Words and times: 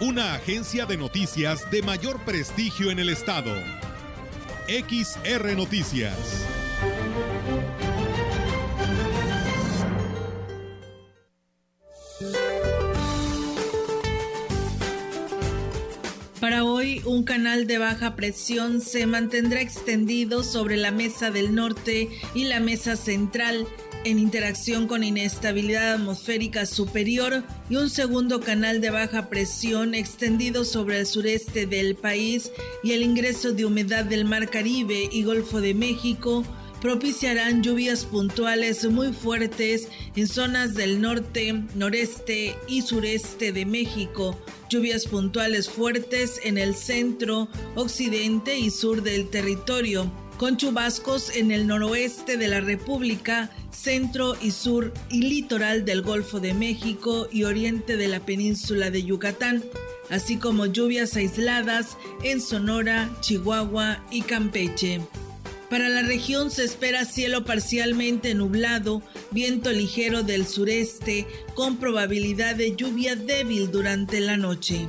Una 0.00 0.34
agencia 0.34 0.86
de 0.86 0.96
noticias 0.96 1.70
de 1.70 1.82
mayor 1.82 2.18
prestigio 2.24 2.90
en 2.90 2.98
el 2.98 3.08
estado. 3.08 3.54
XR 4.66 5.56
Noticias. 5.56 6.16
Para 16.40 16.64
hoy, 16.64 17.00
un 17.04 17.22
canal 17.22 17.68
de 17.68 17.78
baja 17.78 18.16
presión 18.16 18.80
se 18.80 19.06
mantendrá 19.06 19.60
extendido 19.60 20.42
sobre 20.42 20.76
la 20.76 20.90
mesa 20.90 21.30
del 21.30 21.54
norte 21.54 22.08
y 22.34 22.44
la 22.44 22.58
mesa 22.58 22.96
central 22.96 23.68
en 24.04 24.18
interacción 24.18 24.86
con 24.86 25.04
inestabilidad 25.04 25.94
atmosférica 25.94 26.66
superior 26.66 27.42
y 27.68 27.76
un 27.76 27.90
segundo 27.90 28.40
canal 28.40 28.80
de 28.80 28.90
baja 28.90 29.28
presión 29.28 29.94
extendido 29.94 30.64
sobre 30.64 31.00
el 31.00 31.06
sureste 31.06 31.66
del 31.66 31.96
país 31.96 32.50
y 32.82 32.92
el 32.92 33.02
ingreso 33.02 33.52
de 33.52 33.64
humedad 33.64 34.04
del 34.04 34.24
Mar 34.24 34.48
Caribe 34.50 35.08
y 35.10 35.22
Golfo 35.22 35.60
de 35.60 35.74
México 35.74 36.44
propiciarán 36.82 37.62
lluvias 37.62 38.04
puntuales 38.04 38.84
muy 38.90 39.12
fuertes 39.12 39.88
en 40.16 40.26
zonas 40.26 40.74
del 40.74 41.00
norte, 41.00 41.62
noreste 41.76 42.56
y 42.66 42.82
sureste 42.82 43.52
de 43.52 43.64
México, 43.64 44.36
lluvias 44.68 45.06
puntuales 45.06 45.68
fuertes 45.68 46.40
en 46.42 46.58
el 46.58 46.74
centro, 46.74 47.48
occidente 47.76 48.58
y 48.58 48.70
sur 48.70 49.02
del 49.02 49.30
territorio, 49.30 50.10
con 50.42 50.56
chubascos 50.56 51.36
en 51.36 51.52
el 51.52 51.68
noroeste 51.68 52.36
de 52.36 52.48
la 52.48 52.60
República, 52.60 53.48
centro 53.70 54.36
y 54.42 54.50
sur 54.50 54.92
y 55.08 55.22
litoral 55.22 55.84
del 55.84 56.02
Golfo 56.02 56.40
de 56.40 56.52
México 56.52 57.28
y 57.30 57.44
oriente 57.44 57.96
de 57.96 58.08
la 58.08 58.18
península 58.18 58.90
de 58.90 59.04
Yucatán, 59.04 59.62
así 60.10 60.38
como 60.38 60.66
lluvias 60.66 61.14
aisladas 61.14 61.96
en 62.24 62.40
Sonora, 62.40 63.08
Chihuahua 63.20 64.04
y 64.10 64.22
Campeche. 64.22 65.00
Para 65.70 65.88
la 65.88 66.02
región 66.02 66.50
se 66.50 66.64
espera 66.64 67.04
cielo 67.04 67.44
parcialmente 67.44 68.34
nublado, 68.34 69.00
viento 69.30 69.70
ligero 69.70 70.24
del 70.24 70.48
sureste, 70.48 71.24
con 71.54 71.76
probabilidad 71.76 72.56
de 72.56 72.74
lluvia 72.74 73.14
débil 73.14 73.70
durante 73.70 74.18
la 74.18 74.36
noche. 74.36 74.88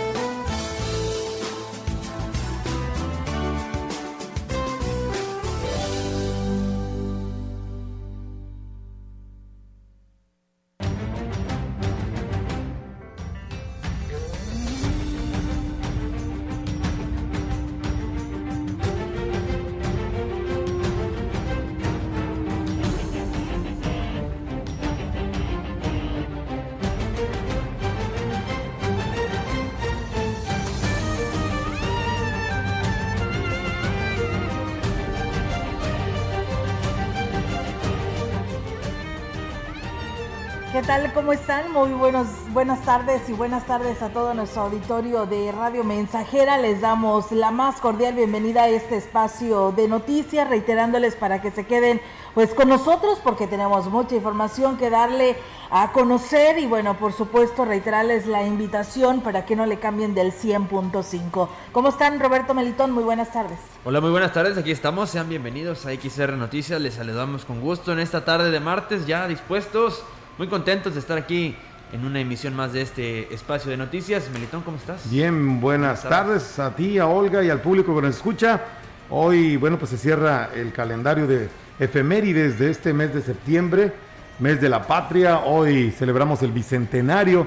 ¿Cómo 41.13 41.31
están? 41.31 41.71
Muy 41.71 41.91
buenos, 41.91 42.27
buenas 42.49 42.83
tardes 42.83 43.21
y 43.29 43.31
buenas 43.31 43.65
tardes 43.65 44.01
a 44.01 44.09
todo 44.09 44.33
nuestro 44.33 44.63
auditorio 44.63 45.25
de 45.25 45.49
Radio 45.53 45.85
Mensajera. 45.85 46.57
Les 46.57 46.81
damos 46.81 47.31
la 47.31 47.49
más 47.49 47.79
cordial 47.79 48.13
bienvenida 48.13 48.63
a 48.63 48.67
este 48.67 48.97
espacio 48.97 49.71
de 49.71 49.87
noticias, 49.87 50.49
reiterándoles 50.49 51.15
para 51.15 51.41
que 51.41 51.49
se 51.49 51.65
queden 51.65 52.01
pues 52.33 52.53
con 52.53 52.67
nosotros 52.67 53.19
porque 53.23 53.47
tenemos 53.47 53.87
mucha 53.87 54.15
información 54.15 54.77
que 54.77 54.89
darle 54.89 55.37
a 55.69 55.93
conocer 55.93 56.59
y 56.59 56.65
bueno, 56.65 56.97
por 56.97 57.13
supuesto 57.13 57.63
reiterarles 57.63 58.27
la 58.27 58.45
invitación 58.45 59.21
para 59.21 59.45
que 59.45 59.55
no 59.55 59.65
le 59.65 59.79
cambien 59.79 60.13
del 60.13 60.33
100.5. 60.33 61.47
¿Cómo 61.71 61.87
están 61.87 62.19
Roberto 62.19 62.53
Melitón? 62.53 62.91
Muy 62.91 63.05
buenas 63.05 63.31
tardes. 63.31 63.59
Hola, 63.85 64.01
muy 64.01 64.11
buenas 64.11 64.33
tardes, 64.33 64.57
aquí 64.57 64.71
estamos, 64.71 65.09
sean 65.09 65.29
bienvenidos 65.29 65.85
a 65.85 65.91
XR 65.93 66.33
Noticias, 66.33 66.81
les 66.81 66.95
saludamos 66.95 67.45
con 67.45 67.61
gusto 67.61 67.93
en 67.93 67.99
esta 67.99 68.25
tarde 68.25 68.51
de 68.51 68.59
martes, 68.59 69.07
ya 69.07 69.25
dispuestos 69.29 70.03
muy 70.37 70.47
contentos 70.47 70.93
de 70.93 70.99
estar 70.99 71.17
aquí 71.17 71.55
en 71.93 72.05
una 72.05 72.19
emisión 72.19 72.55
más 72.55 72.73
de 72.73 72.81
este 72.81 73.33
espacio 73.33 73.69
de 73.69 73.77
noticias. 73.77 74.29
Melitón, 74.33 74.61
¿cómo 74.61 74.77
estás? 74.77 75.09
Bien, 75.09 75.59
buenas, 75.59 76.03
tardes 76.03 76.57
a 76.59 76.75
ti, 76.75 76.97
a 76.99 77.07
Olga 77.07 77.43
y 77.43 77.49
al 77.49 77.61
público 77.61 77.95
que 77.95 78.01
nos 78.01 78.15
escucha. 78.15 78.61
Hoy, 79.09 79.57
bueno, 79.57 79.77
pues 79.77 79.91
se 79.91 79.97
cierra 79.97 80.49
el 80.55 80.71
calendario 80.71 81.27
de 81.27 81.49
efemérides 81.79 82.59
de 82.59 82.71
este 82.71 82.93
mes 82.93 83.13
de 83.13 83.21
septiembre, 83.21 83.91
mes 84.39 84.61
de 84.61 84.69
la 84.69 84.87
patria. 84.87 85.39
Hoy 85.39 85.91
celebramos 85.91 86.41
el 86.43 86.51
bicentenario 86.51 87.45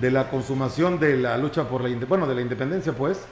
de 0.00 0.10
la 0.10 0.28
consumación 0.28 1.00
de 1.00 1.16
la 1.16 1.38
lucha 1.38 1.64
por 1.68 1.82
la, 1.82 2.06
bueno, 2.06 2.26
de 2.26 2.34
la 2.34 2.42
independencia, 2.42 2.92
pues. 2.92 3.24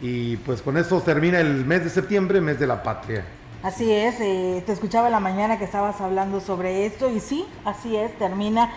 Y 0.00 0.36
pues 0.38 0.62
con 0.62 0.76
eso 0.76 1.00
termina 1.00 1.40
el 1.40 1.64
mes 1.64 1.84
de 1.84 1.90
septiembre, 1.90 2.40
mes 2.40 2.58
de 2.58 2.66
la 2.66 2.82
patria. 2.82 3.24
Así 3.62 3.90
es, 3.90 4.20
eh, 4.20 4.62
te 4.64 4.72
escuchaba 4.72 5.10
la 5.10 5.18
mañana 5.18 5.58
que 5.58 5.64
estabas 5.64 6.00
hablando 6.00 6.40
sobre 6.40 6.86
esto 6.86 7.10
y 7.10 7.18
sí, 7.18 7.44
así 7.64 7.96
es, 7.96 8.16
termina. 8.16 8.70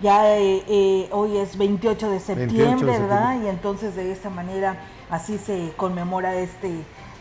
Ya 0.00 0.38
eh, 0.38 0.62
eh, 0.68 1.08
hoy 1.10 1.38
es 1.38 1.58
28 1.58 2.08
de 2.08 2.20
septiembre, 2.20 3.00
¿verdad? 3.00 3.42
Y 3.42 3.48
entonces 3.48 3.96
de 3.96 4.12
esta 4.12 4.30
manera 4.30 4.76
así 5.10 5.38
se 5.38 5.72
conmemora 5.76 6.36
este 6.36 6.70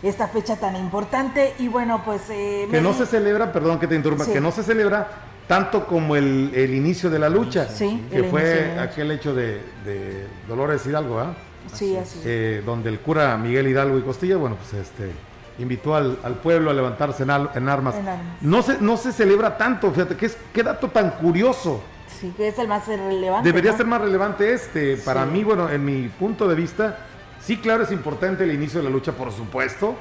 esta 0.04 0.28
fecha 0.28 0.58
tan 0.58 0.76
importante 0.76 1.56
y 1.58 1.70
bueno, 1.70 2.04
pues... 2.06 2.22
que 2.28 2.80
no 2.84 2.94
se 2.94 3.08
celebra, 3.08 3.52
perdón 3.52 3.80
que 3.80 3.88
te 3.88 3.96
interrumpa, 3.96 4.28
que 4.28 4.40
no 4.40 4.52
se 4.52 4.62
celebra 4.62 5.08
tanto 5.48 5.88
como 5.88 6.16
el, 6.16 6.52
el 6.54 6.76
inicio 6.76 7.10
de 7.10 7.18
la 7.18 7.30
lucha, 7.30 7.68
sí, 7.68 8.06
que 8.12 8.22
fue 8.26 8.78
aquel 8.80 9.10
hecho 9.10 9.34
de, 9.34 9.60
de 9.84 10.28
Dolores 10.48 10.86
Hidalgo, 10.86 11.16
¿verdad? 11.16 11.34
Sí, 11.74 11.98
así 11.98 12.20
es. 12.24 12.64
donde 12.64 12.90
el 12.90 13.00
cura 13.00 13.36
Miguel 13.38 13.70
Hidalgo 13.70 13.98
y 13.98 14.04
Costilla, 14.04 14.38
bueno, 14.38 14.56
pues 14.56 14.86
este 14.86 15.12
invitó 15.59 15.95
al, 15.95 16.19
al, 16.23 16.35
pueblo 16.35 16.69
a 16.69 16.73
levantarse 16.73 17.23
en, 17.23 17.31
al, 17.31 17.50
en, 17.56 17.69
armas. 17.69 17.95
en, 17.95 18.07
armas. 18.07 18.41
No 18.41 18.62
se, 18.62 18.79
no 18.79 18.97
se 18.97 19.12
celebra 19.12 19.57
tanto, 19.57 19.91
fíjate, 19.91 20.16
que 20.16 20.28
es, 20.28 20.38
qué 20.53 20.63
dato 20.63 20.90
tan 20.90 21.12
curioso. 21.12 21.81
Sí, 22.19 22.34
que 22.35 22.47
es 22.47 22.59
el 22.59 22.68
más 22.68 22.88
relevante. 22.88 23.47
Debería 23.47 23.72
¿no? 23.72 23.78
ser 23.78 23.85
más 23.85 24.01
relevante 24.01 24.53
este. 24.53 24.97
Para 24.97 25.25
sí. 25.25 25.31
mí, 25.31 25.44
bueno, 25.44 25.69
en 25.69 25.84
mi 25.84 26.07
punto 26.07 26.47
de 26.47 26.56
vista, 26.56 26.97
sí, 27.41 27.57
claro, 27.57 27.84
es 27.84 27.91
importante 27.91 28.44
el 28.44 28.51
inicio 28.51 28.79
de 28.79 28.85
la 28.85 28.90
lucha, 28.90 29.12
por 29.12 29.31
supuesto, 29.31 29.95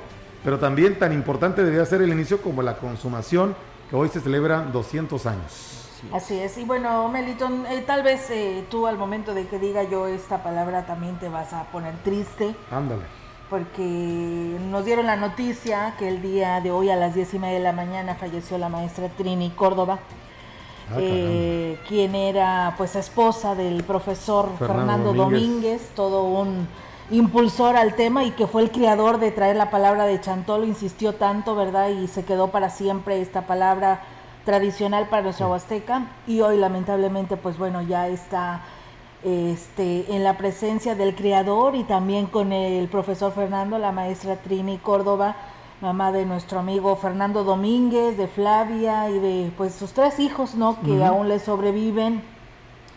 pero 0.44 0.58
también 0.58 0.98
tan 0.98 1.12
importante 1.12 1.62
debería 1.62 1.84
ser 1.84 2.02
el 2.02 2.10
inicio 2.10 2.40
como 2.40 2.62
la 2.62 2.76
consumación, 2.76 3.54
que 3.90 3.96
hoy 3.96 4.08
se 4.08 4.20
celebra 4.20 4.62
200 4.62 5.26
años. 5.26 5.72
Así 6.12 6.38
es, 6.38 6.56
y 6.58 6.64
bueno, 6.64 7.08
Meliton, 7.08 7.66
eh, 7.66 7.82
tal 7.86 8.02
vez 8.02 8.30
eh, 8.30 8.64
tú 8.70 8.86
al 8.86 8.98
momento 8.98 9.32
de 9.32 9.46
que 9.46 9.58
diga 9.58 9.82
yo 9.82 10.06
esta 10.06 10.42
palabra 10.42 10.86
también 10.86 11.18
te 11.18 11.28
vas 11.28 11.52
a 11.52 11.64
poner 11.64 11.94
triste. 12.04 12.54
Ándale 12.70 13.25
porque 13.48 14.58
nos 14.70 14.84
dieron 14.84 15.06
la 15.06 15.16
noticia 15.16 15.94
que 15.98 16.08
el 16.08 16.22
día 16.22 16.60
de 16.60 16.70
hoy 16.70 16.90
a 16.90 16.96
las 16.96 17.14
diez 17.14 17.32
y 17.34 17.38
media 17.38 17.58
de 17.58 17.64
la 17.64 17.72
mañana 17.72 18.14
falleció 18.14 18.58
la 18.58 18.68
maestra 18.68 19.08
Trini 19.08 19.50
Córdoba, 19.50 19.98
Ah, 20.90 20.98
eh, 21.00 21.80
quien 21.88 22.14
era 22.14 22.74
pues 22.76 22.94
esposa 22.94 23.56
del 23.56 23.82
profesor 23.82 24.50
Fernando, 24.56 24.76
Fernando 24.76 25.12
Domínguez. 25.14 25.48
Domínguez. 25.48 25.88
todo 25.96 26.22
un 26.24 26.68
impulsor 27.10 27.76
al 27.76 27.94
tema 27.94 28.22
y 28.22 28.30
que 28.32 28.46
fue 28.46 28.62
el 28.62 28.70
creador 28.70 29.18
de 29.18 29.32
traer 29.32 29.56
la 29.56 29.70
palabra 29.70 30.04
de 30.06 30.20
Chantolo, 30.20 30.64
insistió 30.64 31.14
tanto, 31.14 31.56
¿verdad? 31.56 31.88
Y 31.88 32.06
se 32.06 32.24
quedó 32.24 32.48
para 32.48 32.70
siempre 32.70 33.20
esta 33.20 33.48
palabra 33.48 34.00
tradicional 34.44 35.08
para 35.08 35.22
nuestra 35.22 35.48
Huasteca 35.48 36.06
y 36.28 36.40
hoy 36.40 36.56
lamentablemente 36.56 37.36
pues 37.36 37.58
bueno 37.58 37.82
ya 37.82 38.06
está 38.06 38.60
este, 39.26 40.14
en 40.14 40.22
la 40.22 40.36
presencia 40.36 40.94
del 40.94 41.16
creador 41.16 41.74
y 41.74 41.82
también 41.82 42.26
con 42.26 42.52
el 42.52 42.86
profesor 42.86 43.32
Fernando, 43.32 43.76
la 43.76 43.90
maestra 43.90 44.36
Trini 44.36 44.78
Córdoba, 44.78 45.34
mamá 45.80 46.12
de 46.12 46.24
nuestro 46.24 46.60
amigo 46.60 46.94
Fernando 46.94 47.42
Domínguez, 47.42 48.16
de 48.16 48.28
Flavia 48.28 49.10
y 49.10 49.18
de 49.18 49.50
pues 49.56 49.74
sus 49.74 49.92
tres 49.92 50.20
hijos, 50.20 50.54
¿no? 50.54 50.80
Que 50.80 51.04
aún 51.04 51.28
le 51.28 51.40
sobreviven 51.40 52.22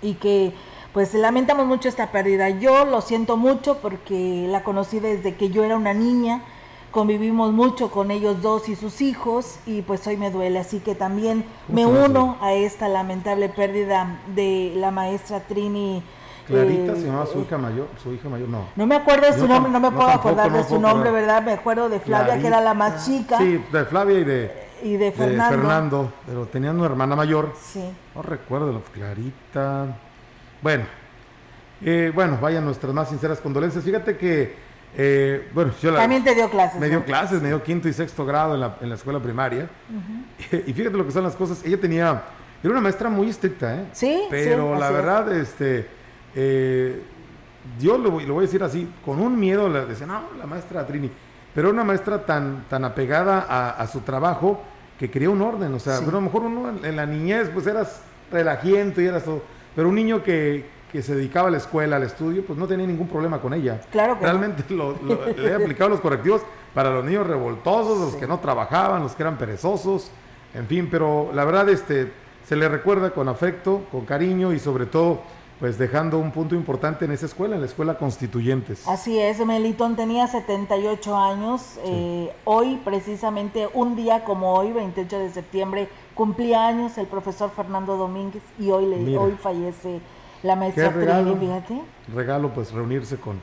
y 0.03 0.13
que 0.13 0.53
pues 0.93 1.15
lamentamos 1.15 1.65
mucho 1.65 1.89
esta 1.89 2.11
pérdida. 2.11 2.51
Yo 2.51 2.85
lo 2.85 3.01
siento 3.01 3.35
mucho 3.35 3.79
porque 3.79 4.45
la 4.49 4.63
conocí 4.63 4.99
desde 4.99 5.33
que 5.33 5.49
yo 5.49 5.63
era 5.63 5.77
una 5.77 5.95
niña, 5.95 6.43
convivimos 6.91 7.51
mucho 7.53 7.89
con 7.89 8.11
ellos 8.11 8.43
dos 8.43 8.69
y 8.69 8.75
sus 8.75 9.01
hijos 9.01 9.57
y 9.65 9.81
pues 9.81 10.05
hoy 10.05 10.17
me 10.17 10.29
duele, 10.29 10.59
así 10.59 10.79
que 10.79 10.93
también 10.93 11.43
me 11.67 11.87
uno 11.87 12.37
a 12.39 12.53
esta 12.53 12.87
lamentable 12.87 13.49
pérdida 13.49 14.19
de 14.35 14.73
la 14.75 14.91
maestra 14.91 15.39
Trini 15.39 16.03
Clarita 16.50 16.96
se 16.96 17.06
llamaba 17.06 17.28
su 17.28 17.42
hija 17.42 17.57
mayor, 17.60 17.88
su 18.01 18.12
hija 18.12 18.28
mayor 18.28 18.50
no. 18.50 18.69
No 18.75 18.88
me 18.88 18.96
acuerdo 18.96 19.28
de 19.28 19.34
su 19.34 19.48
nombre, 19.48 19.72
no 19.72 19.80
me 19.80 19.92
puedo 19.92 20.10
acordar 20.10 20.51
de 20.51 20.63
su 20.63 20.80
nombre, 20.80 21.12
¿verdad? 21.12 21.44
Me 21.44 21.54
acuerdo 21.54 21.90
de 21.90 22.00
Flavia, 22.00 22.40
que 22.40 22.48
era 22.48 22.60
la 22.60 22.74
más 22.74 23.06
chica. 23.06 23.38
Sí, 23.38 23.63
de 23.72 23.86
Flavia 23.86 24.19
y 24.19 24.24
de, 24.24 24.51
y 24.81 24.98
de 24.98 25.12
Fernando. 25.12 25.57
Fernando. 25.57 26.13
pero 26.25 26.46
tenían 26.48 26.75
una 26.78 26.88
hermana 26.88 27.16
mayor. 27.16 27.54
Sí. 27.62 27.84
No 28.16 28.24
recuerdo, 28.24 28.81
Clarita. 28.92 29.96
Bueno, 30.63 30.86
eh, 31.86 32.12
bueno, 32.16 32.40
vayan 32.42 32.66
nuestras 32.66 32.94
más 32.96 33.10
sinceras 33.10 33.40
condolencias. 33.40 33.84
Fíjate 33.84 34.18
que, 34.18 34.56
eh, 34.98 35.50
bueno, 35.54 35.72
yo 35.80 35.92
la, 35.92 36.00
También 36.00 36.24
te 36.24 36.34
dio 36.34 36.50
clases. 36.50 36.80
Me 36.80 36.90
dio 36.90 37.06
clases, 37.06 37.44
me 37.44 37.50
dio 37.50 37.62
quinto 37.62 37.88
y 37.88 37.94
sexto 37.94 38.25
grado 38.25 38.56
en 38.56 38.62
la, 38.62 38.75
en 38.81 38.90
la 38.90 38.96
escuela 38.96 39.19
primaria. 39.19 39.69
y 40.51 40.74
fíjate 40.74 40.98
lo 40.98 41.06
que 41.06 41.12
son 41.12 41.24
las 41.24 41.36
cosas. 41.36 41.63
Ella 41.63 41.80
tenía, 41.80 42.24
era 42.63 42.72
una 42.72 42.81
maestra 42.81 43.07
muy 43.07 43.30
estricta, 43.30 43.75
¿eh? 43.75 43.86
Sí. 43.92 44.24
Pero 44.31 44.80
la 44.80 44.90
verdad, 44.90 45.31
este 45.31 45.99
eh, 46.41 47.01
yo 47.81 47.97
lo, 47.97 48.12
voy 48.12 48.38
a 48.38 48.41
decir 48.41 48.63
así, 48.63 48.89
con 49.03 49.19
un 49.19 49.38
miedo, 49.38 49.68
le 49.68 49.86
decía, 49.86 50.07
no, 50.07 50.21
la 50.38 50.45
maestra 50.45 50.88
Trini, 50.88 51.12
pero 51.53 51.69
una 51.69 51.83
maestra 51.83 52.25
tan, 52.25 52.63
tan 52.69 52.86
apegada 52.86 53.74
a, 53.77 53.86
su 53.88 54.00
trabajo 54.01 54.62
que 54.97 55.12
quería 55.12 55.30
un 55.30 55.41
orden, 55.41 55.74
o 55.74 55.80
sea, 55.80 55.97
a 55.97 56.01
lo 56.01 56.21
mejor 56.21 56.44
uno 56.44 56.69
en, 56.81 56.95
la 56.95 57.06
niñez 57.06 57.50
pues 57.53 57.68
eras 57.68 58.01
relajiento 58.31 59.01
y 59.01 59.07
eras 59.07 59.25
todo, 59.25 59.41
pero 59.75 59.89
un 59.89 59.95
niño 59.95 60.24
que, 60.24 60.65
que, 60.89 61.01
se 61.01 61.13
dedicaba 61.13 61.50
a 61.50 61.51
la 61.51 61.57
escuela, 61.57 61.97
al 61.97 62.03
estudio, 62.03 62.45
pues 62.45 62.57
no 62.57 62.68
tenía 62.68 62.88
ningún 62.88 63.09
problema 63.09 63.41
con 63.41 63.53
ella. 63.53 63.81
Claro 63.91 64.18
Realmente 64.21 64.63
le 64.69 65.50
he 65.50 65.53
aplicado 65.53 65.89
los 65.89 66.00
correctivos 66.00 66.41
para 66.74 66.89
los 66.89 67.03
niños 67.03 67.27
revoltosos, 67.27 68.00
los 68.00 68.15
que 68.15 68.27
no 68.27 68.39
trabajaban, 68.39 69.03
los 69.03 69.13
que 69.13 69.24
eran 69.24 69.38
perezosos, 69.38 70.09
en 70.53 70.68
fin, 70.68 70.88
pero 70.89 71.31
la 71.33 71.44
verdad 71.44 71.68
este, 71.68 72.13
se 72.47 72.56
le 72.56 72.69
recuerda 72.69 73.12
con 73.12 73.27
afecto, 73.27 73.83
con 73.91 74.06
cariño 74.06 74.53
y 74.53 74.59
sobre 74.59 74.86
todo 74.86 75.21
pues 75.59 75.77
dejando 75.77 76.17
un 76.17 76.31
punto 76.31 76.56
importante 76.56 77.06
en 77.06 77.11
esa 77.11 77.25
escuela, 77.25 77.56
en 77.56 77.61
la 77.61 77.67
escuela 77.67 77.97
Constituyentes. 77.97 78.88
Así 78.88 79.19
es, 79.19 79.45
Melitón 79.45 79.97
tenía 79.97 80.25
78 80.27 81.17
años, 81.17 81.77
eh, 81.83 82.31
hoy 82.45 82.79
precisamente 82.85 83.67
un 83.73 83.95
día 83.97 84.23
como 84.23 84.53
hoy, 84.53 84.71
28 84.71 85.19
de 85.19 85.29
septiembre, 85.31 85.89
cumplía 86.15 86.67
años 86.67 86.97
el 86.97 87.07
profesor 87.07 87.51
Fernando 87.53 87.97
Domínguez 87.97 88.44
y 88.57 88.71
hoy, 88.71 88.85
le, 88.85 89.17
hoy 89.17 89.33
fallece 89.33 90.00
la 90.44 90.56
maestra 90.56 90.89
regalo, 90.89 91.35
fíjate. 91.35 91.81
Regalo 92.13 92.53
pues 92.53 92.71
reunirse 92.71 93.17
con, 93.17 93.41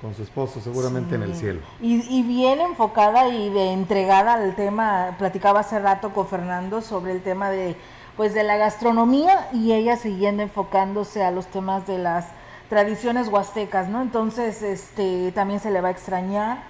con 0.00 0.14
su 0.14 0.22
esposo 0.22 0.58
seguramente 0.60 1.16
en 1.16 1.22
el 1.22 1.34
cielo. 1.34 1.60
Y, 1.82 2.00
y, 2.08 2.22
bien 2.22 2.60
enfocada 2.60 3.28
y 3.28 3.50
de 3.50 3.72
entregada 3.72 4.34
al 4.34 4.56
tema, 4.56 5.16
platicaba 5.18 5.60
hace 5.60 5.78
rato 5.78 6.14
con 6.14 6.26
Fernando 6.26 6.80
sobre 6.80 7.12
el 7.12 7.22
tema 7.22 7.50
de 7.50 7.76
pues 8.16 8.34
de 8.34 8.42
la 8.42 8.56
gastronomía 8.56 9.48
y 9.52 9.72
ella 9.72 9.96
siguiendo 9.96 10.42
enfocándose 10.42 11.22
a 11.22 11.30
los 11.30 11.46
temas 11.46 11.86
de 11.86 11.98
las 11.98 12.26
tradiciones 12.68 13.28
huastecas, 13.28 13.88
¿no? 13.88 14.02
Entonces, 14.02 14.62
este, 14.62 15.32
también 15.32 15.60
se 15.60 15.70
le 15.70 15.80
va 15.80 15.88
a 15.88 15.90
extrañar 15.90 16.62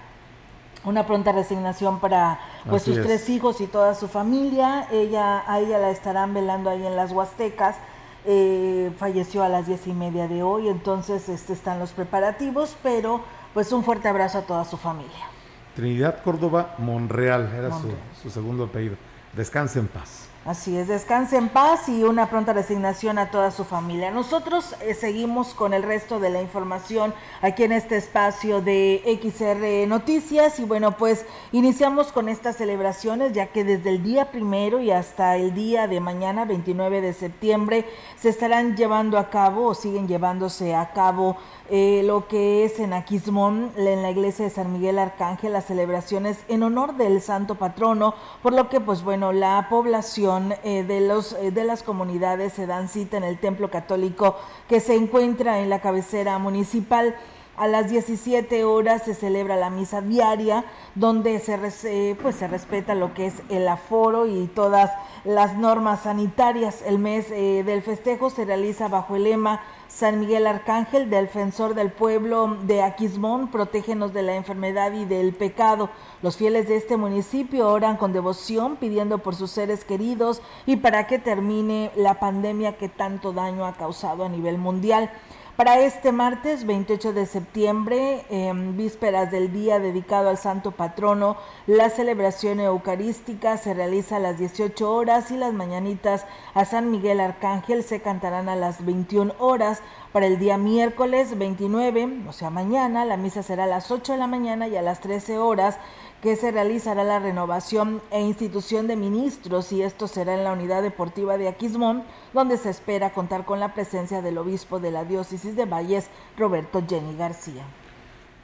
una 0.85 1.07
pronta 1.07 1.31
resignación 1.31 2.01
para 2.01 2.41
pues 2.69 2.83
sus 2.83 3.01
tres 3.01 3.29
hijos 3.29 3.61
y 3.61 3.67
toda 3.67 3.95
su 3.95 4.09
familia. 4.09 4.89
Ella, 4.91 5.45
a 5.47 5.61
ella 5.61 5.79
la 5.79 5.91
estarán 5.91 6.35
velando 6.35 6.71
ahí 6.71 6.85
en 6.85 6.97
las 6.97 7.13
Huastecas. 7.13 7.77
Eh, 8.25 8.93
falleció 8.99 9.43
a 9.43 9.49
las 9.49 9.67
diez 9.67 9.87
y 9.87 9.93
media 9.93 10.29
de 10.29 10.43
hoy, 10.45 10.69
entonces 10.69 11.29
este, 11.29 11.53
están 11.53 11.81
los 11.81 11.91
preparativos, 11.91 12.77
pero 12.83 13.21
pues 13.53 13.73
un 13.73 13.83
fuerte 13.83 14.09
abrazo 14.09 14.39
a 14.39 14.43
toda 14.43 14.65
su 14.65 14.77
familia. 14.77 15.27
Trinidad 15.75 16.23
Córdoba 16.23 16.75
Monreal 16.79 17.53
era 17.53 17.71
Su, 17.71 17.91
su 18.23 18.31
segundo 18.31 18.65
apellido. 18.65 18.97
Descanse 19.33 19.79
en 19.79 19.89
paz. 19.89 20.32
Así 20.45 20.77
es, 20.77 20.89
descanse 20.89 21.37
en 21.37 21.51
paz 21.51 21.89
y 21.89 22.03
una 22.03 22.29
pronta 22.29 22.53
resignación 22.53 23.17
a 23.17 23.31
toda 23.31 23.53
su 23.53 23.65
familia. 23.65 24.11
Nosotros 24.11 24.75
eh, 24.81 24.93
seguimos 24.95 25.55
con 25.55 25.73
el 25.73 25.85
resto 25.85 26.19
de 26.19 26.31
la 26.31 26.43
información 26.43 27.15
aquí 27.43 27.63
en 27.63 27.71
este 27.71 27.97
espacio 27.97 28.61
de 28.61 29.21
XR 29.23 29.87
Noticias 29.87 30.59
y 30.59 30.65
bueno, 30.65 30.97
pues 30.97 31.27
iniciamos 31.53 32.11
con 32.11 32.29
estas 32.29 32.57
celebraciones 32.57 33.33
ya 33.33 33.53
que 33.53 33.63
desde 33.63 33.91
el 33.91 34.03
día 34.03 34.33
primero 34.33 34.81
y 34.81 34.91
hasta 34.91 35.37
el 35.37 35.55
día 35.55 35.87
de 35.87 36.01
mañana, 36.01 36.45
29 36.45 37.01
de 37.01 37.13
septiembre, 37.13 37.87
se 38.21 38.31
estarán 38.31 38.77
llevando 38.77 39.19
a 39.19 39.31
cabo 39.31 39.69
o 39.69 39.75
siguen 39.75 40.09
llevándose 40.09 40.75
a 40.75 40.91
cabo 40.91 41.37
eh, 41.75 42.03
lo 42.05 42.29
que 42.29 42.67
es 42.67 42.79
en 42.81 42.93
Aquismón, 42.93 43.73
en 43.79 44.03
la 44.03 44.11
iglesia 44.11 44.45
de 44.45 44.51
San 44.51 44.75
Miguel 44.75 44.99
Arcángel, 44.99 45.55
las 45.55 45.65
celebraciones 45.65 46.37
en 46.49 46.63
honor 46.63 46.99
del 46.99 47.23
santo 47.23 47.55
patrono, 47.55 48.15
por 48.43 48.53
lo 48.53 48.69
que 48.69 48.79
pues 48.79 49.03
bueno, 49.03 49.33
la 49.33 49.69
población 49.71 50.53
eh, 50.65 50.85
de, 50.85 51.01
los, 51.01 51.33
eh, 51.33 51.51
de 51.51 51.65
las 51.65 51.83
comunidades 51.83 52.53
se 52.53 52.67
dan 52.67 52.91
cita 52.91 53.17
en 53.17 53.25
el 53.25 53.39
templo 53.39 53.71
católico 53.71 54.37
que 54.69 54.81
se 54.81 54.97
encuentra 54.97 55.61
en 55.61 55.71
la 55.71 55.81
cabecera 55.81 56.39
municipal. 56.39 57.17
A 57.57 57.69
las 57.69 57.89
17 57.89 58.65
horas 58.65 59.05
se 59.05 59.15
celebra 59.15 59.57
la 59.57 59.71
misa 59.71 60.03
diaria, 60.03 60.67
donde 60.95 61.39
se, 61.39 62.17
pues, 62.21 62.37
se 62.37 62.49
respeta 62.49 62.95
lo 62.95 63.15
que 63.15 63.27
es 63.27 63.35
el 63.49 63.67
aforo 63.67 64.27
y 64.27 64.47
todas 64.47 64.91
las 65.25 65.57
normas 65.57 66.03
sanitarias. 66.03 66.83
El 66.85 66.99
mes 66.99 67.29
del 67.29 67.83
festejo 67.83 68.31
se 68.31 68.47
realiza 68.47 68.89
bajo 68.89 69.17
el 69.17 69.25
lema 69.25 69.61
San 69.95 70.21
Miguel 70.21 70.47
Arcángel, 70.47 71.11
defensor 71.11 71.75
del 71.75 71.93
pueblo 71.93 72.57
de 72.63 72.83
Aquismón, 72.83 73.51
protégenos 73.51 74.15
de 74.15 74.23
la 74.23 74.37
enfermedad 74.37 74.93
y 74.95 75.05
del 75.05 75.35
pecado. 75.35 75.91
Los 76.23 76.39
fieles 76.39 76.67
de 76.67 76.77
este 76.77 76.97
municipio 76.97 77.69
oran 77.69 77.99
con 77.99 78.15
devoción, 78.15 78.77
pidiendo 78.77 79.19
por 79.19 79.35
sus 79.35 79.51
seres 79.51 79.85
queridos 79.85 80.41
y 80.65 80.77
para 80.77 81.07
que 81.07 81.19
termine 81.19 81.93
la 81.95 82.19
pandemia 82.19 82.79
que 82.79 82.89
tanto 82.89 83.35
daño 83.35 83.67
ha 83.67 83.75
causado 83.75 84.25
a 84.25 84.31
nivel 84.31 84.57
mundial. 84.57 85.11
Para 85.57 85.81
este 85.81 86.13
martes 86.13 86.65
28 86.65 87.13
de 87.13 87.27
septiembre, 87.27 88.25
en 88.31 88.75
vísperas 88.75 89.31
del 89.31 89.53
día 89.53 89.79
dedicado 89.79 90.31
al 90.31 90.39
Santo 90.39 90.71
Patrono, 90.71 91.37
la 91.67 91.91
celebración 91.91 92.59
eucarística 92.59 93.59
se 93.59 93.75
realiza 93.75 94.17
a 94.17 94.21
las 94.21 94.39
18 94.39 94.91
horas 94.91 95.31
y 95.31 95.37
las 95.37 95.53
mañanitas 95.53 96.25
a 96.55 96.65
San 96.65 96.91
Miguel 96.91 97.21
Arcángel 97.21 97.85
se 97.85 98.01
cantarán 98.01 98.49
a 98.49 98.57
las 98.57 98.83
21 98.87 99.35
horas. 99.39 99.83
Para 100.13 100.27
el 100.27 100.39
día 100.39 100.59
miércoles 100.59 101.39
29, 101.39 102.25
o 102.29 102.33
sea 102.33 102.51
mañana, 102.51 103.07
la 103.07 103.17
misa 103.17 103.43
será 103.43 103.65
a 103.65 103.67
las 103.67 103.91
8 103.91 104.13
de 104.13 104.19
la 104.19 104.27
mañana 104.27 104.69
y 104.69 104.77
a 104.77 104.83
las 104.83 105.01
13 105.01 105.39
horas 105.39 105.79
que 106.21 106.37
se 106.37 106.51
realizará 106.51 107.03
la 107.03 107.19
renovación 107.19 108.03
e 108.11 108.21
institución 108.21 108.87
de 108.89 108.97
ministros 108.97 109.73
y 109.73 109.81
esto 109.81 110.07
será 110.09 110.35
en 110.35 110.45
la 110.45 110.53
unidad 110.53 110.83
deportiva 110.83 111.39
de 111.39 111.49
Aquismón, 111.49 112.03
donde 112.35 112.59
se 112.59 112.69
espera 112.69 113.15
contar 113.15 113.47
con 113.47 113.59
la 113.59 113.73
presencia 113.73 114.21
del 114.21 114.37
obispo 114.37 114.81
de 114.81 114.91
la 114.91 115.05
diócesis 115.05 115.57
de 115.57 115.65
Valles, 115.65 116.11
Roberto 116.37 116.85
Jenny 116.87 117.17
García. 117.17 117.63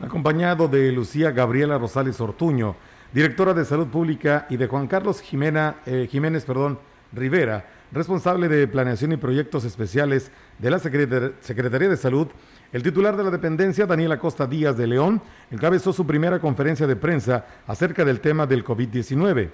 Acompañado 0.00 0.68
de 0.68 0.90
Lucía 0.90 1.32
Gabriela 1.32 1.76
Rosales 1.76 2.18
Ortuño, 2.18 2.76
directora 3.12 3.52
de 3.52 3.66
Salud 3.66 3.88
Pública, 3.88 4.46
y 4.48 4.56
de 4.56 4.68
Juan 4.68 4.86
Carlos 4.86 5.20
eh, 5.20 6.08
Jiménez 6.10 6.44
perdón, 6.46 6.78
Rivera, 7.12 7.66
responsable 7.92 8.48
de 8.48 8.66
Planeación 8.68 9.12
y 9.12 9.16
Proyectos 9.16 9.64
Especiales 9.64 10.30
de 10.58 10.70
la 10.70 10.78
Secretaría 10.78 11.88
de 11.88 11.96
Salud, 11.96 12.28
el 12.72 12.82
titular 12.82 13.16
de 13.16 13.24
la 13.24 13.30
dependencia, 13.30 13.86
Daniel 13.86 14.12
Acosta 14.12 14.46
Díaz 14.46 14.76
de 14.76 14.86
León, 14.86 15.22
encabezó 15.50 15.92
su 15.92 16.06
primera 16.06 16.38
conferencia 16.40 16.86
de 16.86 16.96
prensa 16.96 17.46
acerca 17.66 18.04
del 18.04 18.20
tema 18.20 18.46
del 18.46 18.64
COVID-19. 18.64 19.50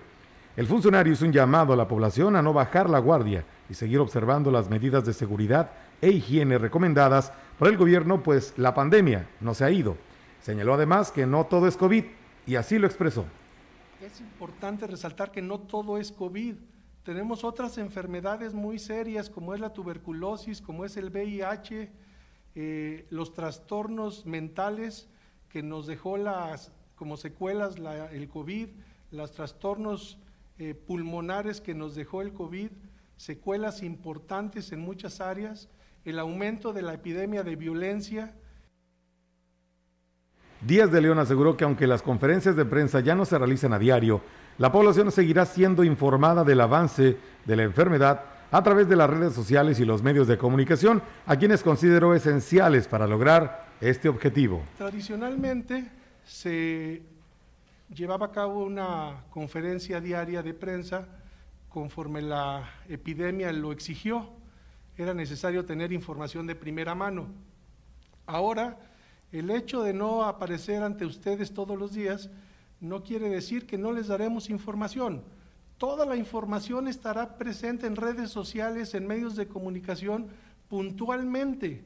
El 0.57 0.67
funcionario 0.67 1.13
hizo 1.13 1.25
un 1.25 1.33
llamado 1.33 1.73
a 1.73 1.77
la 1.77 1.89
población 1.89 2.37
a 2.37 2.43
no 2.43 2.53
bajar 2.53 2.89
la 2.89 2.99
guardia 2.99 3.45
y 3.69 3.75
seguir 3.75 3.99
observando 3.99 4.51
las 4.51 4.71
medidas 4.71 5.05
de 5.05 5.13
seguridad 5.13 5.71
e 6.01 6.11
higiene 6.11 6.59
recomendadas 6.59 7.33
por 7.59 7.69
el 7.69 7.77
gobierno, 7.77 8.23
pues 8.23 8.55
la 8.57 8.75
pandemia 8.75 9.27
no 9.41 9.55
se 9.55 9.65
ha 9.65 9.71
ido. 9.71 9.97
Señaló 10.43 10.75
además 10.75 11.11
que 11.11 11.27
no 11.27 11.45
todo 11.47 11.67
es 11.67 11.77
COVID 11.77 12.05
y 12.47 12.57
así 12.57 12.79
lo 12.79 12.87
expresó. 12.87 13.25
Es 14.01 14.21
importante 14.21 14.87
resaltar 14.87 15.31
que 15.31 15.41
no 15.41 15.59
todo 15.59 15.99
es 15.99 16.13
COVID. 16.13 16.55
Tenemos 17.05 17.45
otras 17.45 17.77
enfermedades 17.77 18.55
muy 18.55 18.79
serias 18.79 19.29
como 19.29 19.53
es 19.53 19.61
la 19.61 19.75
tuberculosis, 19.75 20.63
como 20.63 20.87
es 20.87 20.97
el 20.97 21.11
VIH, 21.11 21.93
eh, 22.55 23.07
los 23.11 23.35
trastornos 23.35 24.25
mentales 24.25 25.11
que 25.51 25.63
nos 25.63 25.87
dejó 25.87 26.17
las, 26.17 26.73
como 26.95 27.19
secuelas 27.19 27.77
el 28.11 28.29
COVID, 28.29 28.69
los 29.11 29.33
trastornos 29.33 30.19
eh, 30.59 30.75
pulmonares 30.75 31.61
que 31.61 31.75
nos 31.75 31.95
dejó 31.95 32.23
el 32.23 32.33
COVID, 32.33 32.71
secuelas 33.19 33.83
importantes 33.83 34.73
en 34.73 34.81
muchas 34.81 35.21
áreas, 35.21 35.69
el 36.07 36.19
aumento 36.19 36.73
de 36.73 36.83
la 36.83 36.95
epidemia 36.95 37.43
de 37.43 37.57
violencia. 37.57 38.35
Díaz 40.63 40.91
de 40.91 41.03
León 41.03 41.19
aseguró 41.19 41.55
que 41.55 41.65
aunque 41.65 41.87
las 41.87 42.01
conferencias 42.01 42.57
de 42.57 42.65
prensa 42.65 43.01
ya 43.01 43.15
no 43.15 43.27
se 43.27 43.37
realizan 43.37 43.75
a 43.75 43.79
diario, 43.79 44.23
la 44.59 44.71
población 44.71 45.11
seguirá 45.11 45.47
siendo 45.47 45.85
informada 45.85 46.45
del 46.45 46.61
avance 46.61 47.17
de 47.45 47.57
la 47.57 47.65
enfermedad 47.65 48.25
a 48.51 48.63
través 48.63 48.89
de 48.89 48.95
las 48.95 49.11
redes 49.11 49.35
sociales 49.35 49.81
y 49.81 49.85
los 49.85 50.03
medios 50.03 50.29
de 50.29 50.39
comunicación, 50.39 51.03
a 51.27 51.37
quienes 51.37 51.63
consideró 51.63 52.15
esenciales 52.15 52.87
para 52.87 53.07
lograr 53.07 53.67
este 53.81 54.09
objetivo. 54.09 54.63
Tradicionalmente 54.79 55.91
se 56.25 57.03
llevaba 57.93 58.27
a 58.27 58.31
cabo 58.31 58.63
una 58.63 59.25
conferencia 59.31 60.01
diaria 60.01 60.43
de 60.43 60.55
prensa 60.55 61.07
conforme 61.69 62.23
la 62.23 62.71
epidemia 62.89 63.53
lo 63.53 63.73
exigió. 63.73 64.31
Era 64.97 65.13
necesario 65.13 65.65
tener 65.65 65.93
información 65.93 66.47
de 66.47 66.55
primera 66.55 66.95
mano. 66.95 67.27
Ahora, 68.27 68.79
el 69.33 69.51
hecho 69.51 69.83
de 69.83 69.93
no 69.93 70.23
aparecer 70.23 70.85
ante 70.85 71.05
ustedes 71.05 71.53
todos 71.53 71.77
los 71.77 71.93
días 71.93 72.31
no 72.85 73.03
quiere 73.03 73.29
decir 73.31 73.67
que 73.67 73.79
no 73.79 73.93
les 73.93 74.09
daremos 74.09 74.51
información. 74.51 75.23
Toda 75.79 76.05
la 76.07 76.17
información 76.17 76.87
estará 76.87 77.37
presente 77.37 77.87
en 77.87 77.97
redes 77.97 78.31
sociales, 78.31 78.95
en 78.95 79.07
medios 79.07 79.37
de 79.37 79.49
comunicación, 79.49 80.29
puntualmente. 80.69 81.85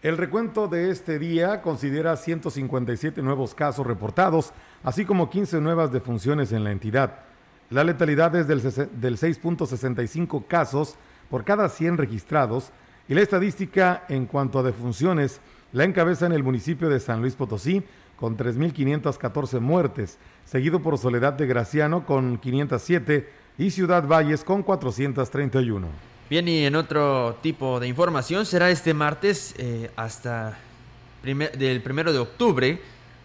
El 0.00 0.16
recuento 0.16 0.68
de 0.68 0.90
este 0.90 1.18
día 1.18 1.60
considera 1.60 2.16
157 2.16 3.20
nuevos 3.20 3.54
casos 3.54 3.84
reportados, 3.84 4.52
así 4.84 5.04
como 5.04 5.28
15 5.28 5.60
nuevas 5.60 5.90
defunciones 5.90 6.52
en 6.52 6.62
la 6.62 6.70
entidad. 6.70 7.18
La 7.68 7.82
letalidad 7.82 8.34
es 8.36 8.46
del, 8.46 8.62
del 8.62 9.18
6.65 9.18 10.46
casos 10.46 10.94
por 11.28 11.44
cada 11.44 11.68
100 11.68 11.98
registrados 11.98 12.70
y 13.08 13.14
la 13.14 13.22
estadística 13.22 14.04
en 14.08 14.26
cuanto 14.26 14.60
a 14.60 14.62
defunciones 14.62 15.40
la 15.72 15.84
encabeza 15.84 16.24
en 16.24 16.32
el 16.32 16.44
municipio 16.44 16.88
de 16.88 17.00
San 17.00 17.20
Luis 17.20 17.34
Potosí 17.34 17.82
con 18.18 18.36
3.514 18.36 19.60
muertes, 19.60 20.18
seguido 20.44 20.80
por 20.82 20.98
Soledad 20.98 21.34
de 21.34 21.46
Graciano 21.46 22.04
con 22.04 22.38
507 22.38 23.28
y 23.58 23.70
Ciudad 23.70 24.06
Valles 24.06 24.44
con 24.44 24.62
431. 24.62 25.88
Bien, 26.28 26.46
y 26.48 26.64
en 26.66 26.76
otro 26.76 27.38
tipo 27.42 27.80
de 27.80 27.88
información 27.88 28.44
será 28.44 28.70
este 28.70 28.92
martes 28.92 29.54
eh, 29.56 29.90
hasta 29.96 30.58
del 31.22 31.80
primero 31.82 32.12
de 32.12 32.18
octubre, 32.18 32.80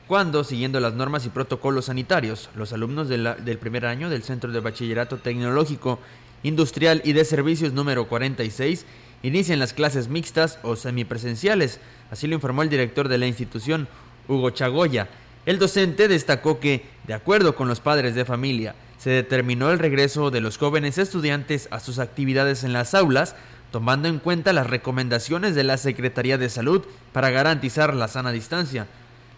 cuando, 0.07 0.43
siguiendo 0.43 0.79
las 0.79 0.93
normas 0.93 1.25
y 1.25 1.29
protocolos 1.29 1.85
sanitarios, 1.85 2.49
los 2.55 2.73
alumnos 2.73 3.07
del 3.07 3.57
primer 3.59 3.85
año 3.85 4.09
del 4.09 4.23
Centro 4.23 4.51
de 4.51 4.59
Bachillerato 4.59 5.17
Tecnológico, 5.17 5.99
Industrial 6.43 7.01
y 7.05 7.13
de 7.13 7.23
Servicios 7.23 7.71
número 7.71 8.07
46 8.07 8.85
inician 9.23 9.59
las 9.59 9.73
clases 9.73 10.09
mixtas 10.09 10.59
o 10.61 10.75
semipresenciales, 10.75 11.79
así 12.11 12.27
lo 12.27 12.35
informó 12.35 12.61
el 12.61 12.69
director 12.69 13.07
de 13.07 13.17
la 13.17 13.25
institución, 13.25 13.87
Hugo 14.27 14.49
Chagoya. 14.51 15.09
El 15.45 15.59
docente 15.59 16.07
destacó 16.07 16.59
que, 16.59 16.85
de 17.05 17.13
acuerdo 17.13 17.55
con 17.55 17.67
los 17.67 17.79
padres 17.79 18.15
de 18.15 18.25
familia, 18.25 18.75
se 18.97 19.09
determinó 19.09 19.71
el 19.71 19.79
regreso 19.79 20.31
de 20.31 20.39
los 20.39 20.57
jóvenes 20.57 20.97
estudiantes 20.97 21.67
a 21.71 21.81
sus 21.81 21.99
actividades 21.99 22.63
en 22.63 22.71
las 22.71 22.93
aulas, 22.93 23.35
tomando 23.71 24.07
en 24.07 24.19
cuenta 24.19 24.53
las 24.53 24.67
recomendaciones 24.67 25.55
de 25.55 25.63
la 25.65 25.77
Secretaría 25.77 26.37
de 26.37 26.49
Salud 26.49 26.85
para 27.11 27.29
garantizar 27.29 27.93
la 27.93 28.07
sana 28.07 28.31
distancia. 28.31 28.87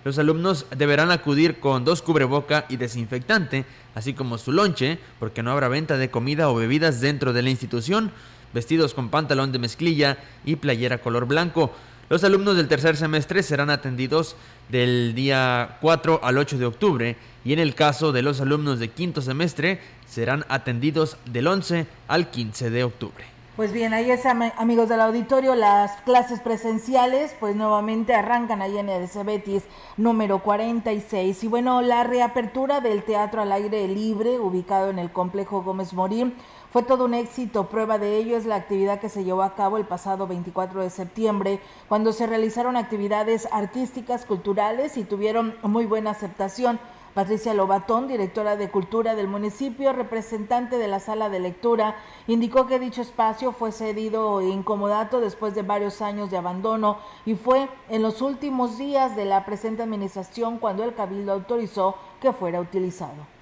Los 0.04 0.20
alumnos 0.20 0.68
deberán 0.78 1.10
acudir 1.10 1.60
con 1.60 1.84
dos 1.84 2.04
cubreboca 2.04 2.66
y 2.70 2.78
desinfectante, 2.78 3.66
así 3.96 4.14
como 4.14 4.38
su 4.38 4.52
lonche, 4.52 5.00
porque 5.18 5.42
no 5.42 5.52
habrá 5.52 5.68
venta 5.68 5.98
de 5.98 6.12
comida 6.12 6.50
o 6.50 6.56
bebidas 6.56 7.02
dentro 7.02 7.34
de 7.34 7.42
la 7.42 7.50
institución, 7.50 8.12
vestidos 8.54 8.94
con 8.94 9.10
pantalón 9.10 9.52
de 9.52 9.58
mezclilla 9.58 10.20
y 10.46 10.58
playera 10.58 11.00
color 11.00 11.26
blanco. 11.26 11.74
Los 12.08 12.24
alumnos 12.24 12.56
del 12.56 12.68
tercer 12.68 12.98
semestre 12.98 13.42
serán 13.42 13.72
atendidos 13.72 14.36
del 14.70 15.16
día 15.16 15.78
4 15.82 16.20
al 16.24 16.38
8 16.38 16.60
de 16.60 16.66
octubre 16.66 17.16
y 17.44 17.52
en 17.52 17.58
el 17.58 17.74
caso 17.74 18.12
de 18.12 18.22
los 18.22 18.40
alumnos 18.42 18.78
de 18.78 18.90
quinto 18.90 19.22
semestre 19.22 19.80
serán 20.08 20.46
atendidos 20.48 21.18
del 21.26 21.48
11 21.48 21.88
al 22.08 22.30
15 22.30 22.70
de 22.70 22.84
octubre. 22.84 23.35
Pues 23.56 23.72
bien, 23.72 23.94
ahí 23.94 24.12
es, 24.12 24.26
amigos 24.26 24.90
del 24.90 25.00
auditorio, 25.00 25.56
las 25.56 26.02
clases 26.02 26.42
presenciales, 26.42 27.34
pues 27.40 27.56
nuevamente 27.56 28.14
arrancan 28.14 28.62
ahí 28.62 28.78
en 28.78 28.90
el 28.90 29.08
Betis 29.26 29.64
número 29.96 30.40
46. 30.40 31.42
Y 31.42 31.48
bueno, 31.48 31.82
la 31.82 32.04
reapertura 32.04 32.82
del 32.82 33.04
Teatro 33.04 33.42
al 33.42 33.54
Aire 33.54 33.88
Libre, 33.88 34.40
ubicado 34.40 34.90
en 34.90 35.00
el 35.00 35.10
complejo 35.10 35.64
Gómez 35.64 35.94
Morín, 35.94 36.36
fue 36.70 36.84
todo 36.84 37.06
un 37.06 37.14
éxito. 37.14 37.70
Prueba 37.70 37.98
de 37.98 38.18
ello 38.18 38.36
es 38.36 38.46
la 38.46 38.56
actividad 38.56 39.00
que 39.00 39.08
se 39.08 39.24
llevó 39.24 39.44
a 39.44 39.56
cabo 39.56 39.78
el 39.78 39.86
pasado 39.86 40.28
24 40.28 40.82
de 40.82 40.90
septiembre, 40.90 41.62
cuando 41.88 42.12
se 42.12 42.28
realizaron 42.28 42.76
actividades 42.76 43.48
artísticas, 43.54 44.26
culturales 44.26 44.98
y 44.98 45.06
tuvieron 45.06 45.56
muy 45.64 45.86
buena 45.86 46.10
aceptación. 46.10 46.78
Patricia 47.16 47.54
Lobatón, 47.54 48.10
directora 48.10 48.58
de 48.58 48.70
Cultura 48.70 49.16
del 49.16 49.30
municipio, 49.30 49.94
representante 49.94 50.78
de 50.78 50.90
la 50.90 51.00
sala 51.00 51.30
de 51.30 51.40
lectura, 51.40 51.96
indicó 52.28 52.68
que 52.68 52.78
dicho 52.78 53.02
espacio 53.02 53.54
fue 53.54 53.72
cedido 53.72 54.42
e 54.42 54.50
incomodato 54.50 55.22
después 55.22 55.56
de 55.56 55.62
varios 55.62 56.02
años 56.02 56.30
de 56.30 56.36
abandono 56.36 56.98
y 57.26 57.36
fue 57.36 57.70
en 57.88 58.02
los 58.02 58.22
últimos 58.22 58.78
días 58.78 59.16
de 59.16 59.24
la 59.24 59.46
presente 59.46 59.82
administración 59.82 60.58
cuando 60.58 60.84
el 60.84 60.94
Cabildo 60.94 61.32
autorizó 61.32 61.96
que 62.20 62.34
fuera 62.34 62.60
utilizado 62.60 63.35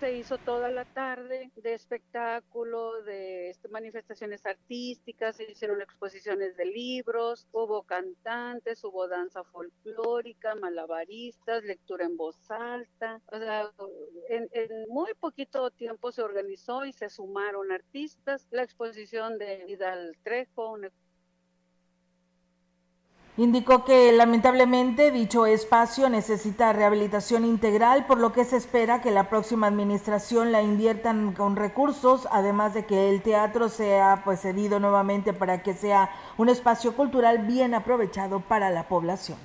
se 0.00 0.16
hizo 0.16 0.38
toda 0.38 0.70
la 0.70 0.86
tarde 0.86 1.52
de 1.56 1.74
espectáculo, 1.74 3.02
de 3.02 3.50
este, 3.50 3.68
manifestaciones 3.68 4.46
artísticas, 4.46 5.36
se 5.36 5.44
hicieron 5.44 5.82
exposiciones 5.82 6.56
de 6.56 6.64
libros, 6.64 7.46
hubo 7.52 7.82
cantantes, 7.82 8.82
hubo 8.82 9.06
danza 9.08 9.44
folclórica, 9.44 10.54
malabaristas, 10.54 11.64
lectura 11.64 12.06
en 12.06 12.16
voz 12.16 12.50
alta. 12.50 13.20
O 13.26 13.38
sea, 13.38 13.70
en, 14.30 14.48
muy 14.88 15.12
poquito 15.20 15.70
tiempo 15.70 16.10
se 16.12 16.22
organizó 16.22 16.86
y 16.86 16.94
se 16.94 17.10
sumaron 17.10 17.70
artistas. 17.70 18.48
La 18.50 18.62
exposición 18.62 19.36
de 19.36 19.64
Vidal 19.66 20.16
Trejo, 20.22 20.72
una 20.72 20.90
Indicó 23.40 23.86
que 23.86 24.12
lamentablemente 24.12 25.10
dicho 25.10 25.46
espacio 25.46 26.10
necesita 26.10 26.74
rehabilitación 26.74 27.46
integral, 27.46 28.04
por 28.04 28.18
lo 28.18 28.34
que 28.34 28.44
se 28.44 28.58
espera 28.58 29.00
que 29.00 29.10
la 29.10 29.30
próxima 29.30 29.66
administración 29.66 30.52
la 30.52 30.60
inviertan 30.60 31.32
con 31.32 31.56
recursos, 31.56 32.28
además 32.30 32.74
de 32.74 32.84
que 32.84 33.08
el 33.08 33.22
teatro 33.22 33.70
sea 33.70 34.20
pues 34.26 34.42
cedido 34.42 34.78
nuevamente 34.78 35.32
para 35.32 35.62
que 35.62 35.72
sea 35.72 36.10
un 36.36 36.50
espacio 36.50 36.94
cultural 36.94 37.38
bien 37.38 37.72
aprovechado 37.72 38.40
para 38.40 38.68
la 38.68 38.88
población. 38.88 39.38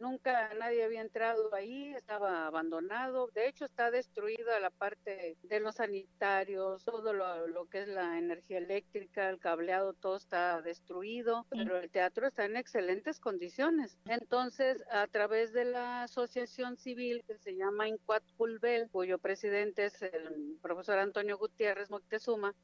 Nunca 0.00 0.54
nadie 0.54 0.84
había 0.84 1.00
entrado 1.00 1.52
ahí, 1.52 1.92
estaba 1.94 2.46
abandonado. 2.46 3.28
De 3.34 3.48
hecho, 3.48 3.64
está 3.64 3.90
destruida 3.90 4.60
la 4.60 4.70
parte 4.70 5.36
de 5.42 5.60
los 5.60 5.74
sanitarios, 5.76 6.84
todo 6.84 7.12
lo, 7.12 7.66
que 7.66 7.82
es 7.82 7.88
la 7.88 8.16
energía 8.16 8.58
eléctrica, 8.58 9.28
el 9.28 9.40
cableado, 9.40 9.94
todo 9.94 10.16
está 10.16 10.62
destruido, 10.62 11.46
pero 11.50 11.78
el 11.78 11.90
teatro 11.90 12.28
está 12.28 12.44
en 12.44 12.56
excelentes 12.56 13.18
condiciones. 13.18 13.98
Entonces, 14.04 14.84
a 14.92 15.08
través 15.08 15.52
de 15.52 15.64
la 15.64 16.04
asociación 16.04 16.76
civil 16.76 17.24
que 17.26 17.36
se 17.38 17.56
llama 17.56 17.88
Incuat 17.88 18.22
Pulvel, 18.36 18.88
cuyo 18.90 19.18
presidente 19.18 19.86
es 19.86 20.00
el 20.00 20.58
profesor 20.62 21.00
Antonio 21.00 21.38
Gutiérrez 21.38 21.90
Moctezuma. 21.90 22.54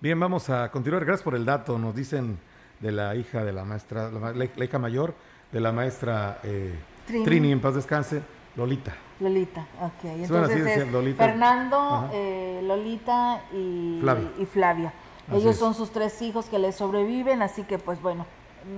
Bien, 0.00 0.18
vamos 0.18 0.48
a 0.48 0.70
continuar. 0.70 1.04
Gracias 1.04 1.24
por 1.24 1.34
el 1.34 1.44
dato. 1.44 1.78
Nos 1.78 1.94
dicen 1.94 2.38
de 2.80 2.92
la 2.92 3.14
hija 3.16 3.44
de 3.44 3.52
la 3.52 3.64
maestra, 3.64 4.10
la 4.10 4.64
hija 4.64 4.78
mayor 4.78 5.14
de 5.52 5.60
la 5.60 5.72
maestra 5.72 6.40
eh, 6.42 6.74
Trini. 7.06 7.52
en 7.52 7.60
paz 7.60 7.74
descanse, 7.74 8.22
Lolita. 8.56 8.94
Lolita, 9.20 9.66
ok. 9.80 10.04
Entonces 10.04 10.86
Fernando, 11.16 12.10
eh, 12.12 12.60
Lolita 12.62 13.42
y 13.52 14.00
Flavia. 14.52 14.92
Ellos 15.32 15.56
son 15.56 15.74
sus 15.74 15.90
tres 15.90 16.20
hijos 16.22 16.46
que 16.46 16.58
le 16.58 16.72
sobreviven, 16.72 17.42
así 17.42 17.64
que 17.64 17.78
pues 17.78 18.00
bueno, 18.00 18.26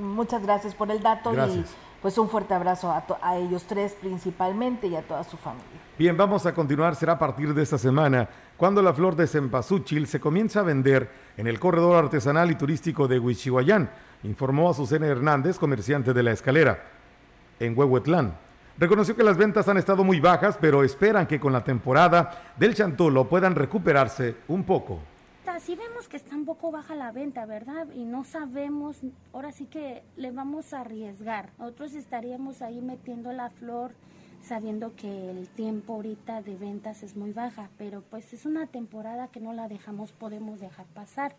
muchas 0.01 0.43
gracias 0.43 0.75
por 0.75 0.91
el 0.91 1.01
dato 1.01 1.33
y 1.33 1.65
pues 2.03 2.17
un 2.19 2.29
fuerte 2.29 2.55
abrazo 2.55 2.91
a, 2.91 3.05
a, 3.23 3.37
ellos 3.37 3.65
tres 3.65 3.95
principalmente 4.01 4.87
y 4.87 4.97
a 4.97 5.03
toda 5.03 5.23
su 5.23 5.37
familia. 5.37 5.69
Bien, 5.99 6.17
vamos 6.17 6.47
a 6.47 6.55
continuar, 6.55 6.97
será 6.97 7.13
a 7.15 7.19
partir 7.19 7.53
de 7.53 7.63
esta 7.63 7.77
semana, 7.77 8.29
cuando 8.57 8.81
la 8.81 8.95
flor 8.95 9.15
de 9.17 9.27
cempasúchil 9.27 10.07
se 10.07 10.19
comienza 10.19 10.61
a 10.61 10.63
vender 10.63 11.11
en 11.37 11.47
el 11.47 11.61
corredor 11.61 12.03
artesanal 12.03 12.51
y 12.51 12.55
turístico 12.55 13.07
de 13.07 13.19
Huichihuayán 13.19 13.91
informó 14.23 14.69
a 14.69 14.71
Azucena 14.73 15.07
Hernández, 15.07 15.59
comerciante 15.59 16.13
de 16.13 16.23
la 16.23 16.33
escalera, 16.33 16.83
en 17.59 17.79
Huehuetlán. 17.79 18.35
Reconoció 18.79 19.15
que 19.15 19.23
las 19.23 19.37
ventas 19.37 19.69
han 19.69 19.77
estado 19.77 20.05
muy 20.05 20.21
bajas, 20.21 20.57
pero 20.61 20.83
esperan 20.83 21.27
que 21.27 21.39
con 21.39 21.53
la 21.53 21.65
temporada 21.65 22.53
del 22.57 22.75
chantulo 22.75 23.29
puedan 23.29 23.55
recuperarse 23.55 24.37
un 24.49 24.65
poco. 24.65 25.01
Si 25.61 25.77
vemos 25.77 26.09
que 26.09 26.17
está 26.17 26.35
un 26.35 26.47
poco 26.47 26.71
baja 26.71 26.95
la 26.95 27.13
venta, 27.13 27.45
¿verdad? 27.45 27.87
Y 27.95 28.05
no 28.05 28.25
sabemos, 28.25 28.97
ahora 29.35 29.53
sí 29.53 29.67
que 29.67 30.03
le 30.17 30.31
vamos 30.31 30.73
a 30.73 30.81
arriesgar. 30.81 31.51
Nosotros 31.59 31.93
estaríamos 31.93 32.63
ahí 32.63 32.81
metiendo 32.81 33.31
la 33.33 33.51
flor 33.51 33.93
sabiendo 34.43 34.95
que 34.97 35.31
el 35.31 35.49
tiempo 35.49 35.95
ahorita 35.95 36.43
de 36.43 36.57
ventas 36.57 37.03
es 37.03 37.17
muy 37.17 37.33
baja, 37.33 37.69
pero 37.79 38.03
pues 38.03 38.33
es 38.33 38.47
una 38.47 38.67
temporada 38.67 39.29
que 39.29 39.41
no 39.41 39.53
la 39.53 39.69
dejamos, 39.69 40.13
podemos 40.13 40.61
dejar 40.61 40.87
pasar. 40.87 41.37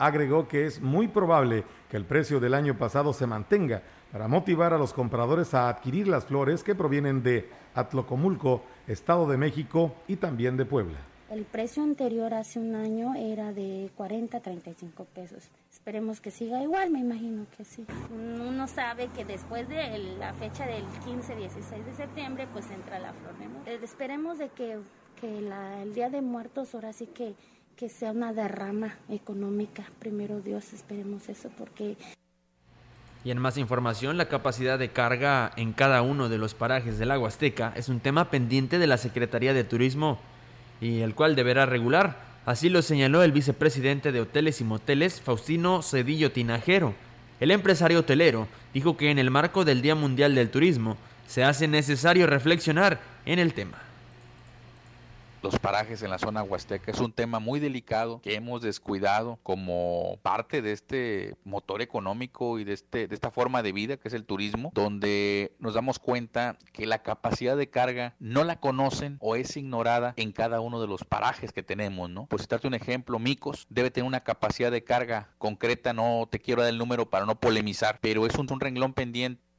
Agregó 0.00 0.48
que 0.48 0.64
es 0.64 0.80
muy 0.80 1.08
probable 1.08 1.62
que 1.90 1.98
el 1.98 2.06
precio 2.06 2.40
del 2.40 2.54
año 2.54 2.76
pasado 2.76 3.12
se 3.12 3.26
mantenga 3.26 3.82
para 4.10 4.28
motivar 4.28 4.72
a 4.72 4.78
los 4.78 4.94
compradores 4.94 5.52
a 5.52 5.68
adquirir 5.68 6.08
las 6.08 6.24
flores 6.24 6.64
que 6.64 6.74
provienen 6.74 7.22
de 7.22 7.48
Atlocomulco, 7.74 8.62
Estado 8.88 9.28
de 9.28 9.36
México 9.36 9.94
y 10.08 10.16
también 10.16 10.56
de 10.56 10.64
Puebla. 10.64 10.98
El 11.30 11.44
precio 11.44 11.82
anterior 11.82 12.34
hace 12.34 12.58
un 12.58 12.74
año 12.74 13.14
era 13.14 13.52
de 13.52 13.90
40 13.94 14.38
a 14.38 14.40
35 14.40 15.04
pesos. 15.04 15.48
Esperemos 15.70 16.20
que 16.20 16.30
siga 16.30 16.62
igual, 16.62 16.90
me 16.90 16.98
imagino 16.98 17.46
que 17.56 17.64
sí. 17.64 17.84
Uno 18.10 18.66
sabe 18.66 19.08
que 19.14 19.24
después 19.24 19.68
de 19.68 19.98
la 20.18 20.32
fecha 20.32 20.66
del 20.66 20.82
15-16 21.06 21.84
de 21.84 21.94
septiembre, 21.94 22.48
pues 22.52 22.68
entra 22.70 22.98
la 22.98 23.12
flor 23.12 23.38
de 23.38 23.48
muerte. 23.48 23.74
Eh, 23.74 23.78
esperemos 23.82 24.38
de 24.38 24.48
que, 24.48 24.78
el 25.22 25.94
Día 25.94 26.08
de 26.08 26.22
Muertos 26.22 26.74
ahora 26.74 26.92
sí 26.92 27.06
que, 27.06 27.34
que 27.80 27.88
sea 27.88 28.10
una 28.10 28.34
derrama 28.34 28.98
económica. 29.08 29.84
Primero 29.98 30.42
Dios, 30.42 30.74
esperemos 30.74 31.30
eso, 31.30 31.48
porque 31.56 31.96
y 33.24 33.30
en 33.30 33.38
más 33.38 33.56
información, 33.56 34.18
la 34.18 34.28
capacidad 34.28 34.78
de 34.78 34.90
carga 34.90 35.50
en 35.56 35.72
cada 35.72 36.02
uno 36.02 36.28
de 36.28 36.36
los 36.36 36.54
parajes 36.54 36.98
del 36.98 37.10
agua 37.10 37.28
azteca 37.28 37.72
es 37.76 37.88
un 37.88 38.00
tema 38.00 38.30
pendiente 38.30 38.78
de 38.78 38.86
la 38.86 38.98
Secretaría 38.98 39.54
de 39.54 39.64
Turismo 39.64 40.18
y 40.80 41.00
el 41.00 41.14
cual 41.14 41.36
deberá 41.36 41.64
regular. 41.64 42.18
Así 42.44 42.68
lo 42.68 42.82
señaló 42.82 43.22
el 43.22 43.32
vicepresidente 43.32 44.12
de 44.12 44.20
Hoteles 44.20 44.60
y 44.60 44.64
Moteles, 44.64 45.20
Faustino 45.20 45.82
Cedillo 45.82 46.32
Tinajero. 46.32 46.94
El 47.40 47.50
empresario 47.50 48.00
hotelero 48.00 48.46
dijo 48.74 48.98
que 48.98 49.10
en 49.10 49.18
el 49.18 49.30
marco 49.30 49.64
del 49.64 49.80
Día 49.80 49.94
Mundial 49.94 50.34
del 50.34 50.50
Turismo 50.50 50.98
se 51.26 51.44
hace 51.44 51.66
necesario 51.68 52.26
reflexionar 52.26 53.00
en 53.24 53.38
el 53.38 53.54
tema 53.54 53.89
los 55.42 55.58
parajes 55.58 56.02
en 56.02 56.10
la 56.10 56.18
zona 56.18 56.42
huasteca. 56.42 56.90
Es 56.90 57.00
un 57.00 57.12
tema 57.12 57.38
muy 57.38 57.60
delicado 57.60 58.20
que 58.20 58.34
hemos 58.34 58.62
descuidado 58.62 59.38
como 59.42 60.18
parte 60.22 60.62
de 60.62 60.72
este 60.72 61.36
motor 61.44 61.82
económico 61.82 62.58
y 62.58 62.64
de, 62.64 62.72
este, 62.72 63.08
de 63.08 63.14
esta 63.14 63.30
forma 63.30 63.62
de 63.62 63.72
vida 63.72 63.96
que 63.96 64.08
es 64.08 64.14
el 64.14 64.24
turismo, 64.24 64.70
donde 64.74 65.54
nos 65.58 65.74
damos 65.74 65.98
cuenta 65.98 66.58
que 66.72 66.86
la 66.86 67.02
capacidad 67.02 67.56
de 67.56 67.70
carga 67.70 68.14
no 68.18 68.44
la 68.44 68.60
conocen 68.60 69.16
o 69.20 69.36
es 69.36 69.56
ignorada 69.56 70.14
en 70.16 70.32
cada 70.32 70.60
uno 70.60 70.80
de 70.80 70.86
los 70.86 71.04
parajes 71.04 71.52
que 71.52 71.62
tenemos, 71.62 72.10
¿no? 72.10 72.26
Por 72.26 72.40
citarte 72.40 72.66
un 72.66 72.74
ejemplo, 72.74 73.18
Micos 73.18 73.66
debe 73.70 73.90
tener 73.90 74.06
una 74.06 74.24
capacidad 74.24 74.70
de 74.70 74.84
carga 74.84 75.28
concreta, 75.38 75.92
no 75.92 76.28
te 76.30 76.40
quiero 76.40 76.62
dar 76.62 76.70
el 76.70 76.78
número 76.78 77.10
para 77.10 77.26
no 77.26 77.38
polemizar, 77.38 77.98
pero 78.00 78.26
es 78.26 78.34
un, 78.36 78.50
un 78.50 78.60
renglón 78.60 78.92
pendiente 78.92 79.49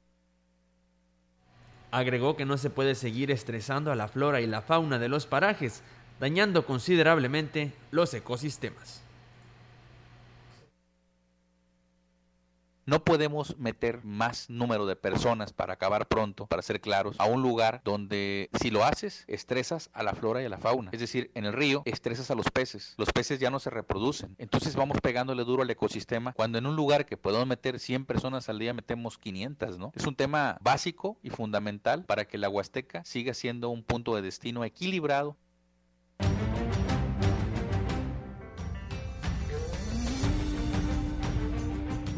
Agregó 1.91 2.37
que 2.37 2.45
no 2.45 2.57
se 2.57 2.69
puede 2.69 2.95
seguir 2.95 3.31
estresando 3.31 3.91
a 3.91 3.95
la 3.95 4.07
flora 4.07 4.41
y 4.41 4.47
la 4.47 4.61
fauna 4.61 4.97
de 4.97 5.09
los 5.09 5.27
parajes, 5.27 5.83
dañando 6.19 6.65
considerablemente 6.65 7.73
los 7.91 8.13
ecosistemas. 8.13 9.00
No 12.91 13.05
podemos 13.05 13.57
meter 13.57 14.03
más 14.03 14.49
número 14.49 14.85
de 14.85 14.97
personas 14.97 15.53
para 15.53 15.75
acabar 15.75 16.09
pronto, 16.09 16.47
para 16.47 16.61
ser 16.61 16.81
claros, 16.81 17.15
a 17.21 17.25
un 17.25 17.41
lugar 17.41 17.79
donde 17.85 18.49
si 18.59 18.69
lo 18.69 18.83
haces, 18.83 19.23
estresas 19.29 19.89
a 19.93 20.03
la 20.03 20.13
flora 20.13 20.41
y 20.41 20.45
a 20.45 20.49
la 20.49 20.57
fauna. 20.57 20.89
Es 20.91 20.99
decir, 20.99 21.31
en 21.33 21.45
el 21.45 21.53
río 21.53 21.83
estresas 21.85 22.31
a 22.31 22.35
los 22.35 22.51
peces. 22.51 22.93
Los 22.97 23.07
peces 23.13 23.39
ya 23.39 23.49
no 23.49 23.59
se 23.59 23.69
reproducen. 23.69 24.35
Entonces 24.39 24.75
vamos 24.75 24.97
pegándole 25.01 25.45
duro 25.45 25.63
al 25.63 25.69
ecosistema 25.69 26.33
cuando 26.33 26.57
en 26.57 26.65
un 26.65 26.75
lugar 26.75 27.05
que 27.05 27.15
podemos 27.15 27.47
meter 27.47 27.79
100 27.79 28.03
personas 28.03 28.49
al 28.49 28.59
día 28.59 28.73
metemos 28.73 29.17
500, 29.17 29.79
¿no? 29.79 29.93
Es 29.95 30.05
un 30.05 30.17
tema 30.17 30.57
básico 30.59 31.17
y 31.23 31.29
fundamental 31.29 32.03
para 32.03 32.25
que 32.25 32.37
la 32.37 32.49
Huasteca 32.49 33.05
siga 33.05 33.33
siendo 33.33 33.69
un 33.69 33.83
punto 33.83 34.17
de 34.17 34.21
destino 34.21 34.65
equilibrado 34.65 35.37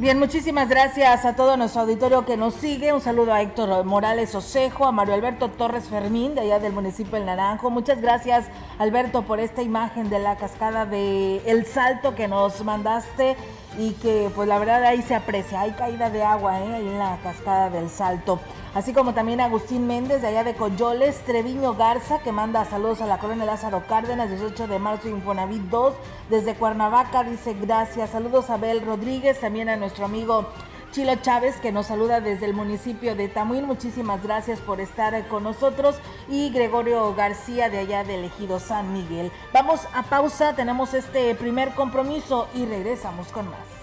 Bien, 0.04 0.20
muchísimas 0.20 0.68
gracias 0.68 1.24
a 1.24 1.34
todo 1.34 1.56
nuestro 1.56 1.84
auditorio 1.84 2.26
que 2.26 2.36
nos 2.36 2.56
sigue. 2.56 2.92
Un 2.92 3.00
saludo 3.00 3.32
a 3.32 3.42
Héctor 3.42 3.86
Morales 3.86 4.36
Osejo, 4.36 4.84
a 4.84 4.92
Mario 4.92 5.14
Alberto 5.14 5.48
Torres 5.48 5.86
Fermín, 5.86 6.36
de 6.36 6.42
allá 6.42 6.60
del 6.60 6.74
municipio 6.74 7.14
del 7.14 7.26
Naranjo. 7.26 7.70
Muchas 7.70 8.02
gracias, 8.02 8.48
Alberto, 8.80 9.22
por 9.22 9.39
esta 9.39 9.62
imagen 9.62 10.10
de 10.10 10.20
la 10.20 10.36
cascada 10.36 10.86
de 10.86 11.38
El 11.50 11.66
Salto 11.66 12.16
que 12.16 12.28
nos 12.28 12.66
mandaste 12.66 13.38
y 13.78 13.92
que, 13.94 14.30
pues 14.36 14.48
la 14.48 14.60
verdad, 14.60 14.84
ahí 14.84 15.02
se 15.02 15.16
aprecia. 15.16 15.62
Hay 15.62 15.72
caída 15.72 16.10
de 16.10 16.24
agua, 16.24 16.60
¿eh? 16.60 16.78
en 16.78 17.00
la 17.00 17.18
cascada 17.24 17.70
del 17.70 17.90
Salto 17.90 18.40
así 18.74 18.94
como 18.94 19.14
también 19.14 19.40
Agustín 19.40 19.88
Méndez 19.88 20.22
de 20.22 20.28
allá 20.28 20.44
de 20.44 20.56
Coyoles, 20.56 21.24
Treviño 21.26 21.76
Garza 21.76 22.20
que 22.20 22.32
manda 22.32 22.66
saludos 22.66 23.02
a 23.02 23.06
la 23.06 23.20
colonia 23.20 23.46
Lázaro 23.46 23.84
Cárdenas, 23.88 24.30
18 24.30 24.68
de 24.68 24.80
marzo, 24.80 25.10
Infonavit 25.10 25.62
2, 25.64 25.94
desde 26.30 26.56
Cuernavaca, 26.56 27.24
dice 27.24 27.54
gracias, 27.54 28.10
saludos 28.12 28.50
a 28.50 28.56
Abel 28.56 28.82
Rodríguez, 28.82 29.40
también 29.40 29.70
a 29.70 29.76
nuestro 29.76 30.06
amigo 30.06 30.48
Chilo 30.93 31.15
Chávez 31.15 31.56
que 31.56 31.71
nos 31.71 31.88
saluda 31.88 32.21
desde 32.21 32.45
el 32.45 32.53
municipio 32.53 33.15
de 33.15 33.27
Tamuín. 33.27 33.65
Muchísimas 33.65 34.21
gracias 34.21 34.60
por 34.60 34.79
estar 34.79 35.27
con 35.27 35.41
nosotros. 35.41 35.95
Y 36.29 36.51
Gregorio 36.51 37.15
García 37.15 37.67
de 37.71 37.79
allá 37.79 38.03
del 38.03 38.25
Ejido 38.25 38.60
San 38.60 38.93
Miguel. 38.93 39.32
Vamos 39.51 39.82
a 39.95 40.03
pausa, 40.03 40.56
tenemos 40.56 40.93
este 40.93 41.34
primer 41.34 41.73
compromiso 41.73 42.47
y 42.53 42.67
regresamos 42.67 43.29
con 43.29 43.49
más. 43.49 43.83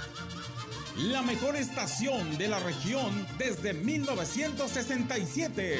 la 1.03 1.21
mejor 1.23 1.55
estación 1.55 2.37
de 2.37 2.47
la 2.47 2.59
región 2.59 3.25
desde 3.39 3.73
1967. 3.73 5.77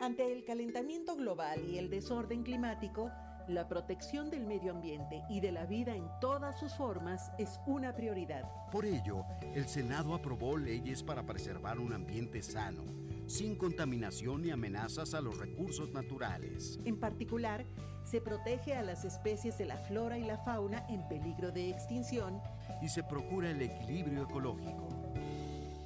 Ante 0.00 0.30
el 0.30 0.44
calentamiento 0.44 1.16
global 1.16 1.58
y 1.70 1.78
el 1.78 1.88
desorden 1.88 2.42
climático, 2.42 3.10
la 3.48 3.66
protección 3.66 4.28
del 4.28 4.44
medio 4.44 4.72
ambiente 4.72 5.22
y 5.30 5.40
de 5.40 5.52
la 5.52 5.64
vida 5.64 5.96
en 5.96 6.06
todas 6.20 6.60
sus 6.60 6.74
formas 6.74 7.32
es 7.38 7.58
una 7.66 7.96
prioridad. 7.96 8.42
Por 8.70 8.84
ello, 8.84 9.24
el 9.54 9.66
Senado 9.66 10.12
aprobó 10.14 10.58
leyes 10.58 11.02
para 11.02 11.24
preservar 11.24 11.80
un 11.80 11.94
ambiente 11.94 12.42
sano, 12.42 12.84
sin 13.26 13.56
contaminación 13.56 14.42
ni 14.42 14.50
amenazas 14.50 15.14
a 15.14 15.22
los 15.22 15.38
recursos 15.38 15.90
naturales. 15.92 16.78
En 16.84 17.00
particular, 17.00 17.64
se 18.08 18.22
protege 18.22 18.74
a 18.74 18.82
las 18.82 19.04
especies 19.04 19.58
de 19.58 19.66
la 19.66 19.76
flora 19.76 20.16
y 20.16 20.24
la 20.24 20.38
fauna 20.38 20.86
en 20.88 21.06
peligro 21.08 21.52
de 21.52 21.68
extinción 21.68 22.40
y 22.80 22.88
se 22.88 23.02
procura 23.02 23.50
el 23.50 23.60
equilibrio 23.60 24.22
ecológico. 24.22 24.88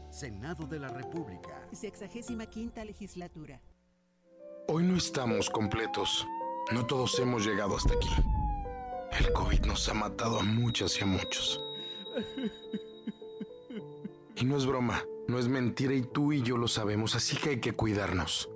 Senado 0.08 0.66
de 0.66 0.78
la 0.78 0.88
República. 0.88 1.66
Sexagésima 1.72 2.46
quinta 2.46 2.84
legislatura. 2.84 3.60
Hoy 4.68 4.84
no 4.84 4.96
estamos 4.96 5.50
completos. 5.50 6.24
No 6.70 6.86
todos 6.86 7.18
hemos 7.18 7.44
llegado 7.44 7.76
hasta 7.76 7.94
aquí. 7.94 8.10
El 9.18 9.32
COVID 9.32 9.66
nos 9.66 9.88
ha 9.88 9.94
matado 9.94 10.38
a 10.38 10.44
muchas 10.44 10.96
y 11.00 11.02
a 11.02 11.06
muchos. 11.06 11.60
Y 14.36 14.44
no 14.44 14.56
es 14.56 14.64
broma, 14.64 15.04
no 15.26 15.38
es 15.38 15.48
mentira 15.48 15.94
y 15.94 16.02
tú 16.02 16.32
y 16.32 16.42
yo 16.42 16.56
lo 16.56 16.68
sabemos, 16.68 17.16
así 17.16 17.36
que 17.36 17.50
hay 17.50 17.60
que 17.60 17.72
cuidarnos. 17.72 18.48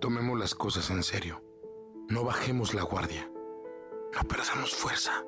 Tomemos 0.00 0.38
las 0.38 0.54
cosas 0.54 0.90
en 0.90 1.02
serio. 1.02 1.43
No 2.08 2.22
bajemos 2.22 2.74
la 2.74 2.82
guardia. 2.82 3.30
No 4.14 4.28
perdamos 4.28 4.74
fuerza. 4.74 5.24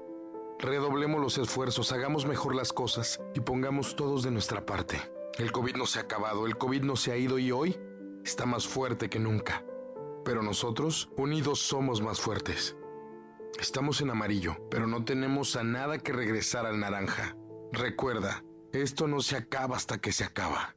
Redoblemos 0.59 1.21
los 1.21 1.39
esfuerzos, 1.39 1.91
hagamos 1.93 2.27
mejor 2.27 2.55
las 2.55 2.73
cosas 2.73 3.21
y 3.35 3.41
pongamos 3.41 3.97
todos 3.97 4.23
de 4.23 4.31
nuestra 4.31 4.67
parte. 4.67 5.01
El 5.39 5.53
COVID 5.53 5.77
no 5.77 5.87
se 5.87 5.99
ha 5.99 6.03
acabado, 6.03 6.47
el 6.47 6.59
COVID 6.59 6.83
no 6.83 6.97
se 6.97 7.13
ha 7.13 7.17
ido 7.17 7.39
y 7.39 7.51
hoy 7.51 7.79
está 8.25 8.45
más 8.47 8.67
fuerte 8.67 9.09
que 9.09 9.19
nunca. 9.19 9.65
Pero 10.25 10.43
nosotros, 10.43 11.11
unidos, 11.17 11.61
somos 11.61 12.03
más 12.03 12.21
fuertes. 12.21 12.77
Estamos 13.59 14.03
en 14.03 14.11
amarillo, 14.11 14.57
pero 14.71 14.87
no 14.87 15.05
tenemos 15.05 15.57
a 15.57 15.65
nada 15.65 15.99
que 15.99 16.13
regresar 16.13 16.67
al 16.67 16.79
naranja. 16.79 17.37
Recuerda, 17.73 18.45
esto 18.73 19.09
no 19.09 19.21
se 19.21 19.37
acaba 19.37 19.77
hasta 19.77 19.99
que 19.99 20.13
se 20.13 20.25
acaba. 20.25 20.77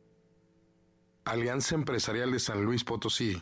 Alianza 1.26 1.76
Empresarial 1.76 2.32
de 2.32 2.40
San 2.40 2.64
Luis 2.64 2.84
Potosí 2.84 3.42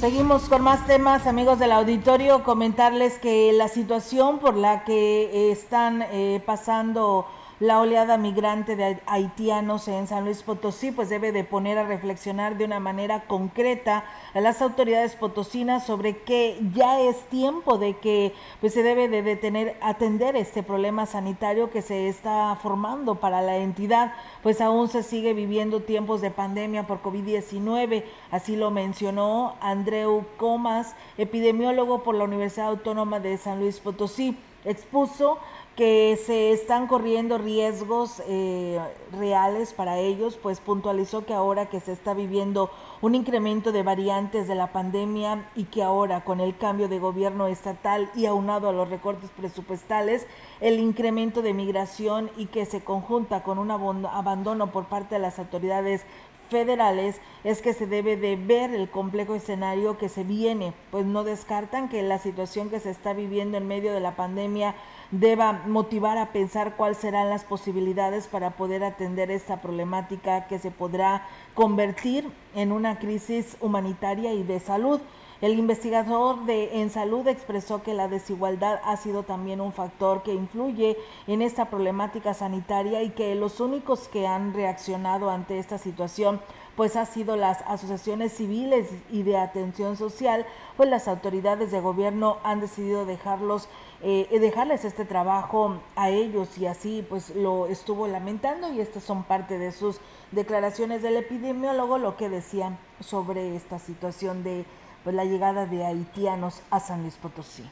Seguimos 0.00 0.42
con 0.50 0.60
más 0.60 0.86
temas, 0.86 1.26
amigos 1.26 1.58
del 1.58 1.72
auditorio. 1.72 2.44
Comentarles 2.44 3.14
que 3.18 3.50
la 3.54 3.68
situación 3.68 4.38
por 4.40 4.54
la 4.54 4.84
que 4.84 5.50
están 5.50 6.02
eh, 6.02 6.42
pasando 6.44 7.26
la 7.58 7.80
oleada 7.80 8.18
migrante 8.18 8.76
de 8.76 9.00
haitianos 9.06 9.88
en 9.88 10.06
San 10.06 10.24
Luis 10.24 10.42
Potosí, 10.42 10.92
pues 10.92 11.08
debe 11.08 11.32
de 11.32 11.42
poner 11.42 11.78
a 11.78 11.86
reflexionar 11.86 12.58
de 12.58 12.66
una 12.66 12.80
manera 12.80 13.24
concreta 13.26 14.04
a 14.34 14.40
las 14.40 14.60
autoridades 14.60 15.16
potosinas 15.16 15.86
sobre 15.86 16.18
que 16.18 16.58
ya 16.74 17.00
es 17.00 17.16
tiempo 17.28 17.78
de 17.78 17.96
que 17.96 18.34
pues 18.60 18.74
se 18.74 18.82
debe 18.82 19.08
de 19.08 19.22
detener, 19.22 19.76
atender 19.80 20.36
este 20.36 20.62
problema 20.62 21.06
sanitario 21.06 21.70
que 21.70 21.80
se 21.80 22.08
está 22.08 22.56
formando 22.62 23.14
para 23.14 23.40
la 23.40 23.56
entidad, 23.56 24.12
pues 24.42 24.60
aún 24.60 24.88
se 24.88 25.02
sigue 25.02 25.32
viviendo 25.32 25.80
tiempos 25.80 26.20
de 26.20 26.30
pandemia 26.30 26.86
por 26.86 27.02
COVID-19, 27.02 28.04
así 28.30 28.56
lo 28.56 28.70
mencionó 28.70 29.56
Andreu 29.60 30.26
Comas, 30.36 30.94
epidemiólogo 31.16 32.02
por 32.02 32.14
la 32.14 32.24
Universidad 32.24 32.68
Autónoma 32.68 33.18
de 33.20 33.38
San 33.38 33.60
Luis 33.60 33.80
Potosí. 33.80 34.36
Expuso 34.64 35.38
que 35.76 36.18
se 36.24 36.52
están 36.52 36.86
corriendo 36.86 37.36
riesgos 37.36 38.22
eh, 38.26 38.80
reales 39.12 39.74
para 39.74 39.98
ellos, 39.98 40.38
pues 40.42 40.58
puntualizó 40.58 41.26
que 41.26 41.34
ahora 41.34 41.66
que 41.66 41.80
se 41.80 41.92
está 41.92 42.14
viviendo 42.14 42.70
un 43.02 43.14
incremento 43.14 43.72
de 43.72 43.82
variantes 43.82 44.48
de 44.48 44.54
la 44.54 44.72
pandemia 44.72 45.50
y 45.54 45.64
que 45.64 45.82
ahora 45.82 46.24
con 46.24 46.40
el 46.40 46.56
cambio 46.56 46.88
de 46.88 46.98
gobierno 46.98 47.46
estatal 47.46 48.10
y 48.14 48.24
aunado 48.24 48.70
a 48.70 48.72
los 48.72 48.88
recortes 48.88 49.28
presupuestales, 49.36 50.26
el 50.62 50.80
incremento 50.80 51.42
de 51.42 51.52
migración 51.52 52.30
y 52.38 52.46
que 52.46 52.64
se 52.64 52.82
conjunta 52.82 53.42
con 53.42 53.58
un 53.58 53.70
abandono 53.70 54.72
por 54.72 54.86
parte 54.86 55.16
de 55.16 55.20
las 55.20 55.38
autoridades 55.38 56.06
federales 56.48 57.20
es 57.44 57.62
que 57.62 57.72
se 57.72 57.86
debe 57.86 58.16
de 58.16 58.36
ver 58.36 58.74
el 58.74 58.88
complejo 58.88 59.34
escenario 59.34 59.98
que 59.98 60.08
se 60.08 60.24
viene, 60.24 60.72
pues 60.90 61.06
no 61.06 61.24
descartan 61.24 61.88
que 61.88 62.02
la 62.02 62.18
situación 62.18 62.70
que 62.70 62.80
se 62.80 62.90
está 62.90 63.12
viviendo 63.12 63.56
en 63.56 63.68
medio 63.68 63.92
de 63.92 64.00
la 64.00 64.16
pandemia 64.16 64.74
deba 65.10 65.62
motivar 65.66 66.18
a 66.18 66.32
pensar 66.32 66.76
cuáles 66.76 66.98
serán 66.98 67.30
las 67.30 67.44
posibilidades 67.44 68.26
para 68.26 68.50
poder 68.50 68.82
atender 68.84 69.30
esta 69.30 69.60
problemática 69.60 70.46
que 70.48 70.58
se 70.58 70.70
podrá 70.70 71.26
convertir 71.54 72.28
en 72.54 72.72
una 72.72 72.98
crisis 72.98 73.56
humanitaria 73.60 74.32
y 74.32 74.42
de 74.42 74.60
salud. 74.60 75.00
El 75.42 75.58
investigador 75.58 76.46
de 76.46 76.80
En 76.80 76.88
Salud 76.88 77.28
expresó 77.28 77.82
que 77.82 77.92
la 77.92 78.08
desigualdad 78.08 78.80
ha 78.84 78.96
sido 78.96 79.22
también 79.22 79.60
un 79.60 79.72
factor 79.72 80.22
que 80.22 80.32
influye 80.32 80.96
en 81.26 81.42
esta 81.42 81.66
problemática 81.66 82.32
sanitaria 82.32 83.02
y 83.02 83.10
que 83.10 83.34
los 83.34 83.60
únicos 83.60 84.08
que 84.08 84.26
han 84.26 84.54
reaccionado 84.54 85.28
ante 85.28 85.58
esta 85.58 85.76
situación 85.76 86.40
pues 86.74 86.96
ha 86.96 87.06
sido 87.06 87.36
las 87.36 87.62
asociaciones 87.66 88.32
civiles 88.32 88.88
y 89.10 89.22
de 89.22 89.38
atención 89.38 89.96
social, 89.96 90.46
pues 90.76 90.88
las 90.88 91.08
autoridades 91.08 91.70
de 91.70 91.80
gobierno 91.80 92.36
han 92.42 92.60
decidido 92.60 93.06
dejarlos, 93.06 93.68
eh, 94.02 94.28
dejarles 94.40 94.84
este 94.84 95.06
trabajo 95.06 95.78
a 95.96 96.10
ellos 96.10 96.56
y 96.58 96.66
así 96.66 97.04
pues 97.08 97.34
lo 97.34 97.66
estuvo 97.66 98.06
lamentando 98.06 98.72
y 98.72 98.80
estas 98.80 99.04
son 99.04 99.24
parte 99.24 99.58
de 99.58 99.72
sus 99.72 100.00
declaraciones 100.32 101.02
del 101.02 101.16
epidemiólogo, 101.16 101.96
lo 101.96 102.16
que 102.16 102.28
decían 102.28 102.78
sobre 103.00 103.56
esta 103.56 103.78
situación 103.78 104.44
de 104.44 104.66
pues, 105.06 105.14
la 105.14 105.24
llegada 105.24 105.66
de 105.66 105.86
haitianos 105.86 106.62
a 106.68 106.80
San 106.80 107.02
Luis 107.02 107.14
Potosí. 107.14 107.62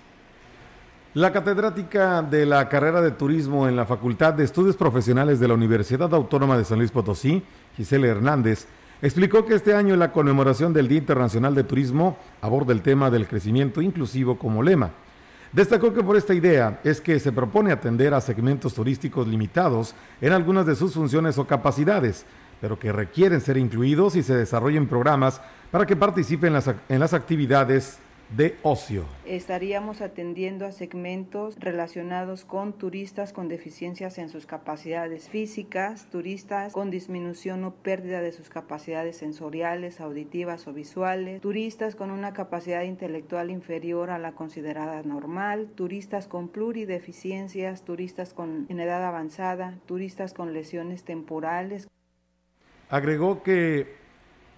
La 1.14 1.32
catedrática 1.32 2.22
de 2.22 2.46
la 2.46 2.68
carrera 2.68 3.00
de 3.00 3.10
turismo 3.10 3.66
en 3.66 3.74
la 3.74 3.86
Facultad 3.86 4.34
de 4.34 4.44
Estudios 4.44 4.76
Profesionales 4.76 5.40
de 5.40 5.48
la 5.48 5.54
Universidad 5.54 6.14
Autónoma 6.14 6.56
de 6.56 6.64
San 6.64 6.78
Luis 6.78 6.92
Potosí, 6.92 7.42
Giselle 7.76 8.06
Hernández, 8.06 8.68
explicó 9.02 9.44
que 9.44 9.56
este 9.56 9.74
año 9.74 9.96
la 9.96 10.12
conmemoración 10.12 10.72
del 10.72 10.86
Día 10.86 10.98
Internacional 10.98 11.56
de 11.56 11.64
Turismo 11.64 12.18
aborda 12.40 12.72
el 12.72 12.82
tema 12.82 13.10
del 13.10 13.26
crecimiento 13.26 13.82
inclusivo 13.82 14.38
como 14.38 14.62
lema. 14.62 14.92
Destacó 15.50 15.92
que 15.92 16.04
por 16.04 16.16
esta 16.16 16.34
idea 16.34 16.78
es 16.84 17.00
que 17.00 17.18
se 17.18 17.32
propone 17.32 17.72
atender 17.72 18.14
a 18.14 18.20
segmentos 18.20 18.74
turísticos 18.74 19.26
limitados 19.26 19.96
en 20.20 20.32
algunas 20.32 20.66
de 20.66 20.76
sus 20.76 20.94
funciones 20.94 21.36
o 21.38 21.48
capacidades, 21.48 22.26
pero 22.64 22.78
que 22.78 22.92
requieren 22.92 23.42
ser 23.42 23.58
incluidos 23.58 24.16
y 24.16 24.22
se 24.22 24.34
desarrollen 24.34 24.88
programas 24.88 25.38
para 25.70 25.84
que 25.84 25.96
participen 25.96 26.46
en 26.46 26.52
las, 26.54 26.74
en 26.88 26.98
las 26.98 27.12
actividades 27.12 27.98
de 28.34 28.56
ocio. 28.62 29.04
Estaríamos 29.26 30.00
atendiendo 30.00 30.64
a 30.64 30.72
segmentos 30.72 31.56
relacionados 31.58 32.46
con 32.46 32.72
turistas 32.72 33.34
con 33.34 33.48
deficiencias 33.48 34.16
en 34.16 34.30
sus 34.30 34.46
capacidades 34.46 35.28
físicas, 35.28 36.06
turistas 36.10 36.72
con 36.72 36.90
disminución 36.90 37.64
o 37.64 37.74
pérdida 37.74 38.22
de 38.22 38.32
sus 38.32 38.48
capacidades 38.48 39.18
sensoriales, 39.18 40.00
auditivas 40.00 40.66
o 40.66 40.72
visuales, 40.72 41.42
turistas 41.42 41.94
con 41.94 42.10
una 42.10 42.32
capacidad 42.32 42.82
intelectual 42.82 43.50
inferior 43.50 44.08
a 44.08 44.18
la 44.18 44.32
considerada 44.32 45.02
normal, 45.02 45.68
turistas 45.74 46.26
con 46.28 46.48
plurideficiencias, 46.48 47.84
turistas 47.84 48.32
con, 48.32 48.64
en 48.70 48.80
edad 48.80 49.04
avanzada, 49.04 49.78
turistas 49.86 50.32
con 50.32 50.54
lesiones 50.54 51.04
temporales. 51.04 51.88
Agregó 52.90 53.42
que 53.42 53.96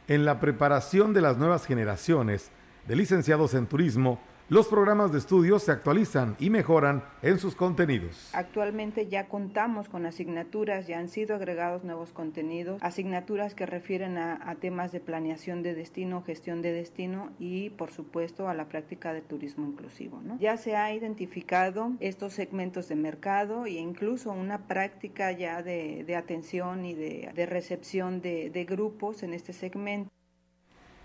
en 0.09 0.25
la 0.25 0.41
preparación 0.41 1.13
de 1.13 1.21
las 1.21 1.37
nuevas 1.37 1.67
generaciones 1.67 2.51
de 2.87 2.97
licenciados 2.97 3.55
en 3.55 3.67
turismo, 3.67 4.21
los 4.49 4.69
programas 4.69 5.11
de 5.11 5.19
estudio 5.19 5.59
se 5.59 5.73
actualizan 5.73 6.37
y 6.39 6.51
mejoran 6.51 7.03
en 7.23 7.41
sus 7.41 7.57
contenidos. 7.57 8.31
Actualmente 8.33 9.09
ya 9.09 9.27
contamos 9.27 9.89
con 9.89 10.07
asignaturas, 10.07 10.87
ya 10.87 11.01
han 11.01 11.09
sido 11.09 11.35
agregados 11.35 11.83
nuevos 11.83 12.13
contenidos, 12.13 12.81
asignaturas 12.81 13.57
que 13.57 13.67
refieren 13.67 14.19
a, 14.19 14.55
temas 14.61 14.93
de 14.93 15.01
planeación 15.01 15.65
de 15.65 15.75
destino, 15.75 16.23
gestión 16.23 16.63
de 16.63 16.73
destino 16.73 17.31
y 17.41 17.71
por 17.71 17.91
supuesto 17.91 18.49
a 18.49 18.55
la 18.55 18.69
práctica 18.69 19.13
de 19.13 19.21
turismo 19.21 19.67
inclusivo. 19.67 20.23
Ya 20.39 20.57
se 20.57 20.77
ha 20.77 20.95
identificado 20.95 21.93
estos 21.99 22.33
segmentos 22.33 22.89
de 22.89 22.95
mercado 22.95 23.67
e 23.67 23.73
incluso 23.73 24.31
una 24.31 24.69
práctica 24.69 25.33
ya 25.33 25.63
de, 25.63 26.15
atención 26.17 26.85
y 26.85 26.95
de, 26.95 27.47
recepción 27.47 28.21
de 28.21 28.67
grupos 28.69 29.25
en 29.25 29.35
este 29.35 29.53
segmento. 29.53 30.16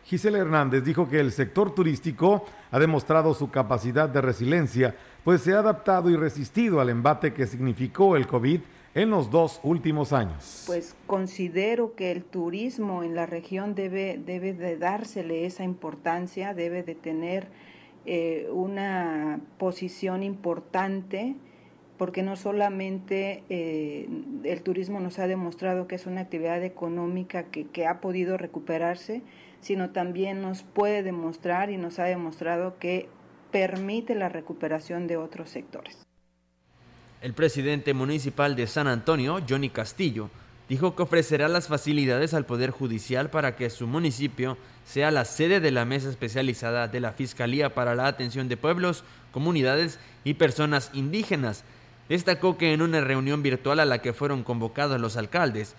Gisela 0.05 0.39
Hernández 0.39 0.83
dijo 0.83 1.07
que 1.07 1.19
el 1.19 1.31
sector 1.31 1.73
turístico 1.73 2.45
ha 2.71 2.79
demostrado 2.79 3.33
su 3.33 3.49
capacidad 3.49 4.09
de 4.09 4.21
resiliencia, 4.21 4.95
pues 5.23 5.41
se 5.41 5.53
ha 5.53 5.59
adaptado 5.59 6.09
y 6.09 6.15
resistido 6.15 6.81
al 6.81 6.89
embate 6.89 7.33
que 7.33 7.47
significó 7.47 8.15
el 8.15 8.27
COVID 8.27 8.59
en 8.93 9.09
los 9.09 9.29
dos 9.29 9.59
últimos 9.63 10.11
años. 10.11 10.63
Pues 10.67 10.95
considero 11.07 11.95
que 11.95 12.11
el 12.11 12.23
turismo 12.23 13.03
en 13.03 13.15
la 13.15 13.25
región 13.25 13.75
debe, 13.75 14.19
debe 14.23 14.53
de 14.53 14.77
dársele 14.77 15.45
esa 15.45 15.63
importancia, 15.63 16.53
debe 16.53 16.83
de 16.83 16.95
tener 16.95 17.47
eh, 18.05 18.49
una 18.51 19.39
posición 19.57 20.23
importante, 20.23 21.35
porque 21.97 22.23
no 22.23 22.35
solamente 22.35 23.43
eh, 23.49 24.09
el 24.43 24.61
turismo 24.63 24.99
nos 24.99 25.19
ha 25.19 25.27
demostrado 25.27 25.87
que 25.87 25.95
es 25.95 26.07
una 26.07 26.21
actividad 26.21 26.63
económica 26.63 27.43
que, 27.43 27.67
que 27.67 27.85
ha 27.85 28.01
podido 28.01 28.37
recuperarse, 28.37 29.21
sino 29.61 29.91
también 29.91 30.41
nos 30.41 30.63
puede 30.63 31.03
demostrar 31.03 31.69
y 31.69 31.77
nos 31.77 31.99
ha 31.99 32.03
demostrado 32.03 32.77
que 32.79 33.07
permite 33.51 34.15
la 34.15 34.29
recuperación 34.29 35.07
de 35.07 35.17
otros 35.17 35.49
sectores. 35.49 35.97
El 37.21 37.33
presidente 37.33 37.93
municipal 37.93 38.55
de 38.55 38.65
San 38.65 38.87
Antonio, 38.87 39.39
Johnny 39.47 39.69
Castillo, 39.69 40.29
dijo 40.67 40.95
que 40.95 41.03
ofrecerá 41.03 41.47
las 41.49 41.67
facilidades 41.67 42.33
al 42.33 42.45
Poder 42.45 42.71
Judicial 42.71 43.29
para 43.29 43.55
que 43.55 43.69
su 43.69 43.87
municipio 43.87 44.57
sea 44.85 45.11
la 45.11 45.25
sede 45.25 45.59
de 45.59 45.69
la 45.69 45.85
mesa 45.85 46.09
especializada 46.09 46.87
de 46.87 46.99
la 46.99 47.11
Fiscalía 47.11 47.75
para 47.75 47.93
la 47.93 48.07
Atención 48.07 48.47
de 48.47 48.57
Pueblos, 48.57 49.03
Comunidades 49.31 49.99
y 50.23 50.35
Personas 50.35 50.89
Indígenas. 50.93 51.63
Destacó 52.09 52.57
que 52.57 52.73
en 52.73 52.81
una 52.81 53.01
reunión 53.01 53.43
virtual 53.43 53.79
a 53.79 53.85
la 53.85 54.01
que 54.01 54.13
fueron 54.13 54.43
convocados 54.43 54.99
los 54.99 55.17
alcaldes, 55.17 55.75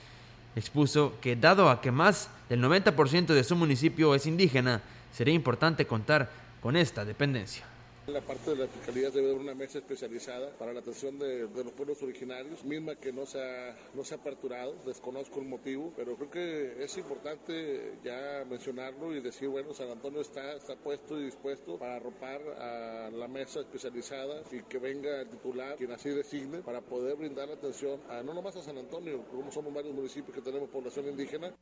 expuso 0.56 1.14
que 1.20 1.36
dado 1.36 1.70
a 1.70 1.80
que 1.80 1.90
más 1.90 2.28
del 2.48 2.62
90% 2.62 3.26
de 3.26 3.44
su 3.44 3.56
municipio 3.56 4.14
es 4.14 4.26
indígena, 4.26 4.82
sería 5.12 5.34
importante 5.34 5.86
contar 5.86 6.30
con 6.60 6.76
esta 6.76 7.04
dependencia. 7.04 7.64
La 8.08 8.20
parte 8.20 8.50
de 8.50 8.56
la 8.56 8.66
fiscalía 8.66 9.10
debe 9.10 9.28
haber 9.28 9.40
una 9.40 9.54
mesa 9.54 9.78
especializada 9.78 10.50
para 10.58 10.72
la 10.72 10.80
atención 10.80 11.20
de, 11.20 11.42
los 11.42 11.72
pueblos 11.72 12.02
originarios, 12.02 12.64
misma 12.64 12.96
que 12.96 13.12
no 13.12 13.24
se, 13.26 13.40
ha, 13.40 13.76
no 13.94 14.02
se 14.02 14.14
ha 14.14 14.16
aperturado, 14.16 14.74
desconozco 14.84 15.38
el 15.38 15.46
motivo, 15.46 15.92
pero 15.96 16.16
creo 16.16 16.28
que 16.28 16.82
es 16.82 16.98
importante 16.98 18.00
ya 18.02 18.44
mencionarlo 18.50 19.14
y 19.14 19.20
decir, 19.20 19.48
bueno, 19.48 19.72
San 19.72 19.88
Antonio 19.88 20.20
está, 20.20 20.54
está 20.54 20.74
puesto 20.74 21.16
y 21.20 21.26
dispuesto 21.26 21.78
para 21.78 21.94
arropar 21.94 22.40
a 22.58 23.08
la 23.12 23.28
mesa 23.28 23.60
especializada 23.60 24.42
y 24.50 24.62
que 24.62 24.78
venga 24.78 25.20
el 25.20 25.28
titular, 25.28 25.76
quien 25.76 25.92
así 25.92 26.10
designe, 26.10 26.58
para 26.58 26.80
poder 26.80 27.14
brindar 27.14 27.52
atención 27.52 28.00
a 28.08 28.20
no 28.24 28.34
nomás 28.34 28.56
a 28.56 28.62
San 28.62 28.78
Antonio, 28.78 29.24
como 29.30 29.52
somos 29.52 29.72
varios 29.72 29.94
municipios 29.94 30.34
que 30.34 30.42
tenemos 30.42 30.68
población 30.70 31.06
indígena, 31.06 31.54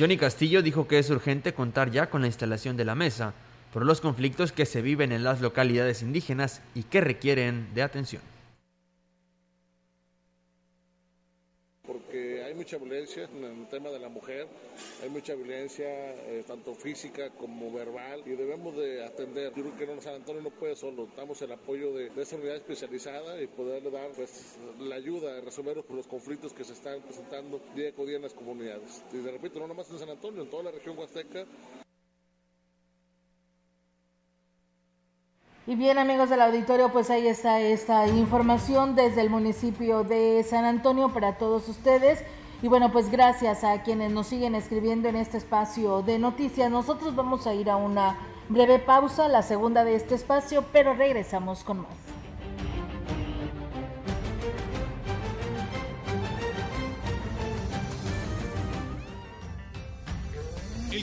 Johnny 0.00 0.16
Castillo 0.16 0.62
dijo 0.62 0.88
que 0.88 0.98
es 0.98 1.10
urgente 1.10 1.52
contar 1.52 1.90
ya 1.90 2.08
con 2.08 2.22
la 2.22 2.26
instalación 2.26 2.74
de 2.78 2.86
la 2.86 2.94
mesa 2.94 3.34
por 3.70 3.84
los 3.84 4.00
conflictos 4.00 4.50
que 4.50 4.64
se 4.64 4.80
viven 4.80 5.12
en 5.12 5.24
las 5.24 5.42
localidades 5.42 6.00
indígenas 6.00 6.62
y 6.74 6.84
que 6.84 7.02
requieren 7.02 7.68
de 7.74 7.82
atención. 7.82 8.22
Mucha 12.60 12.76
violencia 12.76 13.26
en 13.34 13.42
el 13.42 13.68
tema 13.68 13.88
de 13.88 13.98
la 13.98 14.10
mujer, 14.10 14.46
hay 15.02 15.08
mucha 15.08 15.34
violencia 15.34 15.86
eh, 15.88 16.44
tanto 16.46 16.74
física 16.74 17.30
como 17.30 17.72
verbal 17.72 18.22
y 18.26 18.32
debemos 18.32 18.76
de 18.76 19.02
atender. 19.02 19.54
Yo 19.54 19.62
creo 19.62 19.78
que 19.78 19.86
no, 19.86 20.02
San 20.02 20.16
Antonio 20.16 20.42
no 20.42 20.50
puede 20.50 20.76
solo, 20.76 21.08
damos 21.16 21.40
el 21.40 21.52
apoyo 21.52 21.94
de, 21.94 22.10
esa 22.20 22.36
unidad 22.36 22.56
especializada 22.56 23.40
y 23.40 23.46
poderle 23.46 23.90
dar 23.90 24.10
pues, 24.10 24.58
la 24.78 24.96
ayuda 24.96 25.38
a 25.38 25.40
resolver 25.40 25.82
los 25.88 26.06
conflictos 26.06 26.52
que 26.52 26.64
se 26.64 26.74
están 26.74 27.00
presentando 27.00 27.62
día 27.74 27.94
con 27.94 28.04
día 28.04 28.16
en 28.16 28.22
las 28.22 28.34
comunidades. 28.34 29.02
Y 29.10 29.16
de 29.16 29.32
repente 29.32 29.58
no 29.58 29.66
nomás 29.66 29.90
en 29.90 29.98
San 29.98 30.10
Antonio, 30.10 30.42
en 30.42 30.50
toda 30.50 30.64
la 30.64 30.70
región 30.72 30.98
huasteca 30.98 31.46
Y 35.66 35.76
bien 35.76 35.98
amigos 35.98 36.28
del 36.28 36.40
auditorio, 36.40 36.90
pues 36.90 37.10
ahí 37.10 37.28
está 37.28 37.60
esta 37.60 38.08
información 38.08 38.96
desde 38.96 39.20
el 39.20 39.30
municipio 39.30 40.02
de 40.02 40.42
San 40.42 40.64
Antonio 40.64 41.12
para 41.14 41.38
todos 41.38 41.68
ustedes. 41.68 42.24
Y 42.62 42.68
bueno, 42.68 42.92
pues 42.92 43.10
gracias 43.10 43.64
a 43.64 43.82
quienes 43.82 44.12
nos 44.12 44.26
siguen 44.26 44.54
escribiendo 44.54 45.08
en 45.08 45.16
este 45.16 45.38
espacio 45.38 46.02
de 46.02 46.18
noticias. 46.18 46.70
Nosotros 46.70 47.16
vamos 47.16 47.46
a 47.46 47.54
ir 47.54 47.70
a 47.70 47.76
una 47.76 48.18
breve 48.50 48.78
pausa, 48.78 49.28
la 49.28 49.42
segunda 49.42 49.82
de 49.84 49.94
este 49.94 50.14
espacio, 50.14 50.64
pero 50.70 50.92
regresamos 50.92 51.64
con 51.64 51.78
más. 51.82 52.09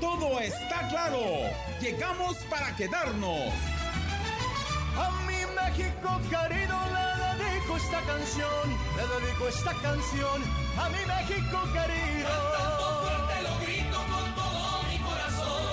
Todo 0.00 0.38
está 0.40 0.88
claro. 0.88 1.20
Llegamos 1.80 2.36
para 2.50 2.74
quedarnos. 2.76 3.52
A 4.96 5.10
mi 5.26 5.40
México 5.54 6.20
querido 6.30 6.76
le 6.94 7.44
dedico 7.44 7.76
esta 7.76 8.00
canción, 8.02 8.66
le 8.96 9.02
dedico 9.26 9.48
esta 9.48 9.72
canción 9.74 10.42
a 10.76 10.88
mi 10.88 10.98
México 11.06 11.58
querido. 11.72 12.28
Cantando 12.28 12.86
fuerte 13.02 13.42
lo 13.42 13.54
grito 13.64 13.96
con 13.96 14.34
todo 14.34 14.82
mi 14.88 14.98
corazón, 14.98 15.72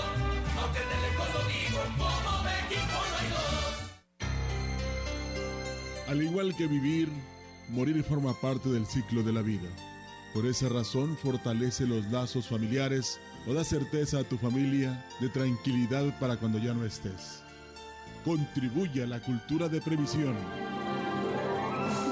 aunque 0.60 0.80
lejos 0.80 1.28
lo 1.34 1.42
digo 1.48 1.80
como 1.98 2.30
México 2.44 2.96
no 3.10 3.16
hay 3.18 3.28
dos. 3.30 3.76
Al 6.08 6.22
igual 6.22 6.54
que 6.56 6.66
vivir, 6.66 7.08
morir 7.68 8.04
forma 8.04 8.32
parte 8.40 8.68
del 8.68 8.86
ciclo 8.86 9.22
de 9.22 9.32
la 9.32 9.42
vida. 9.42 9.68
Por 10.34 10.46
esa 10.46 10.68
razón 10.68 11.16
fortalece 11.16 11.86
los 11.86 12.04
lazos 12.10 12.48
familiares 12.48 13.18
o 13.46 13.54
da 13.54 13.64
certeza 13.64 14.18
a 14.20 14.24
tu 14.24 14.36
familia 14.36 15.04
de 15.20 15.28
tranquilidad 15.28 16.18
para 16.18 16.36
cuando 16.36 16.58
ya 16.58 16.74
no 16.74 16.84
estés. 16.84 17.42
Contribuye 18.24 19.04
a 19.04 19.06
la 19.06 19.20
cultura 19.20 19.68
de 19.68 19.80
previsión. 19.80 20.34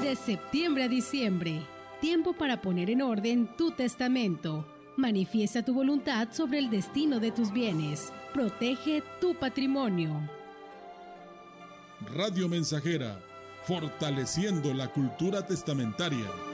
De 0.03 0.15
septiembre 0.15 0.85
a 0.85 0.89
diciembre, 0.89 1.61
tiempo 2.01 2.33
para 2.35 2.61
poner 2.61 2.89
en 2.91 3.03
orden 3.03 3.49
tu 3.57 3.73
testamento. 3.73 4.65
Manifiesta 4.97 5.65
tu 5.65 5.75
voluntad 5.75 6.29
sobre 6.31 6.61
el 6.61 6.71
destino 6.71 7.19
de 7.19 7.33
tus 7.33 7.53
bienes. 7.53 8.13
Protege 8.33 9.03
tu 9.21 9.35
patrimonio. 9.35 10.29
Radio 12.15 12.49
Mensajera, 12.49 13.19
fortaleciendo 13.65 14.73
la 14.73 14.89
cultura 14.89 15.45
testamentaria. 15.45 16.54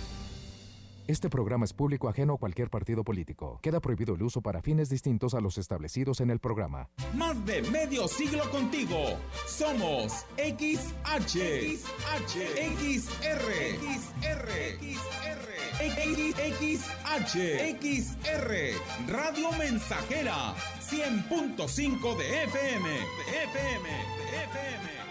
Este 1.07 1.29
programa 1.29 1.65
es 1.65 1.73
público 1.73 2.07
ajeno 2.09 2.35
a 2.35 2.37
cualquier 2.37 2.69
partido 2.69 3.03
político. 3.03 3.59
Queda 3.61 3.79
prohibido 3.79 4.15
el 4.15 4.23
uso 4.23 4.41
para 4.41 4.61
fines 4.61 4.89
distintos 4.89 5.33
a 5.33 5.41
los 5.41 5.57
establecidos 5.57 6.21
en 6.21 6.29
el 6.29 6.39
programa. 6.39 6.89
Más 7.15 7.43
de 7.45 7.61
medio 7.63 8.07
siglo 8.07 8.49
contigo. 8.51 8.97
Somos 9.47 10.25
XH, 10.37 11.37
XH, 11.75 12.37
XR, 12.77 13.51
XR, 13.81 14.49
XR. 14.79 15.51
XH, 15.81 17.35
XR, 17.79 18.51
Radio 19.07 19.51
Mensajera, 19.53 20.53
100.5 20.79 22.17
de 22.17 22.43
FM, 22.43 22.89
de 22.89 23.43
FM, 23.45 23.89
de 23.89 24.43
FM, 24.43 25.10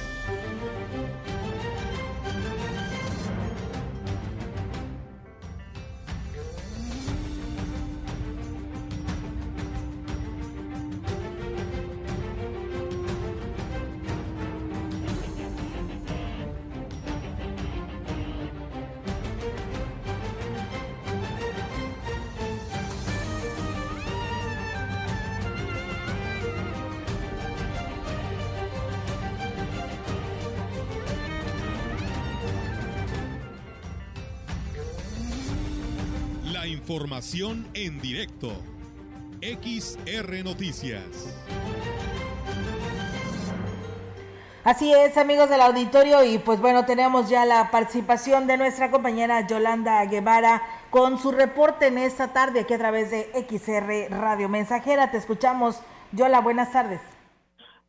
Información 36.91 37.65
en 37.73 38.01
directo. 38.01 38.49
XR 39.39 40.43
Noticias. 40.43 41.01
Así 44.65 44.91
es, 44.91 45.17
amigos 45.17 45.49
del 45.49 45.61
auditorio, 45.61 46.21
y 46.25 46.37
pues 46.37 46.59
bueno, 46.59 46.83
tenemos 46.85 47.29
ya 47.29 47.45
la 47.45 47.71
participación 47.71 48.45
de 48.45 48.57
nuestra 48.57 48.91
compañera 48.91 49.47
Yolanda 49.47 50.03
Guevara 50.03 50.63
con 50.89 51.17
su 51.17 51.31
reporte 51.31 51.87
en 51.87 51.97
esta 51.97 52.33
tarde 52.33 52.59
aquí 52.59 52.73
a 52.73 52.77
través 52.77 53.09
de 53.09 53.31
XR 53.49 54.13
Radio 54.13 54.49
Mensajera. 54.49 55.11
Te 55.11 55.17
escuchamos, 55.17 55.81
Yola, 56.11 56.41
buenas 56.41 56.73
tardes. 56.73 56.99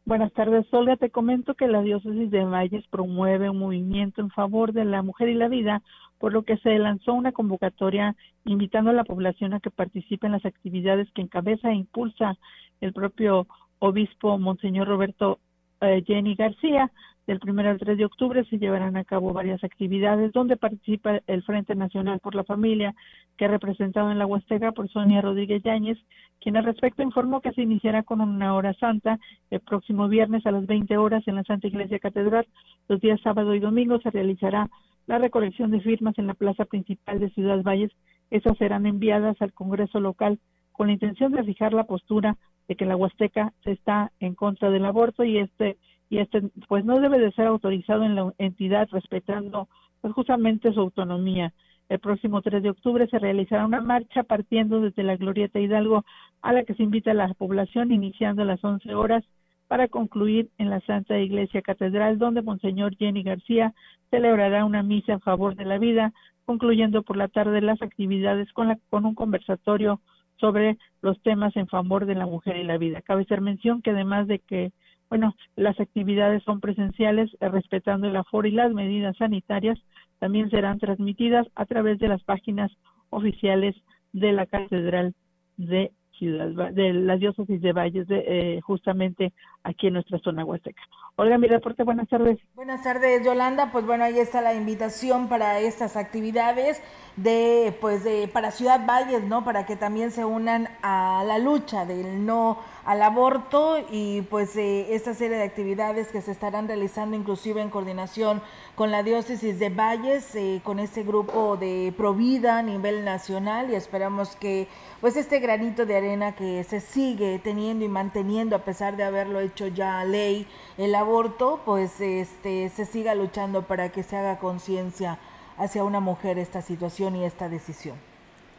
Buenas 0.05 0.33
tardes, 0.33 0.65
Olga. 0.73 0.97
Te 0.97 1.11
comento 1.11 1.55
que 1.55 1.67
la 1.67 1.83
diócesis 1.83 2.31
de 2.31 2.45
Valles 2.45 2.85
promueve 2.89 3.51
un 3.51 3.59
movimiento 3.59 4.21
en 4.21 4.31
favor 4.31 4.73
de 4.73 4.85
la 4.85 5.03
mujer 5.03 5.29
y 5.29 5.35
la 5.35 5.49
vida 5.49 5.83
por 6.23 6.33
lo 6.33 6.45
que 6.45 6.57
se 6.59 6.79
lanzó 6.79 7.15
una 7.15 7.33
convocatoria 7.33 8.15
invitando 8.45 8.91
a 8.91 8.93
la 8.93 9.03
población 9.03 9.55
a 9.55 9.59
que 9.59 9.73
participe 9.73 10.27
en 10.27 10.35
las 10.35 10.47
actividades 10.47 11.11
que 11.11 11.23
encabeza 11.23 11.69
e 11.69 11.75
impulsa 11.75 12.39
el 12.81 12.93
propio 12.93 13.49
obispo 13.81 14.39
Monseñor 14.39 14.87
Roberto 14.87 15.41
eh, 15.81 16.05
Jenny 16.07 16.37
García. 16.37 16.93
Del 17.27 17.41
1 17.45 17.63
al 17.63 17.79
3 17.79 17.99
de 17.99 18.05
octubre 18.05 18.45
se 18.45 18.59
llevarán 18.59 18.97
a 18.97 19.03
cabo 19.03 19.33
varias 19.33 19.65
actividades 19.65 20.31
donde 20.33 20.57
participa 20.57 21.21
el 21.27 21.43
Frente 21.43 21.75
Nacional 21.75 22.21
por 22.21 22.37
la 22.37 22.45
Familia, 22.45 22.95
que 23.37 23.47
ha 23.47 23.49
representado 23.49 24.13
en 24.13 24.19
la 24.21 24.27
Huasteca 24.27 24.71
por 24.71 24.89
Sonia 24.91 25.23
Rodríguez 25.23 25.65
Yáñez, 25.65 25.99
quien 26.41 26.57
al 26.57 26.65
respecto 26.65 27.03
informó 27.03 27.41
que 27.41 27.53
se 27.53 27.63
iniciará 27.63 28.05
con 28.05 28.21
una 28.21 28.55
hora 28.55 28.75
santa 28.75 29.19
el 29.51 29.59
próximo 29.59 30.07
viernes 30.07 30.47
a 30.47 30.53
las 30.53 30.67
20 30.67 30.97
horas 30.99 31.27
en 31.27 31.35
la 31.35 31.43
Santa 31.43 31.67
Iglesia 31.67 31.99
Catedral. 31.99 32.47
Los 32.87 33.01
días 33.01 33.21
sábado 33.23 33.57
y 33.57 33.59
domingo 33.59 33.99
se 34.01 34.11
realizará 34.11 34.69
la 35.07 35.19
recolección 35.19 35.71
de 35.71 35.81
firmas 35.81 36.19
en 36.19 36.27
la 36.27 36.35
plaza 36.35 36.65
principal 36.65 37.21
de 37.21 37.31
Ciudad 37.31 37.63
Valles. 37.63 37.93
Esas 38.31 38.57
serán 38.59 38.87
enviadas 38.87 39.41
al 39.41 39.53
Congreso 39.53 40.01
local 40.01 40.39
con 40.73 40.87
la 40.87 40.95
intención 40.95 41.33
de 41.33 41.45
fijar 41.45 41.73
la 41.73 41.85
postura 41.85 42.37
de 42.69 42.77
que 42.77 42.87
la 42.87 42.97
Huasteca 42.97 43.53
está 43.65 44.13
en 44.21 44.35
contra 44.35 44.71
del 44.71 44.85
aborto 44.85 45.25
y 45.25 45.39
este 45.39 45.77
y 46.09 46.19
este 46.19 46.43
pues 46.69 46.85
no 46.85 47.01
debe 47.01 47.19
de 47.19 47.33
ser 47.33 47.47
autorizado 47.47 48.05
en 48.05 48.15
la 48.15 48.33
entidad 48.39 48.89
respetando 48.93 49.69
pues 50.01 50.13
justamente 50.15 50.73
su 50.73 50.81
autonomía. 50.81 51.53
El 51.89 51.99
próximo 51.99 52.41
3 52.41 52.63
de 52.63 52.71
octubre 52.71 53.07
se 53.09 53.19
realizará 53.19 53.67
una 53.67 53.81
marcha 53.81 54.23
partiendo 54.23 54.81
desde 54.81 55.03
la 55.03 55.17
Glorieta 55.17 55.59
Hidalgo 55.59 56.05
a 56.41 56.53
la 56.53 56.65
que 56.65 56.75
se 56.75 56.83
invita 56.83 57.11
a 57.11 57.15
la 57.15 57.35
población 57.35 57.93
iniciando 57.93 58.43
a 58.43 58.47
las 58.47 58.63
11 58.63 58.95
horas 58.95 59.25
para 59.73 59.89
concluir 59.89 60.51
en 60.59 60.69
la 60.69 60.81
Santa 60.81 61.19
Iglesia 61.19 61.63
Catedral, 61.63 62.19
donde 62.19 62.43
Monseñor 62.43 62.95
Jenny 62.99 63.23
García 63.23 63.73
celebrará 64.11 64.67
una 64.67 64.83
misa 64.83 65.15
en 65.15 65.21
favor 65.23 65.57
de 65.57 65.65
la 65.65 65.79
vida, 65.79 66.13
concluyendo 66.45 67.03
por 67.03 67.17
la 67.17 67.29
tarde 67.29 67.63
las 67.63 67.81
actividades 67.81 68.53
con, 68.53 68.69
la, 68.69 68.79
con 68.91 69.07
un 69.07 69.15
conversatorio 69.15 70.03
sobre 70.37 70.77
los 71.01 71.19
temas 71.23 71.57
en 71.57 71.69
favor 71.69 72.05
de 72.05 72.17
la 72.17 72.27
mujer 72.27 72.59
y 72.59 72.65
la 72.65 72.77
vida. 72.77 73.01
Cabe 73.01 73.25
ser 73.25 73.41
mención 73.41 73.81
que 73.81 73.93
además 73.93 74.27
de 74.27 74.41
que, 74.41 74.73
bueno, 75.09 75.35
las 75.57 75.81
actividades 75.81 76.43
son 76.43 76.61
presenciales, 76.61 77.31
eh, 77.41 77.49
respetando 77.49 78.07
el 78.07 78.17
aforo 78.17 78.47
y 78.47 78.51
las 78.51 78.75
medidas 78.75 79.17
sanitarias, 79.17 79.79
también 80.19 80.51
serán 80.51 80.81
transmitidas 80.81 81.47
a 81.55 81.65
través 81.65 81.99
de 81.99 82.09
las 82.09 82.23
páginas 82.25 82.71
oficiales 83.09 83.75
de 84.13 84.33
la 84.33 84.45
Catedral 84.45 85.15
de 85.57 85.93
de 86.27 86.93
la 86.93 87.17
diócesis 87.17 87.61
de 87.61 87.73
Valles, 87.73 88.07
de, 88.09 88.25
eh, 88.27 88.61
justamente 88.61 89.33
aquí 89.65 89.89
en 89.89 89.95
nuestra 89.95 90.19
zona 90.19 90.45
huasteca. 90.45 90.83
Olga, 91.17 91.37
mi 91.37 91.47
reporte, 91.47 91.83
buenas 91.83 92.09
tardes. 92.09 92.39
Buenas 92.55 92.83
tardes, 92.83 93.25
Yolanda. 93.25 93.71
Pues 93.71 93.85
bueno, 93.85 94.05
ahí 94.05 94.19
está 94.19 94.41
la 94.41 94.55
invitación 94.55 95.29
para 95.29 95.61
estas 95.61 95.97
actividades 95.97 96.83
de, 97.17 97.77
pues, 97.81 98.03
de, 98.03 98.29
para 98.29 98.51
Ciudad 98.51 98.87
Valles, 98.87 99.25
¿no? 99.25 99.45
Para 99.45 99.67
que 99.67 99.77
también 99.77 100.11
se 100.11 100.25
unan 100.25 100.69
a 100.83 101.23
la 101.27 101.39
lucha 101.39 101.85
del 101.85 102.25
no 102.25 102.59
al 102.85 103.03
aborto 103.03 103.77
y 103.91 104.23
pues 104.23 104.57
eh, 104.57 104.95
esta 104.95 105.15
serie 105.15 105.37
de 105.37 105.45
actividades 105.45 106.09
que 106.09 106.21
se 106.21 106.33
estarán 106.33 106.67
realizando 106.67 107.17
inclusive 107.17 107.61
en 107.61 107.71
coordinación 107.71 108.43
con 108.75 108.91
la 108.91 109.03
diócesis 109.03 109.59
de 109.59 109.69
Valles, 109.69 110.35
eh, 110.35 110.61
con 110.65 110.81
este 110.81 111.05
grupo 111.05 111.57
de 111.57 111.95
Provida 111.97 112.59
a 112.59 112.63
nivel 112.63 113.05
nacional 113.05 113.71
y 113.71 113.77
esperamos 113.77 114.35
que 114.37 114.67
pues 115.01 115.17
este 115.17 115.39
granito 115.39 115.87
de 115.87 115.97
arena 115.97 116.12
que 116.37 116.63
se 116.65 116.81
sigue 116.81 117.39
teniendo 117.39 117.85
y 117.85 117.89
manteniendo 117.89 118.55
a 118.55 118.65
pesar 118.65 118.97
de 118.97 119.05
haberlo 119.05 119.41
hecho 119.41 119.67
ya 119.67 120.05
ley 120.05 120.47
el 120.77 120.95
aborto, 120.95 121.61
pues 121.65 122.01
este 122.01 122.69
se 122.69 122.85
siga 122.85 123.15
luchando 123.15 123.63
para 123.63 123.91
que 123.91 124.03
se 124.03 124.17
haga 124.17 124.39
conciencia 124.39 125.19
hacia 125.57 125.85
una 125.85 126.01
mujer 126.01 126.39
esta 126.39 126.61
situación 126.61 127.17
y 127.17 127.25
esta 127.25 127.49
decisión. 127.49 127.97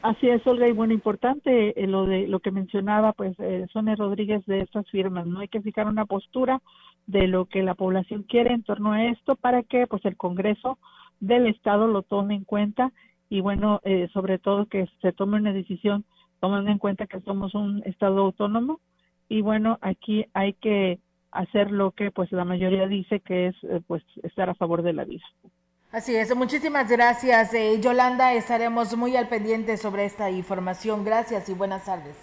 Así 0.01 0.27
es, 0.27 0.45
Olga, 0.47 0.67
y 0.67 0.73
bueno, 0.73 0.93
importante 0.93 1.81
eh, 1.81 1.87
lo 1.87 2.05
de 2.05 2.27
lo 2.27 2.41
que 2.41 2.51
mencionaba, 2.51 3.13
pues, 3.13 3.35
eh, 3.39 3.65
Sonia 3.71 3.95
Rodríguez 3.95 4.45
de 4.45 4.59
estas 4.59 4.89
firmas, 4.89 5.25
¿no? 5.25 5.39
Hay 5.39 5.47
que 5.47 5.61
fijar 5.61 5.87
una 5.87 6.05
postura 6.05 6.61
de 7.07 7.27
lo 7.27 7.45
que 7.45 7.63
la 7.63 7.75
población 7.75 8.23
quiere 8.23 8.53
en 8.53 8.63
torno 8.63 8.91
a 8.91 9.05
esto 9.05 9.37
para 9.37 9.63
que, 9.63 9.87
pues, 9.87 10.03
el 10.03 10.17
Congreso 10.17 10.77
del 11.21 11.47
Estado 11.47 11.87
lo 11.87 12.01
tome 12.01 12.35
en 12.35 12.43
cuenta 12.43 12.91
y, 13.29 13.39
bueno, 13.39 13.79
eh, 13.85 14.09
sobre 14.11 14.39
todo 14.39 14.65
que 14.65 14.89
se 15.01 15.13
tome 15.13 15.37
una 15.37 15.53
decisión 15.53 16.03
tomando 16.43 16.71
en 16.71 16.77
cuenta 16.77 17.07
que 17.07 17.21
somos 17.21 17.55
un 17.55 17.81
Estado 17.85 18.19
autónomo 18.19 18.81
y, 19.29 19.39
bueno, 19.39 19.79
aquí 19.79 20.25
hay 20.33 20.51
que 20.51 20.99
hacer 21.31 21.71
lo 21.71 21.91
que, 21.91 22.11
pues, 22.11 22.33
la 22.33 22.43
mayoría 22.43 22.85
dice 22.85 23.21
que 23.21 23.47
es, 23.47 23.55
eh, 23.63 23.79
pues, 23.87 24.03
estar 24.23 24.49
a 24.49 24.53
favor 24.53 24.81
de 24.81 24.91
la 24.91 25.05
vida. 25.05 25.23
Así 25.93 26.13
es, 26.13 26.35
muchísimas 26.35 26.91
gracias 26.91 27.53
eh, 27.53 27.79
Yolanda, 27.79 28.33
estaremos 28.33 28.97
muy 28.97 29.15
al 29.15 29.29
pendiente 29.29 29.77
sobre 29.77 30.03
esta 30.03 30.31
información. 30.31 31.05
Gracias 31.05 31.47
y 31.47 31.53
buenas 31.53 31.85
tardes. 31.85 32.17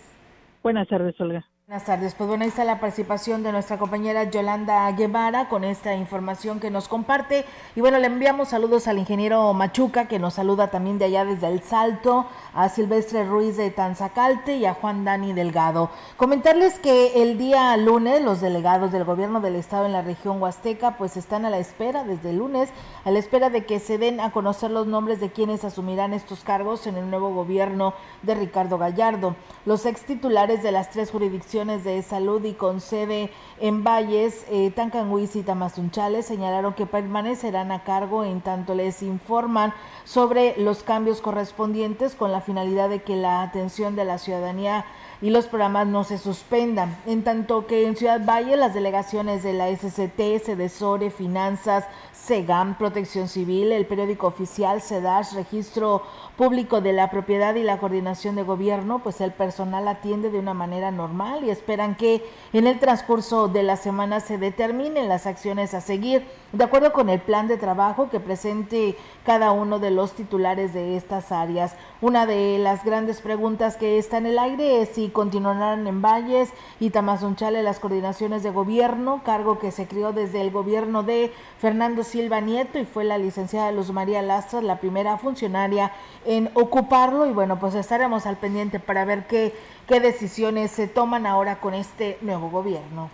Buenas 0.63 0.87
tardes, 0.87 1.19
Olga. 1.19 1.43
Buenas 1.71 1.87
tardes. 1.87 2.17
Pues 2.17 2.27
bueno, 2.27 2.43
ahí 2.43 2.49
está 2.49 2.65
la 2.65 2.81
participación 2.81 3.45
de 3.45 3.53
nuestra 3.53 3.79
compañera 3.79 4.25
Yolanda 4.25 4.91
Guevara 4.91 5.49
con 5.49 5.63
esta 5.63 5.95
información 5.95 6.59
que 6.59 6.69
nos 6.69 6.89
comparte. 6.89 7.45
Y 7.77 7.81
bueno, 7.81 8.01
le 8.01 8.09
enviamos 8.09 8.49
saludos 8.49 8.89
al 8.89 8.99
ingeniero 8.99 9.55
Machuca, 9.55 10.09
que 10.09 10.19
nos 10.19 10.35
saluda 10.35 10.73
también 10.73 10.99
de 10.99 11.05
allá 11.05 11.25
desde 11.25 11.47
El 11.47 11.63
Salto, 11.63 12.27
a 12.55 12.69
Silvestre 12.71 13.23
Ruiz 13.23 13.57
de 13.57 13.71
Tanzacalte 13.71 14.57
y 14.57 14.67
a 14.67 14.75
Juan 14.75 15.05
Dani 15.05 15.33
Delgado. 15.33 15.91
Comentarles 16.17 16.81
que 16.81 17.23
el 17.23 17.39
día 17.39 17.77
lunes 17.77 18.21
los 18.21 18.41
delegados 18.41 18.91
del 18.91 19.05
gobierno 19.05 19.41
del 19.41 19.55
estado 19.55 19.87
en 19.87 19.93
la 19.93 20.03
región 20.03 20.43
Huasteca 20.43 20.97
pues 20.97 21.17
están 21.17 21.45
a 21.45 21.51
la 21.51 21.59
espera, 21.59 22.03
desde 22.03 22.31
el 22.31 22.39
lunes, 22.39 22.71
a 23.05 23.13
la 23.13 23.21
espera 23.21 23.49
de 23.49 23.65
que 23.65 23.79
se 23.79 23.97
den 23.97 24.19
a 24.19 24.33
conocer 24.33 24.73
los 24.73 24.89
nombres 24.89 25.21
de 25.21 25.31
quienes 25.31 25.63
asumirán 25.63 26.15
estos 26.15 26.43
cargos 26.43 26.89
en 26.89 26.97
el 26.97 27.09
nuevo 27.09 27.33
gobierno 27.33 27.95
de 28.23 28.35
Ricardo 28.35 28.77
Gallardo. 28.77 29.37
Los 29.67 29.87
ex 29.87 30.05
titulares 30.05 30.65
de 30.65 30.73
las 30.73 30.91
tres 30.91 31.13
jurisdicciones 31.13 31.60
de 31.61 32.03
salud 32.03 32.43
y 32.45 32.55
con 32.55 32.81
sede 32.81 33.31
en 33.61 33.85
Valles, 33.85 34.47
eh, 34.49 34.71
Tancanhuiz 34.75 35.37
y 35.37 35.43
Tamazunchales 35.43 36.25
señalaron 36.25 36.73
que 36.73 36.87
permanecerán 36.87 37.71
a 37.71 37.85
cargo 37.85 38.25
en 38.25 38.41
tanto 38.41 38.75
les 38.75 39.03
informan 39.03 39.75
sobre 40.05 40.57
los 40.57 40.83
cambios 40.83 41.21
correspondientes 41.21 42.15
con 42.15 42.33
la 42.33 42.41
finalidad 42.41 42.89
de 42.89 43.03
que 43.03 43.15
la 43.15 43.43
atención 43.43 43.95
de 43.95 44.07
la 44.07 44.17
ciudadanía 44.17 44.87
y 45.21 45.29
los 45.29 45.49
programas 45.49 45.87
no 45.87 46.03
se 46.03 46.17
suspendan. 46.17 46.97
En 47.05 47.25
tanto 47.25 47.67
que 47.67 47.87
en 47.87 47.95
Ciudad 47.95 48.25
Valle 48.25 48.57
las 48.57 48.73
delegaciones 48.73 49.43
de 49.43 49.53
la 49.53 49.69
SCT, 49.69 50.43
Sedesore, 50.43 51.11
Finanzas, 51.11 51.85
SEGAM, 52.13 52.79
Protección 52.79 53.29
Civil, 53.29 53.73
el 53.73 53.85
periódico 53.85 54.27
oficial, 54.27 54.81
SEDASH, 54.81 55.35
Registro 55.35 56.03
Público 56.41 56.81
de 56.81 56.95
la 56.95 57.11
Propiedad 57.11 57.55
y 57.57 57.63
la 57.63 57.77
Coordinación 57.77 58.35
de 58.35 58.45
Gobierno, 58.45 59.01
pues 59.01 59.21
el 59.21 59.31
personal 59.31 59.87
atiende 59.87 60.31
de 60.31 60.39
una 60.39 60.55
manera 60.55 60.91
normal 60.91 61.45
y 61.45 61.51
esperan 61.51 61.97
que 61.97 62.25
en 62.55 62.67
el 62.67 62.79
transcurso 62.79 63.49
de 63.49 63.63
la 63.63 63.77
semana 63.77 64.21
se 64.21 64.39
determinen 64.39 65.07
las 65.07 65.27
acciones 65.27 65.75
a 65.75 65.83
seguir 65.83 66.25
de 66.53 66.65
acuerdo 66.65 66.95
con 66.95 67.11
el 67.11 67.21
plan 67.21 67.47
de 67.47 67.59
trabajo 67.59 68.09
que 68.09 68.21
presente 68.21 68.97
cada 69.27 69.53
uno 69.53 69.79
de 69.79 69.91
los 69.91 70.13
titulares 70.13 70.73
de 70.73 70.97
estas 70.97 71.31
áreas. 71.31 71.77
Una 72.01 72.25
de 72.25 72.59
las 72.59 72.85
grandes 72.85 73.21
preguntas 73.21 73.77
que 73.77 73.99
está 73.99 74.17
en 74.17 74.25
el 74.25 74.39
aire 74.39 74.81
es 74.81 74.89
si 74.89 75.11
continuarán 75.11 75.87
en 75.87 76.01
Valles 76.01 76.55
y 76.81 76.89
Tamazunchale 76.89 77.63
las 77.63 77.81
coordinaciones 77.81 78.43
de 78.43 78.51
gobierno, 78.51 79.21
cargo 79.25 79.59
que 79.59 79.73
se 79.73 79.87
creó 79.87 80.15
desde 80.15 80.41
el 80.41 80.51
gobierno 80.51 81.03
de 81.03 81.35
Fernando 81.59 82.03
Silva 82.03 82.41
Nieto 82.41 82.79
y 82.79 82.87
fue 82.87 83.05
la 83.05 83.19
licenciada 83.19 83.71
Luz 83.73 83.93
María 83.93 84.23
Lastras 84.23 84.65
la 84.65 84.81
primera 84.81 85.19
funcionaria 85.19 85.93
en 86.31 86.49
ocuparlo 86.55 87.27
y 87.27 87.33
bueno, 87.33 87.59
pues 87.59 87.75
estaremos 87.75 88.25
al 88.25 88.37
pendiente 88.37 88.79
para 88.79 89.05
ver 89.05 89.27
qué, 89.27 89.53
qué 89.89 89.99
decisiones 89.99 90.71
se 90.71 90.87
toman 90.87 91.27
ahora 91.27 91.57
con 91.57 91.75
este 91.75 92.19
nuevo 92.21 92.51
gobierno. 92.51 93.11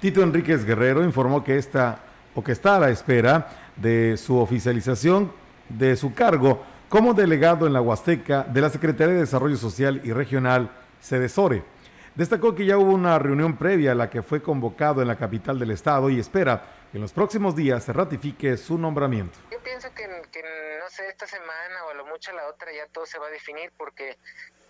Tito 0.00 0.22
Enríquez 0.22 0.64
Guerrero 0.64 1.02
informó 1.02 1.42
que 1.42 1.58
esta 1.58 1.98
o 2.36 2.44
que 2.44 2.52
está 2.52 2.76
a 2.76 2.78
la 2.78 2.90
espera 2.90 3.48
de 3.74 4.16
su 4.16 4.38
oficialización 4.38 5.32
de 5.68 5.96
su 5.96 6.14
cargo 6.14 6.62
como 6.88 7.14
delegado 7.14 7.66
en 7.66 7.72
la 7.72 7.80
Huasteca 7.80 8.44
de 8.44 8.60
la 8.60 8.70
Secretaría 8.70 9.14
de 9.14 9.20
Desarrollo 9.20 9.56
Social 9.56 10.00
y 10.04 10.12
Regional, 10.12 10.70
Cedesore. 11.00 11.64
Destacó 12.14 12.54
que 12.54 12.64
ya 12.64 12.78
hubo 12.78 12.92
una 12.92 13.18
reunión 13.18 13.56
previa 13.56 13.90
a 13.90 13.96
la 13.96 14.08
que 14.08 14.22
fue 14.22 14.40
convocado 14.40 15.02
en 15.02 15.08
la 15.08 15.16
capital 15.16 15.58
del 15.58 15.72
estado 15.72 16.10
y 16.10 16.20
espera 16.20 16.62
que 16.92 16.98
en 16.98 17.02
los 17.02 17.12
próximos 17.12 17.56
días 17.56 17.82
se 17.82 17.92
ratifique 17.92 18.56
su 18.56 18.78
nombramiento. 18.78 19.36
Yo 19.50 19.58
pienso 19.64 19.88
que, 19.96 20.04
que 20.30 20.71
esta 20.98 21.26
semana 21.26 21.84
o 21.86 21.90
a 21.90 21.94
lo 21.94 22.06
mucho 22.06 22.32
la 22.32 22.46
otra 22.48 22.72
ya 22.72 22.86
todo 22.88 23.06
se 23.06 23.18
va 23.18 23.26
a 23.26 23.30
definir 23.30 23.72
porque 23.76 24.18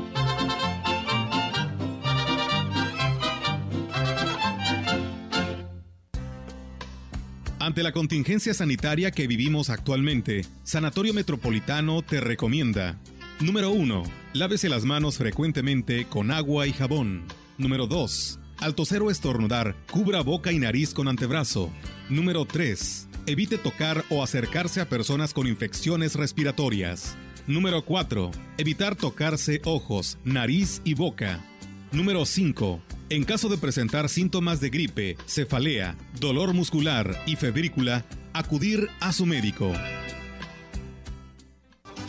Ante 7.61 7.83
la 7.83 7.91
contingencia 7.91 8.55
sanitaria 8.55 9.11
que 9.11 9.27
vivimos 9.27 9.69
actualmente, 9.69 10.43
Sanatorio 10.63 11.13
Metropolitano 11.13 12.01
te 12.01 12.19
recomienda. 12.19 12.99
Número 13.39 13.69
1. 13.69 14.01
Lávese 14.33 14.67
las 14.67 14.83
manos 14.83 15.19
frecuentemente 15.19 16.05
con 16.05 16.31
agua 16.31 16.65
y 16.65 16.73
jabón. 16.73 17.25
Número 17.59 17.85
2. 17.85 18.39
Al 18.57 18.73
toser 18.73 19.03
o 19.03 19.11
estornudar, 19.11 19.75
cubra 19.91 20.21
boca 20.21 20.51
y 20.51 20.57
nariz 20.57 20.95
con 20.95 21.07
antebrazo. 21.07 21.71
Número 22.09 22.45
3. 22.45 23.07
Evite 23.27 23.59
tocar 23.59 24.05
o 24.09 24.23
acercarse 24.23 24.81
a 24.81 24.89
personas 24.89 25.31
con 25.31 25.45
infecciones 25.45 26.15
respiratorias. 26.15 27.15
Número 27.45 27.85
4. 27.85 28.31
Evitar 28.57 28.95
tocarse 28.95 29.61
ojos, 29.65 30.17
nariz 30.23 30.81
y 30.83 30.95
boca. 30.95 31.45
Número 31.91 32.25
5. 32.25 32.81
En 33.11 33.25
caso 33.25 33.49
de 33.49 33.57
presentar 33.57 34.07
síntomas 34.07 34.61
de 34.61 34.69
gripe, 34.69 35.17
cefalea, 35.25 35.97
dolor 36.21 36.53
muscular 36.53 37.21
y 37.25 37.35
febrícula, 37.35 38.05
acudir 38.31 38.87
a 39.01 39.11
su 39.11 39.25
médico. 39.25 39.73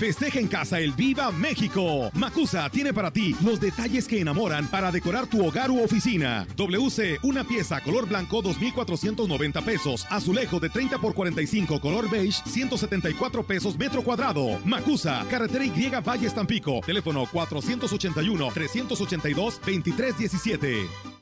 Festeja 0.03 0.41
en 0.41 0.49
casa 0.49 0.81
el 0.81 0.91
Viva 0.95 1.31
México. 1.31 2.11
Macusa 2.15 2.69
tiene 2.71 2.93
para 2.93 3.13
ti 3.13 3.37
los 3.41 3.61
detalles 3.61 4.09
que 4.09 4.21
enamoran 4.21 4.67
para 4.67 4.91
decorar 4.91 5.29
tu 5.29 5.47
hogar 5.47 5.71
u 5.71 5.81
oficina. 5.81 6.45
WC, 6.57 7.21
una 7.23 7.45
pieza 7.45 7.81
color 7.81 8.09
blanco 8.09 8.43
2.490 8.43 9.63
pesos. 9.63 10.05
Azulejo 10.11 10.59
de 10.59 10.71
30 10.71 10.99
por 10.99 11.15
45 11.15 11.81
color 11.81 12.11
beige 12.11 12.43
174 12.45 13.45
pesos 13.45 13.79
metro 13.79 14.03
cuadrado. 14.03 14.59
Macusa, 14.65 15.25
carretera 15.31 15.67
Y 15.67 15.89
Valles 16.05 16.35
Tampico. 16.35 16.81
Teléfono 16.85 17.25
481 17.31 18.51
382 18.53 19.61
2317. 19.65 21.22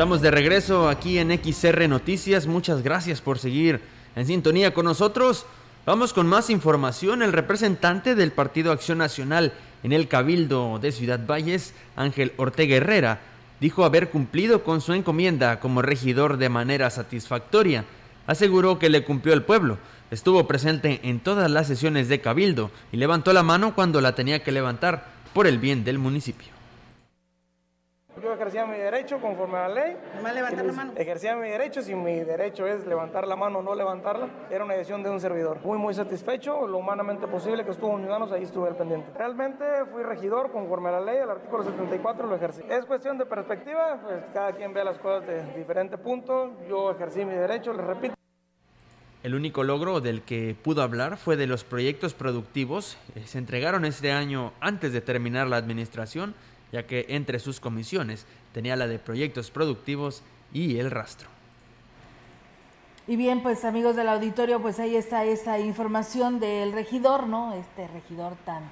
Estamos 0.00 0.22
de 0.22 0.30
regreso 0.30 0.88
aquí 0.88 1.18
en 1.18 1.30
XR 1.30 1.86
Noticias. 1.86 2.46
Muchas 2.46 2.82
gracias 2.82 3.20
por 3.20 3.38
seguir 3.38 3.82
en 4.16 4.26
sintonía 4.26 4.72
con 4.72 4.86
nosotros. 4.86 5.44
Vamos 5.84 6.14
con 6.14 6.26
más 6.26 6.48
información. 6.48 7.20
El 7.20 7.34
representante 7.34 8.14
del 8.14 8.32
Partido 8.32 8.72
Acción 8.72 8.96
Nacional 8.96 9.52
en 9.82 9.92
el 9.92 10.08
Cabildo 10.08 10.78
de 10.78 10.92
Ciudad 10.92 11.20
Valles, 11.26 11.74
Ángel 11.96 12.32
Ortega 12.38 12.76
Herrera, 12.76 13.20
dijo 13.60 13.84
haber 13.84 14.08
cumplido 14.08 14.64
con 14.64 14.80
su 14.80 14.94
encomienda 14.94 15.60
como 15.60 15.82
regidor 15.82 16.38
de 16.38 16.48
manera 16.48 16.88
satisfactoria. 16.88 17.84
Aseguró 18.26 18.78
que 18.78 18.88
le 18.88 19.04
cumplió 19.04 19.34
el 19.34 19.42
pueblo, 19.42 19.76
estuvo 20.10 20.46
presente 20.48 21.00
en 21.02 21.20
todas 21.20 21.50
las 21.50 21.66
sesiones 21.66 22.08
de 22.08 22.22
Cabildo 22.22 22.70
y 22.90 22.96
levantó 22.96 23.34
la 23.34 23.42
mano 23.42 23.74
cuando 23.74 24.00
la 24.00 24.14
tenía 24.14 24.42
que 24.42 24.50
levantar 24.50 25.08
por 25.34 25.46
el 25.46 25.58
bien 25.58 25.84
del 25.84 25.98
municipio. 25.98 26.59
Yo 28.22 28.34
ejercía 28.34 28.66
mi 28.66 28.76
derecho 28.76 29.18
conforme 29.18 29.56
a 29.58 29.68
la 29.68 29.74
ley. 29.74 29.96
¿Nomás 30.16 30.34
levantar 30.34 30.64
la 30.66 30.72
mano? 30.72 30.92
Ejercía 30.96 31.36
mi 31.36 31.48
derecho, 31.48 31.80
si 31.80 31.94
mi 31.94 32.20
derecho 32.20 32.66
es 32.66 32.86
levantar 32.86 33.26
la 33.26 33.34
mano 33.36 33.60
o 33.60 33.62
no 33.62 33.74
levantarla, 33.74 34.28
era 34.50 34.64
una 34.64 34.74
decisión 34.74 35.02
de 35.02 35.10
un 35.10 35.20
servidor. 35.20 35.58
Muy, 35.64 35.78
muy 35.78 35.94
satisfecho, 35.94 36.66
lo 36.66 36.78
humanamente 36.78 37.26
posible 37.26 37.64
que 37.64 37.70
estuvo 37.70 37.94
en 37.94 38.02
mis 38.02 38.10
manos, 38.10 38.30
ahí 38.32 38.42
estuve 38.42 38.68
al 38.68 38.76
pendiente. 38.76 39.10
Realmente 39.16 39.64
fui 39.90 40.02
regidor 40.02 40.52
conforme 40.52 40.90
a 40.90 40.92
la 40.92 41.00
ley, 41.00 41.16
el 41.16 41.30
artículo 41.30 41.62
74 41.64 42.26
lo 42.26 42.36
ejercí. 42.36 42.62
Es 42.68 42.84
cuestión 42.84 43.16
de 43.16 43.26
perspectiva, 43.26 44.00
pues 44.02 44.24
cada 44.34 44.52
quien 44.52 44.74
ve 44.74 44.84
las 44.84 44.98
cosas 44.98 45.26
de 45.26 45.42
diferente 45.56 45.96
punto. 45.96 46.52
Yo 46.68 46.90
ejercí 46.90 47.24
mi 47.24 47.34
derecho, 47.34 47.72
les 47.72 47.86
repito. 47.86 48.14
El 49.22 49.34
único 49.34 49.64
logro 49.64 50.00
del 50.00 50.22
que 50.22 50.56
pudo 50.62 50.82
hablar 50.82 51.18
fue 51.18 51.36
de 51.36 51.46
los 51.46 51.62
proyectos 51.62 52.14
productivos. 52.14 52.96
Eh, 53.14 53.26
Se 53.26 53.36
entregaron 53.36 53.84
este 53.84 54.12
año 54.12 54.52
antes 54.60 54.94
de 54.94 55.02
terminar 55.02 55.46
la 55.46 55.58
administración 55.58 56.34
ya 56.72 56.86
que 56.86 57.06
entre 57.08 57.38
sus 57.38 57.60
comisiones 57.60 58.26
tenía 58.52 58.76
la 58.76 58.86
de 58.86 58.98
proyectos 58.98 59.50
productivos 59.50 60.22
y 60.52 60.78
el 60.78 60.90
rastro. 60.90 61.28
Y 63.06 63.16
bien, 63.16 63.42
pues 63.42 63.64
amigos 63.64 63.96
del 63.96 64.08
auditorio, 64.08 64.60
pues 64.62 64.78
ahí 64.78 64.94
está 64.94 65.24
esta 65.24 65.58
información 65.58 66.38
del 66.38 66.72
regidor, 66.72 67.26
¿no? 67.26 67.54
Este 67.54 67.88
regidor 67.88 68.36
tan 68.44 68.62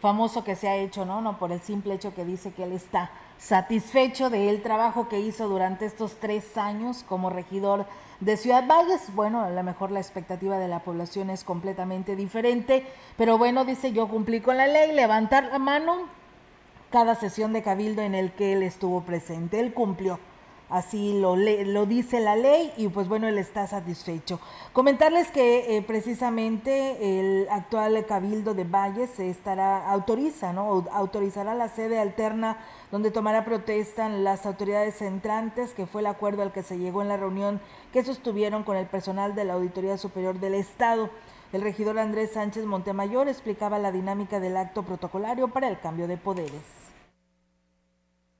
famoso 0.00 0.44
que 0.44 0.56
se 0.56 0.68
ha 0.68 0.76
hecho, 0.76 1.04
¿no? 1.04 1.20
No 1.20 1.38
por 1.38 1.52
el 1.52 1.60
simple 1.60 1.94
hecho 1.94 2.14
que 2.14 2.24
dice 2.24 2.52
que 2.52 2.64
él 2.64 2.72
está 2.72 3.10
satisfecho 3.38 4.30
del 4.30 4.62
trabajo 4.62 5.08
que 5.08 5.20
hizo 5.20 5.48
durante 5.48 5.86
estos 5.86 6.16
tres 6.16 6.56
años 6.56 7.04
como 7.08 7.30
regidor 7.30 7.86
de 8.20 8.36
Ciudad 8.36 8.66
Valles. 8.66 9.14
Bueno, 9.14 9.42
a 9.42 9.50
lo 9.50 9.62
mejor 9.62 9.90
la 9.90 10.00
expectativa 10.00 10.58
de 10.58 10.68
la 10.68 10.80
población 10.80 11.30
es 11.30 11.44
completamente 11.44 12.16
diferente, 12.16 12.84
pero 13.16 13.38
bueno, 13.38 13.64
dice 13.64 13.92
yo 13.92 14.08
cumplí 14.08 14.40
con 14.40 14.56
la 14.56 14.66
ley, 14.66 14.92
levantar 14.92 15.44
la 15.44 15.58
mano, 15.58 16.08
cada 16.90 17.14
sesión 17.14 17.52
de 17.52 17.62
cabildo 17.62 18.02
en 18.02 18.14
el 18.14 18.32
que 18.32 18.52
él 18.52 18.62
estuvo 18.62 19.02
presente. 19.02 19.60
Él 19.60 19.74
cumplió. 19.74 20.18
Así 20.70 21.18
lo, 21.18 21.34
lo 21.34 21.86
dice 21.86 22.20
la 22.20 22.36
ley 22.36 22.74
y 22.76 22.88
pues 22.88 23.08
bueno, 23.08 23.26
él 23.26 23.38
está 23.38 23.66
satisfecho. 23.66 24.38
Comentarles 24.74 25.30
que 25.30 25.78
eh, 25.78 25.82
precisamente 25.82 27.18
el 27.18 27.48
actual 27.48 28.04
cabildo 28.04 28.52
de 28.52 28.64
Valles 28.64 29.18
estará, 29.18 29.90
autoriza, 29.90 30.52
¿no? 30.52 30.84
Autorizará 30.92 31.54
la 31.54 31.70
sede 31.70 31.98
alterna 31.98 32.58
donde 32.90 33.10
tomará 33.10 33.46
protesta 33.46 34.10
las 34.10 34.44
autoridades 34.44 35.00
entrantes, 35.00 35.72
que 35.72 35.86
fue 35.86 36.02
el 36.02 36.06
acuerdo 36.06 36.42
al 36.42 36.52
que 36.52 36.62
se 36.62 36.76
llegó 36.76 37.00
en 37.00 37.08
la 37.08 37.16
reunión 37.16 37.62
que 37.90 38.04
sostuvieron 38.04 38.62
con 38.62 38.76
el 38.76 38.86
personal 38.86 39.34
de 39.34 39.46
la 39.46 39.54
Auditoría 39.54 39.96
Superior 39.96 40.38
del 40.38 40.52
Estado. 40.52 41.08
El 41.50 41.62
regidor 41.62 41.98
Andrés 41.98 42.32
Sánchez 42.32 42.66
Montemayor 42.66 43.26
explicaba 43.26 43.78
la 43.78 43.90
dinámica 43.90 44.38
del 44.38 44.58
acto 44.58 44.82
protocolario 44.82 45.48
para 45.48 45.68
el 45.68 45.80
cambio 45.80 46.06
de 46.06 46.18
poderes. 46.18 46.60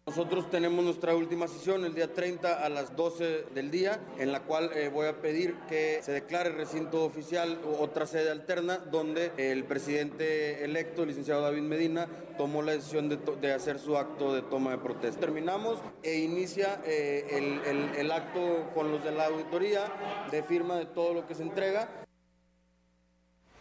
Nosotros 0.06 0.50
tenemos 0.50 0.84
nuestra 0.84 1.14
última 1.14 1.48
sesión 1.48 1.86
el 1.86 1.94
día 1.94 2.12
30 2.12 2.64
a 2.64 2.68
las 2.68 2.96
12 2.96 3.46
del 3.54 3.70
día, 3.70 3.98
en 4.18 4.30
la 4.30 4.40
cual 4.40 4.70
eh, 4.74 4.90
voy 4.90 5.06
a 5.06 5.22
pedir 5.22 5.54
que 5.70 6.00
se 6.02 6.12
declare 6.12 6.50
recinto 6.50 7.02
oficial 7.04 7.58
o 7.64 7.82
otra 7.82 8.06
sede 8.06 8.30
alterna, 8.30 8.76
donde 8.76 9.32
el 9.38 9.64
presidente 9.64 10.64
electo, 10.64 11.02
el 11.02 11.08
licenciado 11.08 11.42
David 11.42 11.62
Medina, 11.62 12.08
tomó 12.36 12.60
la 12.60 12.72
decisión 12.72 13.08
de, 13.08 13.52
hacer 13.52 13.78
su 13.78 13.96
acto 13.96 14.34
de 14.34 14.42
toma 14.42 14.72
de 14.72 14.78
protesta. 14.78 15.20
Terminamos 15.20 15.78
e 16.02 16.18
inicia 16.18 16.80
eh, 16.84 17.90
el 17.96 18.12
acto 18.12 18.70
con 18.74 18.90
los 18.90 19.02
de 19.02 19.12
la 19.12 19.26
auditoría 19.26 19.92
de 20.30 20.42
firma 20.42 20.76
de 20.76 20.86
todo 20.86 21.14
lo 21.14 21.26
que 21.26 21.34
se 21.34 21.42
entrega. 21.42 22.06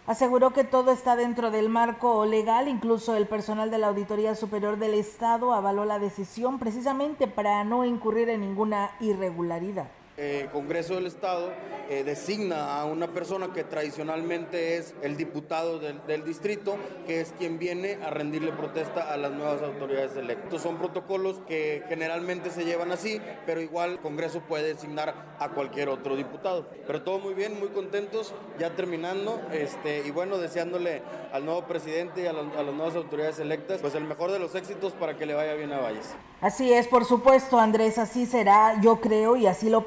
Aseguró 0.08 0.52
que 0.52 0.64
todo 0.64 0.92
está 0.92 1.18
dentro 1.18 1.52
del 1.52 1.68
marco 1.68 2.26
legal, 2.26 2.70
incluso 2.70 3.18
el 3.18 3.28
personal 3.28 3.70
de 3.70 3.78
la 3.78 3.88
Auditoría 3.88 4.36
Superior 4.36 4.80
del 4.80 4.94
Estado 4.94 5.52
avaló 5.52 5.84
la 5.84 6.00
decisión 6.00 6.60
precisamente 6.60 7.28
para 7.28 7.62
no 7.66 7.84
incurrir 7.84 8.30
en 8.30 8.40
ninguna 8.40 8.92
irregularidad. 9.02 9.88
Eh, 10.20 10.50
Congreso 10.52 10.96
del 10.96 11.06
Estado 11.06 11.54
eh, 11.90 12.04
designa 12.04 12.82
a 12.82 12.86
una 12.86 13.08
persona 13.08 13.54
que 13.54 13.64
tradicionalmente 13.64 14.76
es 14.76 14.96
el 15.04 15.16
diputado 15.16 15.78
del, 15.78 16.26
distrito, 16.26 16.76
que 17.06 17.22
es 17.22 17.34
quien 17.38 17.60
viene 17.60 18.00
a 18.04 18.10
rendirle 18.10 18.52
protesta 18.52 19.14
a 19.14 19.16
las 19.16 19.32
nuevas 19.32 19.62
autoridades 19.62 20.18
electas. 20.18 20.60
Son 20.62 20.78
protocolos 20.80 21.40
que 21.48 21.84
generalmente 21.88 22.50
se 22.50 22.66
llevan 22.66 22.92
así, 22.92 23.22
pero 23.46 23.62
igual 23.62 23.92
el 23.92 24.00
Congreso 24.00 24.42
puede 24.42 24.74
designar 24.74 25.36
a 25.40 25.50
cualquier 25.50 25.90
otro 25.90 26.16
diputado. 26.16 26.68
Pero 26.88 27.04
todo 27.04 27.20
muy 27.20 27.36
bien, 27.36 27.60
muy 27.60 27.70
contentos, 27.70 28.34
ya 28.60 28.76
terminando, 28.76 29.40
este, 29.54 30.02
y 30.06 30.10
bueno, 30.10 30.40
deseándole 30.40 31.04
al 31.32 31.46
nuevo 31.46 31.62
presidente 31.68 32.24
y 32.24 32.26
a, 32.26 32.34
las 32.34 32.74
nuevas 32.74 32.96
autoridades 32.96 33.38
electas, 33.40 33.80
pues 33.82 33.94
el 33.94 34.04
mejor 34.04 34.32
de 34.32 34.40
los 34.40 34.56
éxitos 34.56 34.94
para 34.94 35.16
que 35.16 35.26
le 35.26 35.36
vaya 35.36 35.54
bien 35.54 35.72
a 35.72 35.80
Valles. 35.80 36.16
Así 36.42 36.72
es, 36.72 36.88
por 36.88 37.06
supuesto, 37.06 37.60
Andrés, 37.60 37.98
así 37.98 38.26
será, 38.26 38.80
yo 38.82 39.02
creo, 39.02 39.38
y 39.38 39.48
así 39.48 39.70
lo 39.70 39.86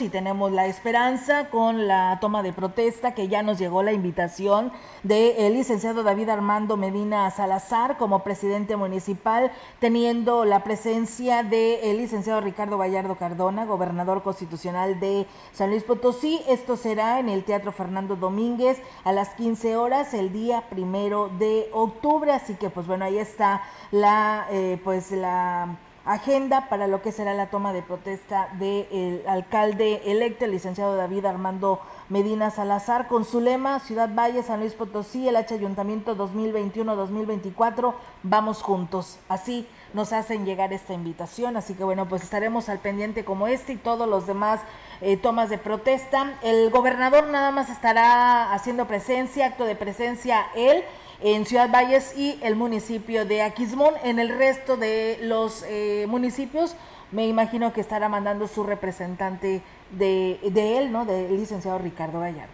y 0.00 0.08
tenemos 0.10 0.52
la 0.52 0.66
esperanza 0.66 1.48
con 1.50 1.88
la 1.88 2.18
toma 2.20 2.44
de 2.44 2.52
protesta 2.52 3.14
que 3.14 3.26
ya 3.26 3.42
nos 3.42 3.58
llegó 3.58 3.82
la 3.82 3.92
invitación 3.92 4.70
del 5.02 5.54
licenciado 5.54 6.04
David 6.04 6.28
Armando 6.28 6.76
Medina 6.76 7.28
Salazar 7.32 7.96
como 7.96 8.22
presidente 8.22 8.76
municipal, 8.76 9.50
teniendo 9.80 10.44
la 10.44 10.62
presencia 10.62 11.42
del 11.42 11.96
licenciado 11.96 12.40
Ricardo 12.40 12.78
Gallardo 12.78 13.16
Cardona, 13.16 13.64
gobernador 13.64 14.22
constitucional 14.22 15.00
de 15.00 15.26
San 15.52 15.70
Luis 15.70 15.82
Potosí. 15.82 16.42
Esto 16.46 16.76
será 16.76 17.18
en 17.18 17.28
el 17.28 17.42
Teatro 17.42 17.72
Fernando 17.72 18.14
Domínguez 18.14 18.80
a 19.02 19.12
las 19.12 19.30
15 19.30 19.76
horas 19.76 20.14
el 20.14 20.32
día 20.32 20.62
primero 20.70 21.28
de 21.40 21.68
octubre. 21.72 22.30
Así 22.30 22.54
que 22.54 22.70
pues 22.70 22.86
bueno, 22.86 23.04
ahí 23.04 23.18
está 23.18 23.62
la 23.90 24.46
eh, 24.52 24.80
pues 24.84 25.10
la 25.10 25.76
agenda 26.06 26.68
para 26.68 26.86
lo 26.86 27.02
que 27.02 27.12
será 27.12 27.34
la 27.34 27.50
toma 27.50 27.72
de 27.72 27.82
protesta 27.82 28.48
del 28.58 29.22
alcalde 29.26 30.02
electo, 30.06 30.44
el 30.44 30.52
licenciado 30.52 30.96
David 30.96 31.26
Armando 31.26 31.80
Medina 32.08 32.50
Salazar, 32.50 33.08
con 33.08 33.24
su 33.24 33.40
lema 33.40 33.80
Ciudad 33.80 34.08
Valle, 34.14 34.44
San 34.44 34.60
Luis 34.60 34.74
Potosí, 34.74 35.28
el 35.28 35.36
H 35.36 35.54
Ayuntamiento 35.54 36.16
2021-2024, 36.16 37.94
vamos 38.22 38.62
juntos. 38.62 39.18
Así 39.28 39.66
nos 39.92 40.12
hacen 40.12 40.44
llegar 40.44 40.72
esta 40.72 40.94
invitación, 40.94 41.56
así 41.56 41.74
que 41.74 41.82
bueno, 41.82 42.08
pues 42.08 42.22
estaremos 42.22 42.68
al 42.68 42.78
pendiente 42.78 43.24
como 43.24 43.48
este 43.48 43.72
y 43.72 43.76
todos 43.76 44.08
los 44.08 44.26
demás 44.26 44.60
eh, 45.00 45.16
tomas 45.16 45.50
de 45.50 45.58
protesta. 45.58 46.34
El 46.42 46.70
gobernador 46.70 47.26
nada 47.26 47.50
más 47.50 47.68
estará 47.68 48.52
haciendo 48.52 48.86
presencia, 48.86 49.46
acto 49.46 49.64
de 49.64 49.74
presencia 49.74 50.46
él 50.54 50.84
en 51.20 51.46
Ciudad 51.46 51.70
Valles 51.70 52.16
y 52.16 52.38
el 52.42 52.56
municipio 52.56 53.24
de 53.24 53.42
Aquismón. 53.42 53.94
En 54.02 54.18
el 54.18 54.30
resto 54.30 54.76
de 54.76 55.18
los 55.22 55.64
eh, 55.68 56.06
municipios 56.08 56.76
me 57.12 57.26
imagino 57.26 57.72
que 57.72 57.80
estará 57.80 58.08
mandando 58.08 58.48
su 58.48 58.64
representante 58.64 59.62
de, 59.92 60.40
de 60.42 60.78
él, 60.78 60.92
¿no? 60.92 61.04
Del 61.04 61.36
licenciado 61.36 61.78
Ricardo 61.78 62.20
Gallardo. 62.20 62.52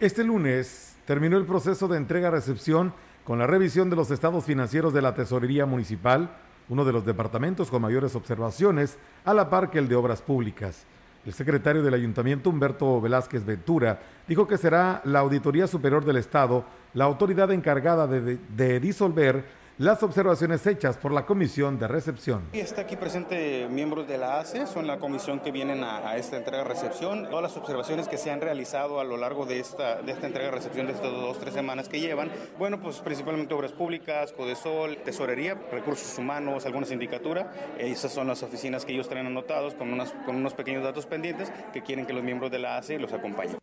Este 0.00 0.24
lunes 0.24 0.96
terminó 1.06 1.36
el 1.36 1.46
proceso 1.46 1.88
de 1.88 1.96
entrega-recepción 1.96 2.92
con 3.24 3.38
la 3.38 3.46
revisión 3.46 3.90
de 3.90 3.96
los 3.96 4.10
estados 4.10 4.44
financieros 4.44 4.92
de 4.92 5.02
la 5.02 5.14
Tesorería 5.14 5.66
Municipal, 5.66 6.36
uno 6.68 6.84
de 6.84 6.92
los 6.92 7.04
departamentos 7.04 7.70
con 7.70 7.82
mayores 7.82 8.14
observaciones, 8.14 8.98
a 9.24 9.34
la 9.34 9.50
par 9.50 9.70
que 9.70 9.78
el 9.78 9.88
de 9.88 9.96
Obras 9.96 10.22
Públicas. 10.22 10.84
El 11.28 11.34
secretario 11.34 11.82
del 11.82 11.92
Ayuntamiento, 11.92 12.48
Humberto 12.48 13.02
Velázquez 13.02 13.44
Ventura, 13.44 14.00
dijo 14.26 14.48
que 14.48 14.56
será 14.56 15.02
la 15.04 15.18
Auditoría 15.18 15.66
Superior 15.66 16.02
del 16.02 16.16
Estado 16.16 16.64
la 16.94 17.04
autoridad 17.04 17.52
encargada 17.52 18.06
de, 18.06 18.38
de, 18.48 18.80
disolver 18.80 19.44
las 19.78 20.02
observaciones 20.02 20.66
hechas 20.66 20.96
por 20.96 21.12
la 21.12 21.24
Comisión 21.24 21.78
de 21.78 21.86
Recepción. 21.86 22.42
Está 22.52 22.82
aquí 22.82 22.96
presente 22.96 23.68
miembros 23.70 24.08
de 24.08 24.18
la 24.18 24.40
ACE, 24.40 24.66
son 24.66 24.88
la 24.88 24.98
comisión 24.98 25.38
que 25.38 25.52
vienen 25.52 25.84
a, 25.84 26.16
esta 26.16 26.36
entrega-recepción. 26.36 27.28
Todas 27.30 27.42
las 27.42 27.56
observaciones 27.56 28.08
que 28.08 28.18
se 28.18 28.32
han 28.32 28.40
realizado 28.40 28.98
a 28.98 29.04
lo 29.04 29.16
largo 29.16 29.46
de 29.46 29.60
esta, 29.60 30.02
de 30.02 30.12
esta 30.12 30.26
entrega-recepción 30.26 30.86
de 30.86 30.94
estas 30.94 31.12
dos, 31.12 31.38
tres 31.38 31.54
semanas 31.54 31.88
que 31.88 32.00
llevan, 32.00 32.30
bueno, 32.58 32.80
pues 32.80 32.98
principalmente 32.98 33.54
obras 33.54 33.72
públicas, 33.72 34.32
Codesol, 34.32 34.96
Tesorería, 35.04 35.54
Recursos 35.70 36.18
Humanos, 36.18 36.66
alguna 36.66 36.86
sindicatura. 36.86 37.52
Esas 37.78 38.12
son 38.12 38.26
las 38.26 38.42
oficinas 38.42 38.84
que 38.84 38.92
ellos 38.92 39.08
traen 39.08 39.26
anotados 39.26 39.74
con, 39.74 39.92
unas, 39.92 40.12
con 40.26 40.34
unos 40.34 40.54
pequeños 40.54 40.82
datos 40.82 41.06
pendientes 41.06 41.52
que 41.72 41.82
quieren 41.82 42.04
que 42.04 42.12
los 42.12 42.24
miembros 42.24 42.50
de 42.50 42.58
la 42.58 42.78
ACE 42.78 42.98
los 42.98 43.12
acompañen. 43.12 43.58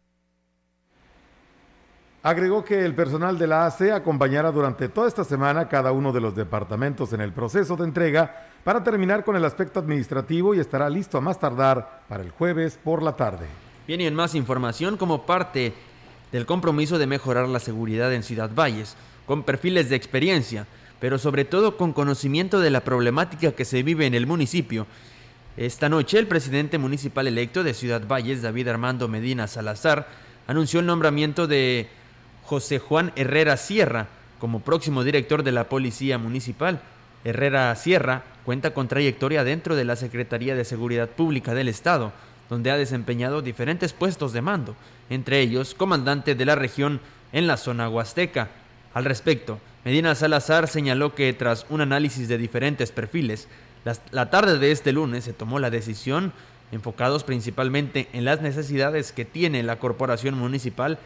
Agregó 2.26 2.66
que 2.66 2.84
el 2.84 2.96
personal 2.96 3.38
de 3.38 3.46
la 3.46 3.68
AC 3.68 3.92
acompañará 3.92 4.52
durante 4.52 4.90
toda 4.90 5.08
esta 5.08 5.24
semana 5.24 5.70
cada 5.70 5.92
uno 5.92 6.12
de 6.12 6.20
los 6.20 6.36
departamentos 6.36 7.14
en 7.14 7.22
el 7.22 7.32
proceso 7.32 7.76
de 7.76 7.84
entrega 7.84 8.48
para 8.64 8.84
terminar 8.84 9.24
con 9.24 9.36
el 9.36 9.46
aspecto 9.46 9.80
administrativo 9.80 10.56
y 10.56 10.60
estará 10.60 10.90
listo 10.90 11.20
a 11.20 11.22
más 11.22 11.40
tardar 11.40 12.02
para 12.10 12.24
el 12.24 12.32
jueves 12.32 12.80
por 12.84 13.04
la 13.04 13.16
tarde. 13.16 13.46
Bien, 13.86 14.02
y 14.02 14.08
en 14.08 14.16
más 14.16 14.34
información, 14.34 14.98
como 14.98 15.28
parte 15.28 15.74
del 16.32 16.48
compromiso 16.48 16.98
de 16.98 17.06
mejorar 17.06 17.48
la 17.48 17.60
seguridad 17.60 18.12
en 18.12 18.24
Ciudad 18.24 18.50
Valles, 18.56 18.96
con 19.28 19.44
perfiles 19.44 19.92
de 19.92 19.96
experiencia, 19.96 20.66
pero 21.00 21.20
sobre 21.20 21.46
todo 21.46 21.78
con 21.78 21.94
conocimiento 21.94 22.60
de 22.60 22.72
la 22.72 22.84
problemática 22.84 23.52
que 23.52 23.66
se 23.66 23.84
vive 23.84 24.08
en 24.08 24.16
el 24.16 24.26
municipio. 24.26 24.88
Esta 25.58 25.90
noche 25.90 26.18
el 26.18 26.26
presidente 26.26 26.80
municipal 26.80 27.28
electo 27.28 27.64
de 27.64 27.76
Ciudad 27.76 28.02
Valles, 28.08 28.42
David 28.42 28.70
Armando 28.70 29.08
Medina 29.08 29.46
Salazar, 29.46 30.08
anunció 30.48 30.80
el 30.80 30.88
nombramiento 30.88 31.46
de 31.46 31.88
José 32.46 32.80
Juan 32.80 33.12
Herrera 33.16 33.58
Sierra 33.58 34.08
como 34.40 34.60
próximo 34.60 35.04
director 35.04 35.44
de 35.44 35.52
la 35.52 35.70
Policía 35.70 36.18
Municipal. 36.18 36.80
Herrera 37.24 37.76
Sierra 37.76 38.24
cuenta 38.46 38.74
con 38.74 38.88
trayectoria 38.88 39.44
dentro 39.44 39.76
de 39.76 39.86
la 39.86 39.96
Secretaría 39.96 40.56
de 40.56 40.66
Seguridad 40.66 41.10
Pública 41.10 41.56
del 41.56 41.68
Estado, 41.68 42.12
donde 42.50 42.70
ha 42.70 42.78
desempeñado 42.78 43.42
diferentes 43.42 43.94
puestos 43.94 44.34
de 44.34 44.44
mando, 44.44 44.76
entre 45.10 45.40
ellos 45.40 45.74
comandante 45.74 46.36
de 46.36 46.46
la 46.46 46.54
región 46.54 47.02
en 47.34 47.48
la 47.48 47.58
zona 47.58 47.90
huasteca. 47.90 48.50
Al 48.94 49.06
respecto, 49.06 49.60
Medina 49.84 50.14
Salazar 50.14 50.68
señaló 50.68 51.16
que 51.16 51.34
tras 51.34 51.66
un 51.70 51.82
análisis 51.82 52.28
de 52.28 52.38
diferentes 52.38 52.92
perfiles, 52.92 53.48
la 54.12 54.30
tarde 54.30 54.60
de 54.60 54.72
este 54.72 54.92
lunes 54.92 55.24
se 55.24 55.34
tomó 55.34 55.58
la 55.58 55.72
decisión, 55.72 56.34
enfocados 56.72 57.24
principalmente 57.24 58.08
en 58.14 58.26
las 58.26 58.42
necesidades 58.42 59.12
que 59.12 59.26
tiene 59.26 59.64
la 59.64 59.78
corporación 59.80 60.36
municipal 60.36 61.00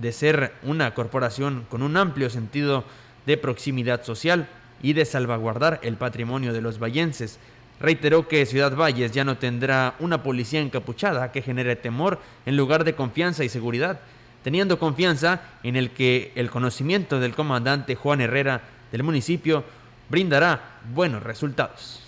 de 0.00 0.12
ser 0.12 0.52
una 0.62 0.94
corporación 0.94 1.66
con 1.68 1.82
un 1.82 1.96
amplio 1.96 2.30
sentido 2.30 2.84
de 3.26 3.36
proximidad 3.36 4.04
social 4.04 4.48
y 4.82 4.92
de 4.92 5.04
salvaguardar 5.04 5.80
el 5.82 5.96
patrimonio 5.96 6.52
de 6.52 6.60
los 6.60 6.78
vallenses. 6.78 7.38
Reiteró 7.80 8.26
que 8.26 8.46
Ciudad 8.46 8.74
Valles 8.76 9.12
ya 9.12 9.24
no 9.24 9.38
tendrá 9.38 9.94
una 9.98 10.22
policía 10.22 10.60
encapuchada 10.60 11.30
que 11.30 11.42
genere 11.42 11.76
temor 11.76 12.18
en 12.46 12.56
lugar 12.56 12.84
de 12.84 12.94
confianza 12.94 13.44
y 13.44 13.48
seguridad, 13.48 14.00
teniendo 14.42 14.78
confianza 14.78 15.42
en 15.62 15.76
el 15.76 15.90
que 15.90 16.32
el 16.34 16.50
conocimiento 16.50 17.20
del 17.20 17.34
comandante 17.34 17.94
Juan 17.94 18.20
Herrera 18.20 18.62
del 18.90 19.02
municipio 19.02 19.64
brindará 20.08 20.78
buenos 20.94 21.22
resultados. 21.22 22.07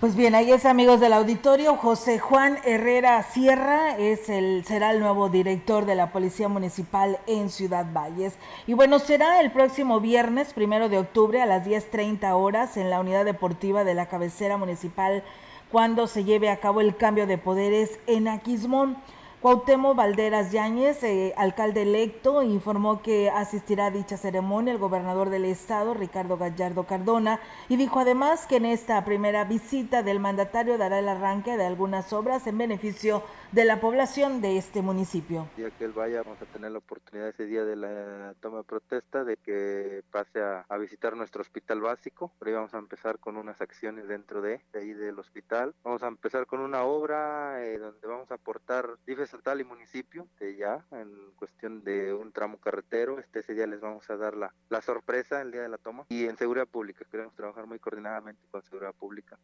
Pues 0.00 0.16
bien, 0.16 0.34
ahí 0.34 0.50
es 0.50 0.64
amigos 0.64 0.98
del 0.98 1.12
auditorio, 1.12 1.76
José 1.76 2.18
Juan 2.18 2.56
Herrera 2.64 3.22
Sierra 3.22 3.98
es 3.98 4.30
el, 4.30 4.64
será 4.64 4.92
el 4.92 5.00
nuevo 5.00 5.28
director 5.28 5.84
de 5.84 5.94
la 5.94 6.10
Policía 6.10 6.48
Municipal 6.48 7.18
en 7.26 7.50
Ciudad 7.50 7.84
Valles. 7.92 8.38
Y 8.66 8.72
bueno, 8.72 8.98
será 8.98 9.42
el 9.42 9.50
próximo 9.50 10.00
viernes, 10.00 10.54
primero 10.54 10.88
de 10.88 10.96
octubre, 10.96 11.42
a 11.42 11.44
las 11.44 11.66
10.30 11.66 12.32
horas, 12.32 12.78
en 12.78 12.88
la 12.88 12.98
unidad 12.98 13.26
deportiva 13.26 13.84
de 13.84 13.92
la 13.92 14.06
cabecera 14.06 14.56
municipal, 14.56 15.22
cuando 15.70 16.06
se 16.06 16.24
lleve 16.24 16.48
a 16.48 16.60
cabo 16.60 16.80
el 16.80 16.96
cambio 16.96 17.26
de 17.26 17.36
poderes 17.36 17.98
en 18.06 18.26
Aquismón. 18.26 18.96
Cuauhtémoc 19.40 19.96
Valderas 19.96 20.52
Yáñez, 20.52 21.02
eh, 21.02 21.32
alcalde 21.34 21.80
electo, 21.80 22.42
informó 22.42 23.00
que 23.00 23.30
asistirá 23.30 23.86
a 23.86 23.90
dicha 23.90 24.18
ceremonia 24.18 24.70
el 24.70 24.78
gobernador 24.78 25.30
del 25.30 25.46
estado, 25.46 25.94
Ricardo 25.94 26.36
Gallardo 26.36 26.84
Cardona, 26.84 27.40
y 27.70 27.78
dijo 27.78 28.00
además 28.00 28.46
que 28.46 28.56
en 28.56 28.66
esta 28.66 29.02
primera 29.02 29.44
visita 29.44 30.02
del 30.02 30.20
mandatario 30.20 30.76
dará 30.76 30.98
el 30.98 31.08
arranque 31.08 31.56
de 31.56 31.64
algunas 31.64 32.12
obras 32.12 32.46
en 32.46 32.58
beneficio 32.58 33.22
de 33.52 33.64
la 33.64 33.80
población 33.80 34.42
de 34.42 34.58
este 34.58 34.82
municipio. 34.82 35.48
El 35.56 35.64
día 35.64 35.70
que 35.78 35.84
él 35.86 35.92
vaya, 35.92 36.22
vamos 36.22 36.42
a 36.42 36.44
tener 36.44 36.70
la 36.70 36.78
oportunidad 36.78 37.28
ese 37.28 37.46
día 37.46 37.64
de 37.64 37.76
la 37.76 38.34
toma 38.40 38.58
de 38.58 38.64
protesta 38.64 39.24
de 39.24 39.38
que 39.38 40.02
pase 40.10 40.42
a, 40.42 40.66
visitar 40.76 41.16
nuestro 41.16 41.40
hospital 41.40 41.80
básico. 41.80 42.30
Por 42.38 42.48
ahí 42.48 42.54
vamos 42.54 42.74
a 42.74 42.78
empezar 42.78 43.18
con 43.18 43.38
unas 43.38 43.60
acciones 43.60 44.06
dentro 44.06 44.42
de, 44.42 44.60
ahí 44.74 44.92
del 44.92 45.18
hospital. 45.18 45.74
Vamos 45.82 46.02
a 46.02 46.08
empezar 46.08 46.46
con 46.46 46.60
una 46.60 46.82
obra 46.82 47.64
eh, 47.64 47.78
donde 47.78 48.06
vamos 48.06 48.30
a 48.30 48.34
aportar 48.34 48.98
DIF 49.06 49.29
estatal 49.30 49.60
y 49.60 49.64
municipio, 49.64 50.26
de 50.38 50.56
ya 50.56 50.84
en 50.90 51.08
cuestión 51.36 51.84
de 51.84 52.12
un 52.12 52.32
tramo 52.32 52.58
carretero. 52.58 53.18
Este 53.18 53.40
ese 53.40 53.54
día 53.54 53.66
les 53.66 53.80
vamos 53.80 54.08
a 54.10 54.16
dar 54.16 54.36
la, 54.36 54.52
la 54.68 54.82
sorpresa 54.82 55.40
el 55.40 55.52
día 55.52 55.62
de 55.62 55.68
la 55.68 55.78
toma. 55.78 56.06
Y 56.08 56.26
en 56.26 56.36
seguridad 56.36 56.66
pública, 56.66 57.04
queremos 57.10 57.34
trabajar 57.34 57.66
muy 57.66 57.78
coordinadamente 57.78 58.42
con 58.50 58.62
seguridad 58.62 58.94
pública. 58.94 59.38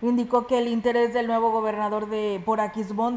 Indicó 0.00 0.46
que 0.46 0.58
el 0.58 0.68
interés 0.68 1.12
del 1.12 1.26
nuevo 1.26 1.50
gobernador 1.50 2.08
de 2.08 2.40
por 2.44 2.60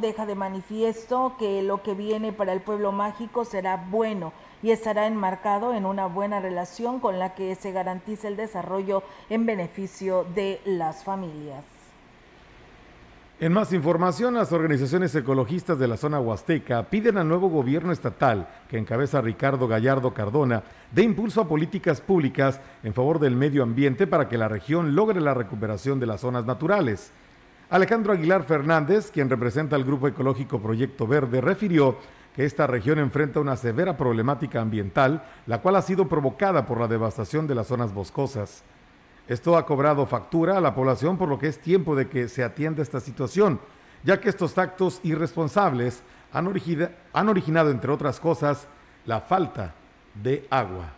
deja 0.01 0.25
de 0.25 0.33
manifiesto 0.33 1.35
que 1.37 1.61
lo 1.61 1.83
que 1.83 1.93
viene 1.93 2.33
para 2.33 2.53
el 2.53 2.61
pueblo 2.61 2.91
mágico 2.91 3.45
será 3.45 3.77
bueno 3.77 4.33
y 4.63 4.71
estará 4.71 5.05
enmarcado 5.05 5.75
en 5.75 5.85
una 5.85 6.07
buena 6.07 6.39
relación 6.39 6.99
con 6.99 7.19
la 7.19 7.35
que 7.35 7.53
se 7.53 7.71
garantice 7.71 8.27
el 8.27 8.35
desarrollo 8.35 9.03
en 9.29 9.45
beneficio 9.45 10.23
de 10.23 10.59
las 10.65 11.03
familias. 11.03 11.80
En 13.41 13.53
más 13.53 13.73
información, 13.73 14.35
las 14.35 14.51
organizaciones 14.51 15.15
ecologistas 15.15 15.79
de 15.79 15.87
la 15.87 15.97
zona 15.97 16.19
huasteca 16.19 16.83
piden 16.83 17.17
al 17.17 17.27
nuevo 17.27 17.49
gobierno 17.49 17.91
estatal, 17.91 18.47
que 18.69 18.77
encabeza 18.77 19.19
Ricardo 19.19 19.67
Gallardo 19.67 20.13
Cardona, 20.13 20.61
de 20.91 21.01
impulso 21.01 21.41
a 21.41 21.47
políticas 21.47 22.01
públicas 22.01 22.61
en 22.83 22.93
favor 22.93 23.17
del 23.17 23.35
medio 23.35 23.63
ambiente 23.63 24.05
para 24.05 24.29
que 24.29 24.37
la 24.37 24.47
región 24.47 24.93
logre 24.93 25.19
la 25.19 25.33
recuperación 25.33 25.99
de 25.99 26.05
las 26.05 26.21
zonas 26.21 26.45
naturales. 26.45 27.13
Alejandro 27.71 28.13
Aguilar 28.13 28.43
Fernández, 28.43 29.09
quien 29.09 29.27
representa 29.27 29.75
al 29.75 29.85
Grupo 29.85 30.07
Ecológico 30.07 30.61
Proyecto 30.61 31.07
Verde, 31.07 31.41
refirió 31.41 31.97
que 32.35 32.45
esta 32.45 32.67
región 32.67 32.99
enfrenta 32.99 33.39
una 33.39 33.55
severa 33.55 33.97
problemática 33.97 34.61
ambiental, 34.61 35.23
la 35.47 35.63
cual 35.63 35.77
ha 35.77 35.81
sido 35.81 36.07
provocada 36.07 36.67
por 36.67 36.79
la 36.79 36.87
devastación 36.87 37.47
de 37.47 37.55
las 37.55 37.65
zonas 37.65 37.91
boscosas. 37.91 38.63
Esto 39.31 39.55
ha 39.55 39.65
cobrado 39.65 40.05
factura 40.05 40.57
a 40.57 40.59
la 40.59 40.75
población 40.75 41.17
por 41.17 41.29
lo 41.29 41.39
que 41.39 41.47
es 41.47 41.61
tiempo 41.61 41.95
de 41.95 42.09
que 42.09 42.27
se 42.27 42.43
atienda 42.43 42.83
esta 42.83 42.99
situación, 42.99 43.61
ya 44.03 44.19
que 44.19 44.27
estos 44.27 44.57
actos 44.57 44.99
irresponsables 45.03 46.03
han, 46.33 46.47
originado, 46.47 47.71
entre 47.71 47.93
otras 47.93 48.19
cosas, 48.19 48.67
la 49.05 49.21
falta 49.21 49.73
de 50.21 50.45
agua. 50.49 50.93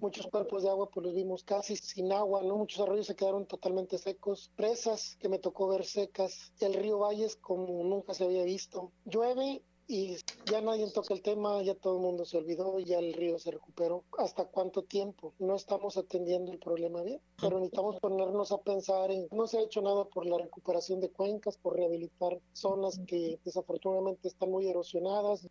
Muchos 0.00 0.26
cuerpos 0.26 0.64
de 0.64 0.70
agua 0.70 0.90
pues 0.92 1.06
los 1.06 1.14
vimos 1.14 1.44
casi 1.44 1.76
sin 1.76 2.10
agua, 2.10 2.42
¿no? 2.42 2.56
Muchos 2.56 2.80
arroyos 2.80 3.06
se 3.06 3.14
quedaron 3.14 3.46
totalmente 3.46 3.98
secos, 3.98 4.50
presas 4.56 5.16
que 5.20 5.28
me 5.28 5.38
tocó 5.38 5.68
ver 5.68 5.84
secas, 5.84 6.52
el 6.58 6.74
río 6.74 6.98
Valles 6.98 7.36
como 7.36 7.84
nunca 7.84 8.14
se 8.14 8.24
había 8.24 8.42
visto. 8.42 8.90
Llueve 9.04 9.62
y 9.90 10.16
ya 10.46 10.60
nadie 10.60 10.88
toca 10.92 11.12
el 11.14 11.20
tema, 11.20 11.60
ya 11.62 11.74
todo 11.74 11.96
el 11.96 12.02
mundo 12.02 12.24
se 12.24 12.38
olvidó, 12.38 12.78
ya 12.78 13.00
el 13.00 13.12
río 13.12 13.40
se 13.40 13.50
recuperó. 13.50 14.04
¿Hasta 14.18 14.44
cuánto 14.44 14.84
tiempo? 14.84 15.34
No 15.40 15.56
estamos 15.56 15.96
atendiendo 15.96 16.52
el 16.52 16.60
problema 16.60 17.02
bien, 17.02 17.20
pero 17.40 17.58
necesitamos 17.58 17.98
ponernos 17.98 18.52
a 18.52 18.58
pensar 18.58 19.10
en, 19.10 19.26
no 19.32 19.48
se 19.48 19.58
ha 19.58 19.62
hecho 19.62 19.82
nada 19.82 20.04
por 20.04 20.26
la 20.26 20.38
recuperación 20.38 21.00
de 21.00 21.10
cuencas, 21.10 21.56
por 21.56 21.74
rehabilitar 21.74 22.40
zonas 22.52 23.00
que 23.08 23.40
desafortunadamente 23.44 24.28
están 24.28 24.52
muy 24.52 24.68
erosionadas. 24.68 25.48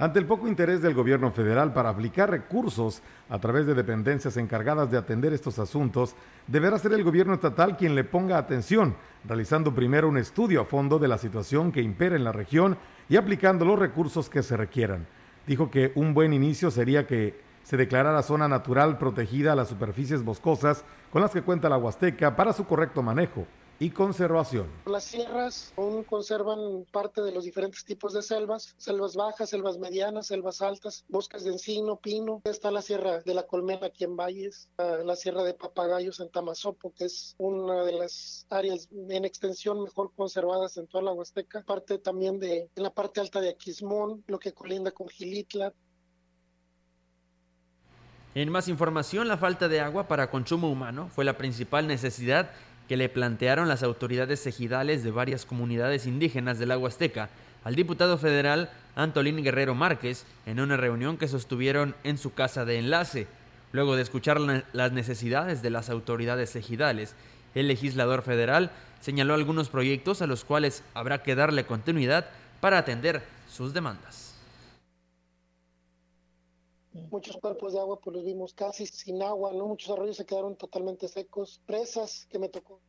Ante 0.00 0.20
el 0.20 0.26
poco 0.26 0.46
interés 0.46 0.80
del 0.80 0.94
gobierno 0.94 1.32
federal 1.32 1.72
para 1.72 1.88
aplicar 1.88 2.30
recursos 2.30 3.02
a 3.28 3.40
través 3.40 3.66
de 3.66 3.74
dependencias 3.74 4.36
encargadas 4.36 4.92
de 4.92 4.96
atender 4.96 5.32
estos 5.32 5.58
asuntos, 5.58 6.14
deberá 6.46 6.78
ser 6.78 6.92
el 6.92 7.02
gobierno 7.02 7.34
estatal 7.34 7.76
quien 7.76 7.96
le 7.96 8.04
ponga 8.04 8.38
atención, 8.38 8.94
realizando 9.24 9.74
primero 9.74 10.08
un 10.08 10.16
estudio 10.16 10.60
a 10.60 10.66
fondo 10.66 11.00
de 11.00 11.08
la 11.08 11.18
situación 11.18 11.72
que 11.72 11.82
impera 11.82 12.14
en 12.14 12.22
la 12.22 12.30
región 12.30 12.78
y 13.08 13.16
aplicando 13.16 13.64
los 13.64 13.76
recursos 13.76 14.30
que 14.30 14.44
se 14.44 14.56
requieran. 14.56 15.08
Dijo 15.48 15.68
que 15.68 15.90
un 15.96 16.14
buen 16.14 16.32
inicio 16.32 16.70
sería 16.70 17.08
que 17.08 17.40
se 17.64 17.76
declarara 17.76 18.22
zona 18.22 18.46
natural 18.46 18.98
protegida 18.98 19.54
a 19.54 19.56
las 19.56 19.66
superficies 19.66 20.22
boscosas 20.22 20.84
con 21.10 21.22
las 21.22 21.32
que 21.32 21.42
cuenta 21.42 21.68
la 21.68 21.76
Huasteca 21.76 22.36
para 22.36 22.52
su 22.52 22.66
correcto 22.66 23.02
manejo 23.02 23.48
y 23.80 23.90
conservación. 23.90 24.66
Las 24.86 25.04
sierras 25.04 25.72
aún 25.76 26.02
conservan 26.04 26.84
parte 26.90 27.22
de 27.22 27.32
los 27.32 27.44
diferentes 27.44 27.84
tipos 27.84 28.12
de 28.12 28.22
selvas, 28.22 28.74
selvas 28.76 29.14
bajas, 29.14 29.50
selvas 29.50 29.78
medianas, 29.78 30.26
selvas 30.26 30.60
altas, 30.62 31.04
bosques 31.08 31.44
de 31.44 31.52
encino, 31.52 31.96
pino. 31.96 32.42
Está 32.44 32.70
la 32.70 32.82
sierra 32.82 33.20
de 33.20 33.34
la 33.34 33.44
Colmena 33.44 33.86
aquí 33.86 34.04
en 34.04 34.16
Valles, 34.16 34.68
la 34.78 35.16
sierra 35.16 35.42
de 35.44 35.54
Papagayos 35.54 36.20
en 36.20 36.30
Tamazopo, 36.30 36.92
que 36.92 37.04
es 37.04 37.34
una 37.38 37.84
de 37.84 37.92
las 37.92 38.46
áreas 38.50 38.88
en 38.90 39.24
extensión 39.24 39.82
mejor 39.82 40.12
conservadas 40.16 40.76
en 40.76 40.86
toda 40.86 41.04
la 41.04 41.12
Huasteca. 41.12 41.62
Parte 41.62 41.98
también 41.98 42.38
de 42.38 42.68
en 42.74 42.82
la 42.82 42.90
parte 42.90 43.20
alta 43.20 43.40
de 43.40 43.50
Aquismón, 43.50 44.24
lo 44.26 44.38
que 44.38 44.52
colinda 44.52 44.90
con 44.90 45.08
Gilitla, 45.08 45.72
en 48.34 48.50
más 48.50 48.68
información, 48.68 49.26
la 49.26 49.36
falta 49.36 49.68
de 49.68 49.80
agua 49.80 50.06
para 50.06 50.30
consumo 50.30 50.70
humano 50.70 51.08
fue 51.08 51.24
la 51.24 51.36
principal 51.36 51.88
necesidad 51.88 52.52
que 52.88 52.96
le 52.96 53.08
plantearon 53.08 53.68
las 53.68 53.82
autoridades 53.82 54.46
ejidales 54.46 55.04
de 55.04 55.10
varias 55.10 55.44
comunidades 55.44 56.06
indígenas 56.06 56.58
del 56.58 56.70
agua 56.70 56.88
azteca 56.88 57.28
al 57.64 57.74
diputado 57.74 58.16
federal 58.18 58.70
Antolín 58.96 59.42
Guerrero 59.44 59.74
Márquez 59.74 60.24
en 60.46 60.58
una 60.58 60.76
reunión 60.76 61.18
que 61.18 61.28
sostuvieron 61.28 61.94
en 62.02 62.16
su 62.18 62.32
casa 62.32 62.64
de 62.64 62.78
enlace. 62.78 63.26
Luego 63.72 63.94
de 63.94 64.02
escuchar 64.02 64.40
las 64.72 64.92
necesidades 64.92 65.60
de 65.60 65.70
las 65.70 65.90
autoridades 65.90 66.56
ejidales, 66.56 67.14
el 67.54 67.68
legislador 67.68 68.22
federal 68.22 68.70
señaló 69.00 69.34
algunos 69.34 69.68
proyectos 69.68 70.22
a 70.22 70.26
los 70.26 70.44
cuales 70.44 70.82
habrá 70.94 71.22
que 71.22 71.34
darle 71.34 71.66
continuidad 71.66 72.26
para 72.60 72.78
atender 72.78 73.22
sus 73.48 73.74
demandas 73.74 74.27
Muchos 77.10 77.36
cuerpos 77.36 77.72
de 77.74 77.80
agua, 77.80 78.00
pues 78.00 78.16
los 78.16 78.24
vimos 78.24 78.54
casi 78.54 78.86
sin 78.86 79.22
agua, 79.22 79.52
¿no? 79.52 79.66
Muchos 79.66 79.90
arroyos 79.90 80.16
se 80.16 80.26
quedaron 80.26 80.56
totalmente 80.56 81.08
secos. 81.08 81.60
Presas 81.66 82.26
que 82.30 82.38
me 82.38 82.48
tocó 82.48 82.80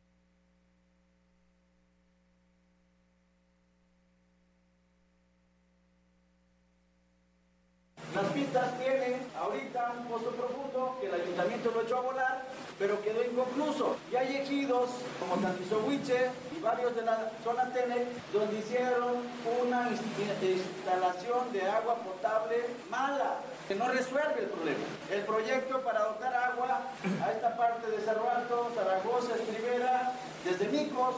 Las 8.14 8.32
pistas 8.32 8.76
tienen 8.76 9.20
ahorita 9.38 9.94
un 10.00 10.08
pozo 10.08 10.30
profundo 10.32 10.98
que 11.00 11.06
el 11.06 11.14
ayuntamiento 11.14 11.70
lo 11.70 11.82
echó 11.82 11.98
a 11.98 12.00
volar, 12.00 12.42
pero 12.76 13.00
quedó 13.02 13.22
inconcluso. 13.24 13.96
Y 14.10 14.16
hay 14.16 14.36
ejidos 14.36 14.90
como 15.20 15.40
Tantizohuiche 15.40 16.28
y 16.56 16.60
varios 16.60 16.96
de 16.96 17.02
la 17.02 17.30
zona 17.44 17.72
Tene, 17.72 18.06
donde 18.32 18.58
hicieron 18.58 19.22
una 19.62 19.90
eh, 19.90 20.56
instalación 20.56 21.52
de 21.52 21.62
agua 21.62 21.96
potable 22.02 22.66
mala, 22.90 23.36
que 23.70 23.76
no 23.76 23.86
resuelve 23.86 24.40
el 24.40 24.46
problema. 24.46 24.80
El 25.12 25.20
proyecto 25.20 25.80
para 25.82 26.00
dotar 26.00 26.34
agua 26.34 26.88
a 27.22 27.30
esta 27.30 27.56
parte 27.56 27.88
de 27.88 27.98
Cerro 28.00 28.28
Alto, 28.28 28.72
Zaragoza, 28.74 29.36
Escribera, 29.36 30.12
desde 30.44 30.66
Micos, 30.66 31.14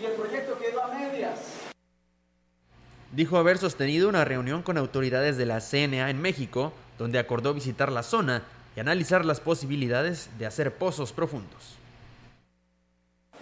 y 0.00 0.04
el 0.04 0.12
proyecto 0.12 0.56
quedó 0.56 0.84
a 0.84 0.86
medias. 0.86 1.40
Dijo 3.10 3.38
haber 3.38 3.58
sostenido 3.58 4.08
una 4.08 4.24
reunión 4.24 4.62
con 4.62 4.78
autoridades 4.78 5.36
de 5.36 5.46
la 5.46 5.60
CNA 5.60 6.08
en 6.08 6.22
México, 6.22 6.72
donde 6.96 7.18
acordó 7.18 7.52
visitar 7.54 7.90
la 7.90 8.04
zona 8.04 8.44
y 8.76 8.80
analizar 8.80 9.24
las 9.24 9.40
posibilidades 9.40 10.30
de 10.38 10.46
hacer 10.46 10.76
pozos 10.76 11.12
profundos. 11.12 11.76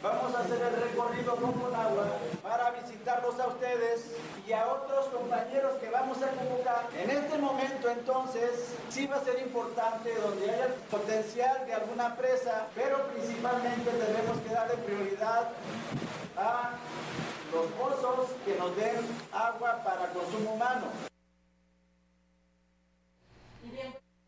Vamos 0.02 0.34
a 0.34 0.40
hacer 0.40 0.58
el 0.62 0.88
recorrido 0.88 1.36
con 1.36 1.74
agua 1.74 2.16
para 2.42 2.70
visitarlos 2.70 3.38
a 3.40 3.46
ustedes 3.48 4.14
y 4.48 4.52
a 4.52 4.66
otros 4.66 5.06
compañeros 5.06 5.74
que 5.80 5.90
vamos 5.90 6.18
a 6.22 6.28
convocar. 6.28 6.88
En 7.02 7.10
este 7.10 7.38
momento 7.38 7.83
entonces 7.98 8.74
sí 8.90 9.06
va 9.06 9.16
a 9.16 9.24
ser 9.24 9.40
importante 9.40 10.14
donde 10.20 10.50
haya 10.50 10.74
potencial 10.90 11.66
de 11.66 11.74
alguna 11.74 12.16
presa, 12.16 12.66
pero 12.74 13.06
principalmente 13.08 13.90
tenemos 13.90 14.38
que 14.38 14.54
darle 14.54 14.74
prioridad 14.76 15.50
a 16.36 16.70
los 17.52 17.66
pozos 17.72 18.28
que 18.44 18.56
nos 18.56 18.74
den 18.76 19.06
agua 19.32 19.82
para 19.84 20.08
consumo 20.12 20.54
humano. 20.54 20.86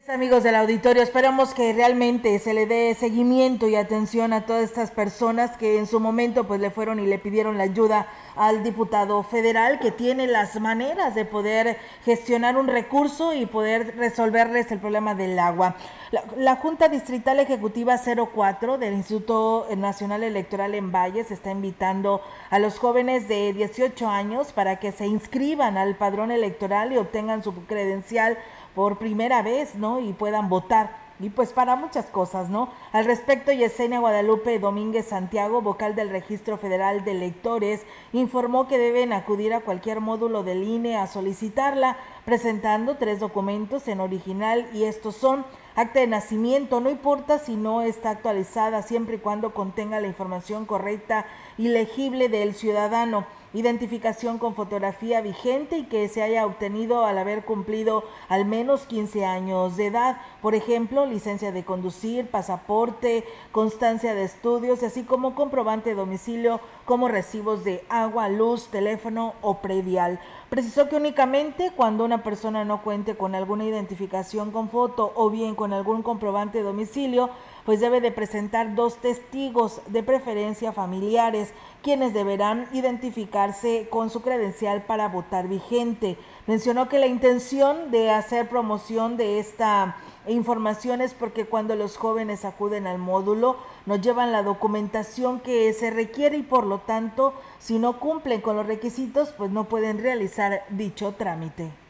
Amigos 0.08 0.44
del 0.44 0.54
auditorio, 0.54 1.02
esperamos 1.02 1.52
que 1.52 1.72
realmente 1.72 2.38
se 2.38 2.54
le 2.54 2.66
dé 2.66 2.94
seguimiento 2.94 3.66
y 3.66 3.74
atención 3.74 4.32
a 4.32 4.46
todas 4.46 4.62
estas 4.62 4.92
personas 4.92 5.56
que 5.56 5.78
en 5.78 5.88
su 5.88 5.98
momento 5.98 6.46
pues 6.46 6.60
le 6.60 6.70
fueron 6.70 7.00
y 7.00 7.06
le 7.06 7.18
pidieron 7.18 7.58
la 7.58 7.64
ayuda 7.64 8.06
al 8.36 8.62
diputado 8.62 9.24
federal 9.24 9.80
que 9.80 9.90
tiene 9.90 10.28
las 10.28 10.60
maneras 10.60 11.16
de 11.16 11.24
poder 11.24 11.78
gestionar 12.04 12.56
un 12.56 12.68
recurso 12.68 13.34
y 13.34 13.46
poder 13.46 13.96
resolverles 13.96 14.70
el 14.70 14.78
problema 14.78 15.16
del 15.16 15.40
agua. 15.40 15.74
La, 16.12 16.22
la 16.36 16.54
Junta 16.54 16.88
Distrital 16.88 17.40
Ejecutiva 17.40 17.98
04 17.98 18.78
del 18.78 18.94
Instituto 18.94 19.66
Nacional 19.76 20.22
Electoral 20.22 20.76
en 20.76 20.92
Valles 20.92 21.32
está 21.32 21.50
invitando 21.50 22.20
a 22.50 22.60
los 22.60 22.78
jóvenes 22.78 23.26
de 23.26 23.52
18 23.52 24.08
años 24.08 24.52
para 24.52 24.76
que 24.76 24.92
se 24.92 25.06
inscriban 25.06 25.76
al 25.76 25.96
padrón 25.96 26.30
electoral 26.30 26.92
y 26.92 26.96
obtengan 26.96 27.42
su 27.42 27.52
credencial 27.66 28.38
por 28.76 28.98
primera 28.98 29.40
vez, 29.40 29.74
¿no? 29.74 30.00
Y 30.00 30.12
puedan 30.12 30.50
votar. 30.50 31.04
Y 31.18 31.30
pues 31.30 31.54
para 31.54 31.76
muchas 31.76 32.04
cosas, 32.06 32.50
¿no? 32.50 32.68
Al 32.92 33.06
respecto, 33.06 33.50
Yesenia 33.50 34.00
Guadalupe 34.00 34.58
Domínguez 34.58 35.06
Santiago, 35.06 35.62
vocal 35.62 35.94
del 35.94 36.10
Registro 36.10 36.58
Federal 36.58 37.02
de 37.02 37.12
Electores, 37.12 37.86
informó 38.12 38.68
que 38.68 38.76
deben 38.76 39.14
acudir 39.14 39.54
a 39.54 39.60
cualquier 39.60 40.02
módulo 40.02 40.42
del 40.42 40.62
INE 40.62 40.98
a 40.98 41.06
solicitarla, 41.06 41.96
presentando 42.26 42.98
tres 42.98 43.18
documentos 43.18 43.88
en 43.88 44.00
original 44.00 44.68
y 44.74 44.84
estos 44.84 45.16
son 45.16 45.46
acta 45.74 46.00
de 46.00 46.06
nacimiento, 46.06 46.80
no 46.80 46.90
importa 46.90 47.38
si 47.38 47.56
no 47.56 47.80
está 47.80 48.10
actualizada, 48.10 48.82
siempre 48.82 49.16
y 49.16 49.20
cuando 49.20 49.54
contenga 49.54 50.00
la 50.00 50.08
información 50.08 50.66
correcta 50.66 51.24
y 51.56 51.68
legible 51.68 52.28
del 52.28 52.54
ciudadano 52.54 53.26
identificación 53.54 54.38
con 54.38 54.54
fotografía 54.54 55.20
vigente 55.20 55.78
y 55.78 55.84
que 55.84 56.08
se 56.08 56.22
haya 56.22 56.46
obtenido 56.46 57.04
al 57.04 57.18
haber 57.18 57.44
cumplido 57.44 58.04
al 58.28 58.44
menos 58.44 58.82
15 58.82 59.24
años 59.24 59.76
de 59.76 59.86
edad, 59.86 60.18
por 60.42 60.54
ejemplo, 60.54 61.06
licencia 61.06 61.52
de 61.52 61.64
conducir, 61.64 62.26
pasaporte, 62.26 63.24
constancia 63.52 64.14
de 64.14 64.24
estudios, 64.24 64.82
así 64.82 65.04
como 65.04 65.34
comprobante 65.34 65.90
de 65.90 65.96
domicilio 65.96 66.60
como 66.84 67.08
recibos 67.08 67.64
de 67.64 67.84
agua, 67.88 68.28
luz, 68.28 68.68
teléfono 68.68 69.34
o 69.42 69.58
predial. 69.58 70.20
Precisó 70.48 70.88
que 70.88 70.96
únicamente 70.96 71.72
cuando 71.74 72.04
una 72.04 72.22
persona 72.22 72.64
no 72.64 72.82
cuente 72.82 73.16
con 73.16 73.34
alguna 73.34 73.64
identificación 73.64 74.52
con 74.52 74.68
foto 74.70 75.12
o 75.16 75.28
bien 75.28 75.56
con 75.56 75.72
algún 75.72 76.02
comprobante 76.02 76.58
de 76.58 76.64
domicilio, 76.64 77.30
pues 77.64 77.80
debe 77.80 78.00
de 78.00 78.12
presentar 78.12 78.76
dos 78.76 78.96
testigos, 78.98 79.80
de 79.88 80.04
preferencia 80.04 80.72
familiares, 80.72 81.52
quienes 81.86 82.12
deberán 82.12 82.66
identificarse 82.72 83.86
con 83.90 84.10
su 84.10 84.20
credencial 84.20 84.82
para 84.82 85.06
votar 85.08 85.46
vigente. 85.46 86.18
Mencionó 86.48 86.88
que 86.88 86.98
la 86.98 87.06
intención 87.06 87.92
de 87.92 88.10
hacer 88.10 88.48
promoción 88.48 89.16
de 89.16 89.38
esta 89.38 89.94
información 90.26 91.00
es 91.00 91.14
porque 91.14 91.44
cuando 91.44 91.76
los 91.76 91.96
jóvenes 91.96 92.44
acuden 92.44 92.88
al 92.88 92.98
módulo 92.98 93.58
nos 93.86 94.00
llevan 94.00 94.32
la 94.32 94.42
documentación 94.42 95.38
que 95.38 95.72
se 95.74 95.92
requiere 95.92 96.38
y 96.38 96.42
por 96.42 96.66
lo 96.66 96.80
tanto 96.80 97.34
si 97.60 97.78
no 97.78 98.00
cumplen 98.00 98.40
con 98.40 98.56
los 98.56 98.66
requisitos 98.66 99.32
pues 99.38 99.52
no 99.52 99.68
pueden 99.68 100.02
realizar 100.02 100.64
dicho 100.70 101.14
trámite 101.16 101.85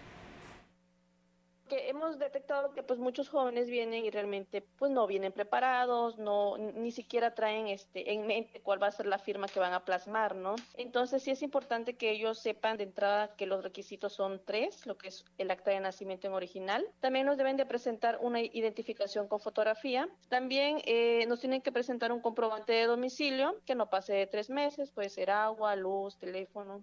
que 1.67 1.89
hemos 1.89 2.19
detectado 2.19 2.73
que 2.73 2.83
pues 2.83 2.99
muchos 2.99 3.29
jóvenes 3.29 3.69
vienen 3.69 4.05
y 4.05 4.11
realmente 4.11 4.63
pues 4.79 4.91
no 4.91 5.07
vienen 5.07 5.33
preparados, 5.33 6.19
no 6.19 6.57
ni 6.59 6.93
siquiera 6.93 7.35
traen 7.35 7.69
este 7.69 8.13
en 8.13 8.27
mente 8.27 8.61
cuál 8.61 8.83
va 8.83 8.89
a 8.89 8.93
ser 8.93 9.07
la 9.07 9.19
firma 9.19 9.49
que 9.49 9.61
van 9.61 9.73
a 9.73 9.85
plasmar, 9.85 10.35
¿no? 10.35 10.57
Entonces 10.77 11.23
sí 11.23 11.31
es 11.31 11.43
importante 11.43 11.95
que 11.95 12.11
ellos 12.11 12.39
sepan 12.39 12.77
de 12.77 12.85
entrada 12.85 13.35
que 13.37 13.47
los 13.47 13.63
requisitos 13.63 14.13
son 14.13 14.41
tres, 14.45 14.87
lo 14.87 14.97
que 14.97 15.09
es 15.09 15.25
el 15.39 15.51
acta 15.51 15.71
de 15.71 15.81
nacimiento 15.81 16.27
en 16.27 16.35
original. 16.35 16.87
También 17.01 17.27
nos 17.27 17.37
deben 17.37 17.57
de 17.57 17.67
presentar 17.67 18.19
una 18.21 18.41
identificación 18.41 19.29
con 19.29 19.41
fotografía. 19.41 20.09
También 20.29 20.81
eh, 20.85 21.25
nos 21.27 21.41
tienen 21.41 21.63
que 21.63 21.73
presentar 21.73 22.13
un 22.13 22.21
comprobante 22.21 22.73
de 22.73 22.87
domicilio 22.87 23.57
que 23.65 23.75
no 23.75 23.91
pase 23.91 24.15
de 24.15 24.27
tres 24.27 24.51
meses, 24.51 24.91
puede 24.91 25.09
ser 25.09 25.31
agua, 25.31 25.77
luz, 25.77 26.17
teléfono. 26.19 26.83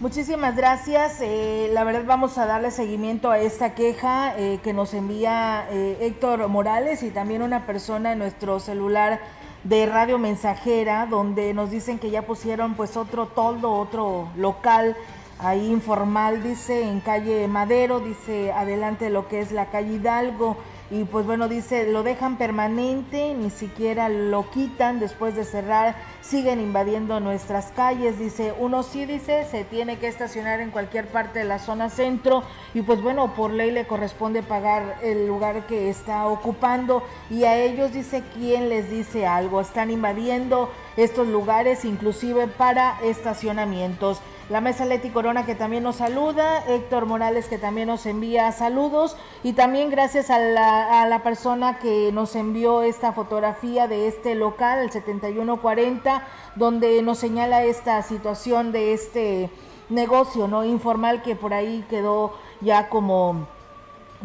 Muchísimas 0.00 0.54
gracias. 0.54 1.16
Eh, 1.20 1.70
la 1.72 1.82
verdad 1.82 2.04
vamos 2.06 2.38
a 2.38 2.46
darle 2.46 2.70
seguimiento 2.70 3.32
a 3.32 3.40
esta 3.40 3.74
queja 3.74 4.32
eh, 4.38 4.60
que 4.62 4.72
nos 4.72 4.94
envía 4.94 5.66
eh, 5.72 5.98
Héctor 6.02 6.46
Morales 6.46 7.02
y 7.02 7.10
también 7.10 7.42
una 7.42 7.66
persona 7.66 8.12
en 8.12 8.20
nuestro 8.20 8.60
celular 8.60 9.18
de 9.64 9.86
radio 9.86 10.16
mensajera 10.16 11.06
donde 11.06 11.52
nos 11.52 11.72
dicen 11.72 11.98
que 11.98 12.10
ya 12.10 12.22
pusieron 12.22 12.74
pues 12.74 12.96
otro 12.96 13.26
toldo, 13.26 13.72
otro 13.72 14.28
local 14.36 14.96
ahí 15.40 15.66
informal, 15.66 16.44
dice 16.44 16.88
en 16.88 17.00
calle 17.00 17.48
Madero, 17.48 17.98
dice 17.98 18.52
adelante 18.52 19.06
de 19.06 19.10
lo 19.10 19.26
que 19.26 19.40
es 19.40 19.50
la 19.50 19.66
calle 19.66 19.94
Hidalgo 19.94 20.56
y 20.90 21.04
pues 21.04 21.26
bueno, 21.26 21.48
dice, 21.48 21.86
lo 21.90 22.02
dejan 22.02 22.38
permanente, 22.38 23.34
ni 23.34 23.50
siquiera 23.50 24.08
lo 24.08 24.50
quitan 24.50 25.00
después 25.00 25.36
de 25.36 25.44
cerrar, 25.44 25.96
siguen 26.22 26.60
invadiendo 26.60 27.20
nuestras 27.20 27.66
calles, 27.72 28.18
dice, 28.18 28.54
uno 28.58 28.82
sí 28.82 29.04
dice, 29.04 29.44
se 29.50 29.64
tiene 29.64 29.98
que 29.98 30.08
estacionar 30.08 30.60
en 30.60 30.70
cualquier 30.70 31.06
parte 31.08 31.40
de 31.40 31.44
la 31.44 31.58
zona 31.58 31.90
centro 31.90 32.42
y 32.72 32.80
pues 32.80 33.02
bueno, 33.02 33.34
por 33.34 33.52
ley 33.52 33.70
le 33.70 33.86
corresponde 33.86 34.42
pagar 34.42 34.98
el 35.02 35.26
lugar 35.26 35.66
que 35.66 35.90
está 35.90 36.26
ocupando. 36.26 37.02
Y 37.28 37.44
a 37.44 37.56
ellos 37.56 37.92
dice 37.92 38.22
quién 38.34 38.70
les 38.70 38.90
dice 38.90 39.26
algo, 39.26 39.60
están 39.60 39.90
invadiendo 39.90 40.72
estos 40.96 41.28
lugares 41.28 41.84
inclusive 41.84 42.46
para 42.46 42.98
estacionamientos 43.02 44.22
la 44.48 44.60
mesa 44.62 44.86
Leti 44.86 45.10
Corona 45.10 45.44
que 45.44 45.54
también 45.54 45.82
nos 45.82 45.96
saluda, 45.96 46.64
Héctor 46.66 47.06
Morales 47.06 47.48
que 47.48 47.58
también 47.58 47.88
nos 47.88 48.06
envía 48.06 48.50
saludos 48.52 49.16
y 49.42 49.52
también 49.52 49.90
gracias 49.90 50.30
a 50.30 50.38
la, 50.38 51.20
persona 51.22 51.78
que 51.78 52.10
nos 52.12 52.34
envió 52.34 52.82
esta 52.82 53.12
fotografía 53.12 53.88
de 53.88 54.08
este 54.08 54.34
local, 54.34 54.78
el 54.78 54.90
7140, 54.90 56.22
donde 56.54 57.02
nos 57.02 57.18
señala 57.18 57.64
esta 57.64 58.02
situación 58.02 58.72
de 58.72 58.94
este 58.94 59.50
negocio 59.90 60.48
no 60.48 60.64
informal 60.64 61.22
que 61.22 61.36
por 61.36 61.52
ahí 61.52 61.84
quedó 61.90 62.32
ya 62.60 62.88
como 62.88 63.46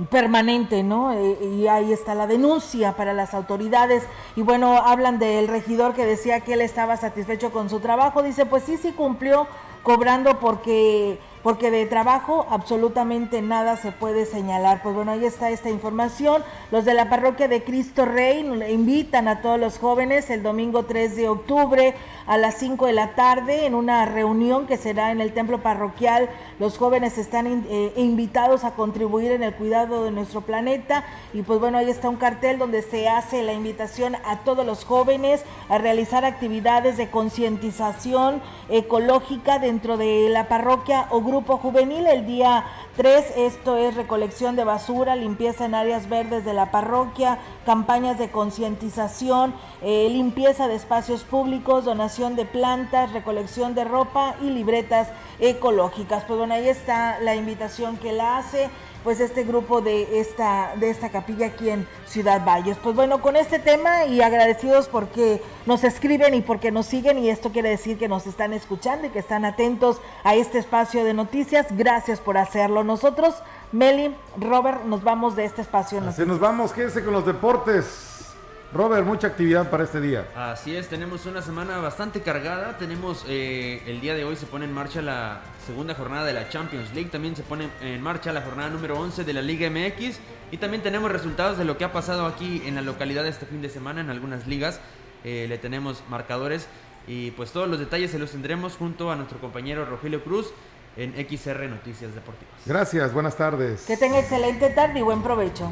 permanente, 0.09 0.83
¿no? 0.83 1.13
Eh, 1.13 1.37
y 1.43 1.67
ahí 1.67 1.93
está 1.93 2.15
la 2.15 2.27
denuncia 2.27 2.93
para 2.95 3.13
las 3.13 3.33
autoridades. 3.33 4.03
Y 4.35 4.41
bueno, 4.41 4.77
hablan 4.77 5.19
del 5.19 5.47
regidor 5.47 5.93
que 5.93 6.05
decía 6.05 6.41
que 6.41 6.53
él 6.53 6.61
estaba 6.61 6.97
satisfecho 6.97 7.51
con 7.51 7.69
su 7.69 7.79
trabajo. 7.79 8.23
Dice, 8.23 8.45
pues 8.45 8.63
sí, 8.63 8.77
sí 8.77 8.91
cumplió 8.91 9.47
cobrando 9.83 10.39
porque 10.39 11.19
porque 11.43 11.69
de 11.69 11.85
trabajo 11.85 12.47
absolutamente 12.49 13.41
nada 13.41 13.75
se 13.75 13.91
puede 13.91 14.25
señalar. 14.25 14.81
Pues 14.81 14.95
bueno, 14.95 15.11
ahí 15.11 15.25
está 15.25 15.49
esta 15.49 15.69
información. 15.69 16.41
Los 16.71 16.85
de 16.85 16.93
la 16.93 17.09
parroquia 17.09 17.49
de 17.49 17.63
Cristo 17.63 18.05
Rey 18.05 18.39
invitan 18.69 19.27
a 19.27 19.41
todos 19.41 19.59
los 19.59 19.77
jóvenes 19.77 20.29
el 20.29 20.41
domingo 20.41 20.83
3 20.83 21.15
de 21.17 21.27
octubre 21.27 21.95
a 22.25 22.37
las 22.37 22.55
5 22.55 22.85
de 22.85 22.93
la 22.93 23.15
tarde 23.15 23.65
en 23.65 23.75
una 23.75 24.05
reunión 24.05 24.65
que 24.65 24.77
será 24.77 25.11
en 25.11 25.19
el 25.19 25.33
templo 25.33 25.61
parroquial 25.61 26.29
Los 26.59 26.77
jóvenes 26.77 27.17
están 27.17 27.65
eh, 27.69 27.91
invitados 27.97 28.63
a 28.63 28.75
contribuir 28.75 29.33
en 29.33 29.43
el 29.43 29.53
cuidado 29.53 30.05
de 30.05 30.11
nuestro 30.11 30.41
planeta 30.41 31.03
y 31.33 31.41
pues 31.41 31.59
bueno, 31.59 31.77
ahí 31.77 31.89
está 31.89 32.07
un 32.07 32.15
cartel 32.15 32.57
donde 32.57 32.81
se 32.81 33.09
hace 33.09 33.43
la 33.43 33.53
invitación 33.53 34.15
a 34.25 34.39
todos 34.45 34.65
los 34.65 34.85
jóvenes 34.85 35.43
a 35.67 35.77
realizar 35.77 36.23
actividades 36.23 36.95
de 36.95 37.09
concientización 37.09 38.41
ecológica 38.69 39.59
dentro 39.59 39.97
de 39.97 40.29
la 40.29 40.47
parroquia 40.47 41.07
o 41.09 41.19
grupo 41.19 41.32
juvenil 41.41 42.05
el 42.05 42.25
día 42.25 42.65
3. 42.97 43.37
Esto 43.37 43.77
es 43.77 43.95
recolección 43.95 44.55
de 44.55 44.63
basura, 44.63 45.15
limpieza 45.15 45.65
en 45.65 45.75
áreas 45.75 46.07
verdes 46.07 46.45
de 46.45 46.53
la 46.53 46.71
parroquia, 46.71 47.39
campañas 47.65 48.19
de 48.19 48.29
concientización, 48.29 49.53
eh, 49.81 50.07
limpieza 50.11 50.67
de 50.67 50.75
espacios 50.75 51.23
públicos, 51.23 51.85
donación 51.85 52.35
de 52.35 52.45
plantas, 52.45 53.11
recolección 53.11 53.73
de 53.73 53.83
ropa 53.83 54.35
y 54.41 54.49
libretas 54.49 55.09
ecológicas. 55.39 56.23
Pues 56.25 56.37
bueno, 56.37 56.53
ahí 56.53 56.69
está 56.69 57.19
la 57.19 57.35
invitación 57.35 57.97
que 57.97 58.13
la 58.13 58.37
hace 58.37 58.69
pues 59.03 59.19
este 59.19 59.43
grupo 59.43 59.81
de 59.81 60.19
esta, 60.19 60.73
de 60.77 60.89
esta 60.89 61.09
capilla 61.09 61.47
aquí 61.47 61.69
en 61.69 61.87
Ciudad 62.07 62.43
Valles. 62.45 62.77
Pues 62.81 62.95
bueno, 62.95 63.21
con 63.21 63.35
este 63.35 63.59
tema 63.59 64.05
y 64.05 64.21
agradecidos 64.21 64.87
porque 64.87 65.41
nos 65.65 65.83
escriben 65.83 66.33
y 66.33 66.41
porque 66.41 66.71
nos 66.71 66.85
siguen 66.85 67.17
y 67.17 67.29
esto 67.29 67.51
quiere 67.51 67.69
decir 67.69 67.97
que 67.97 68.07
nos 68.07 68.27
están 68.27 68.53
escuchando 68.53 69.07
y 69.07 69.09
que 69.09 69.19
están 69.19 69.45
atentos 69.45 69.99
a 70.23 70.35
este 70.35 70.59
espacio 70.59 71.03
de 71.03 71.13
noticias. 71.13 71.67
Gracias 71.71 72.19
por 72.19 72.37
hacerlo. 72.37 72.83
Nosotros, 72.83 73.35
Meli, 73.71 74.15
Robert, 74.39 74.83
nos 74.85 75.03
vamos 75.03 75.35
de 75.35 75.45
este 75.45 75.61
espacio. 75.61 76.01
Así 76.07 76.25
nos 76.25 76.39
vamos, 76.39 76.71
quédese 76.71 77.03
con 77.03 77.13
los 77.13 77.25
deportes. 77.25 78.12
Robert, 78.73 79.05
mucha 79.05 79.27
actividad 79.27 79.69
para 79.69 79.83
este 79.83 80.01
día. 80.01 80.25
Así 80.35 80.75
es, 80.75 80.87
tenemos 80.87 81.27
una 81.27 81.43
semana 81.43 81.77
bastante 81.77 82.21
cargada. 82.21 82.75
Tenemos 82.79 83.23
eh, 83.27 83.83
el 83.85 84.01
día 84.01 84.15
de 84.15 84.25
hoy 84.25 84.35
se 84.35 84.47
pone 84.47 84.65
en 84.65 84.73
marcha 84.73 85.03
la 85.03 85.41
segunda 85.67 85.93
jornada 85.93 86.25
de 86.25 86.33
la 86.33 86.49
Champions 86.49 86.91
League. 86.95 87.11
También 87.11 87.35
se 87.35 87.43
pone 87.43 87.69
en 87.81 88.01
marcha 88.01 88.33
la 88.33 88.41
jornada 88.41 88.71
número 88.71 88.99
11 88.99 89.25
de 89.25 89.33
la 89.33 89.43
Liga 89.43 89.69
MX. 89.69 90.17
Y 90.49 90.57
también 90.57 90.81
tenemos 90.81 91.11
resultados 91.11 91.59
de 91.59 91.65
lo 91.65 91.77
que 91.77 91.83
ha 91.83 91.91
pasado 91.91 92.25
aquí 92.25 92.63
en 92.65 92.73
la 92.73 92.81
localidad 92.81 93.27
este 93.27 93.45
fin 93.45 93.61
de 93.61 93.69
semana 93.69 94.01
en 94.01 94.09
algunas 94.09 94.47
ligas. 94.47 94.79
Eh, 95.23 95.45
le 95.47 95.59
tenemos 95.59 96.03
marcadores 96.09 96.67
y 97.07 97.29
pues 97.31 97.51
todos 97.51 97.69
los 97.69 97.77
detalles 97.77 98.09
se 98.09 98.17
los 98.17 98.31
tendremos 98.31 98.75
junto 98.75 99.11
a 99.11 99.15
nuestro 99.15 99.37
compañero 99.39 99.85
Rogelio 99.85 100.23
Cruz 100.23 100.51
en 100.97 101.13
XR 101.13 101.69
Noticias 101.69 102.15
Deportivas. 102.15 102.55
Gracias, 102.65 103.13
buenas 103.13 103.37
tardes. 103.37 103.83
Que 103.85 103.97
tenga 103.97 104.19
excelente 104.19 104.71
tarde 104.71 104.99
y 104.99 105.03
buen 105.03 105.21
provecho. 105.21 105.71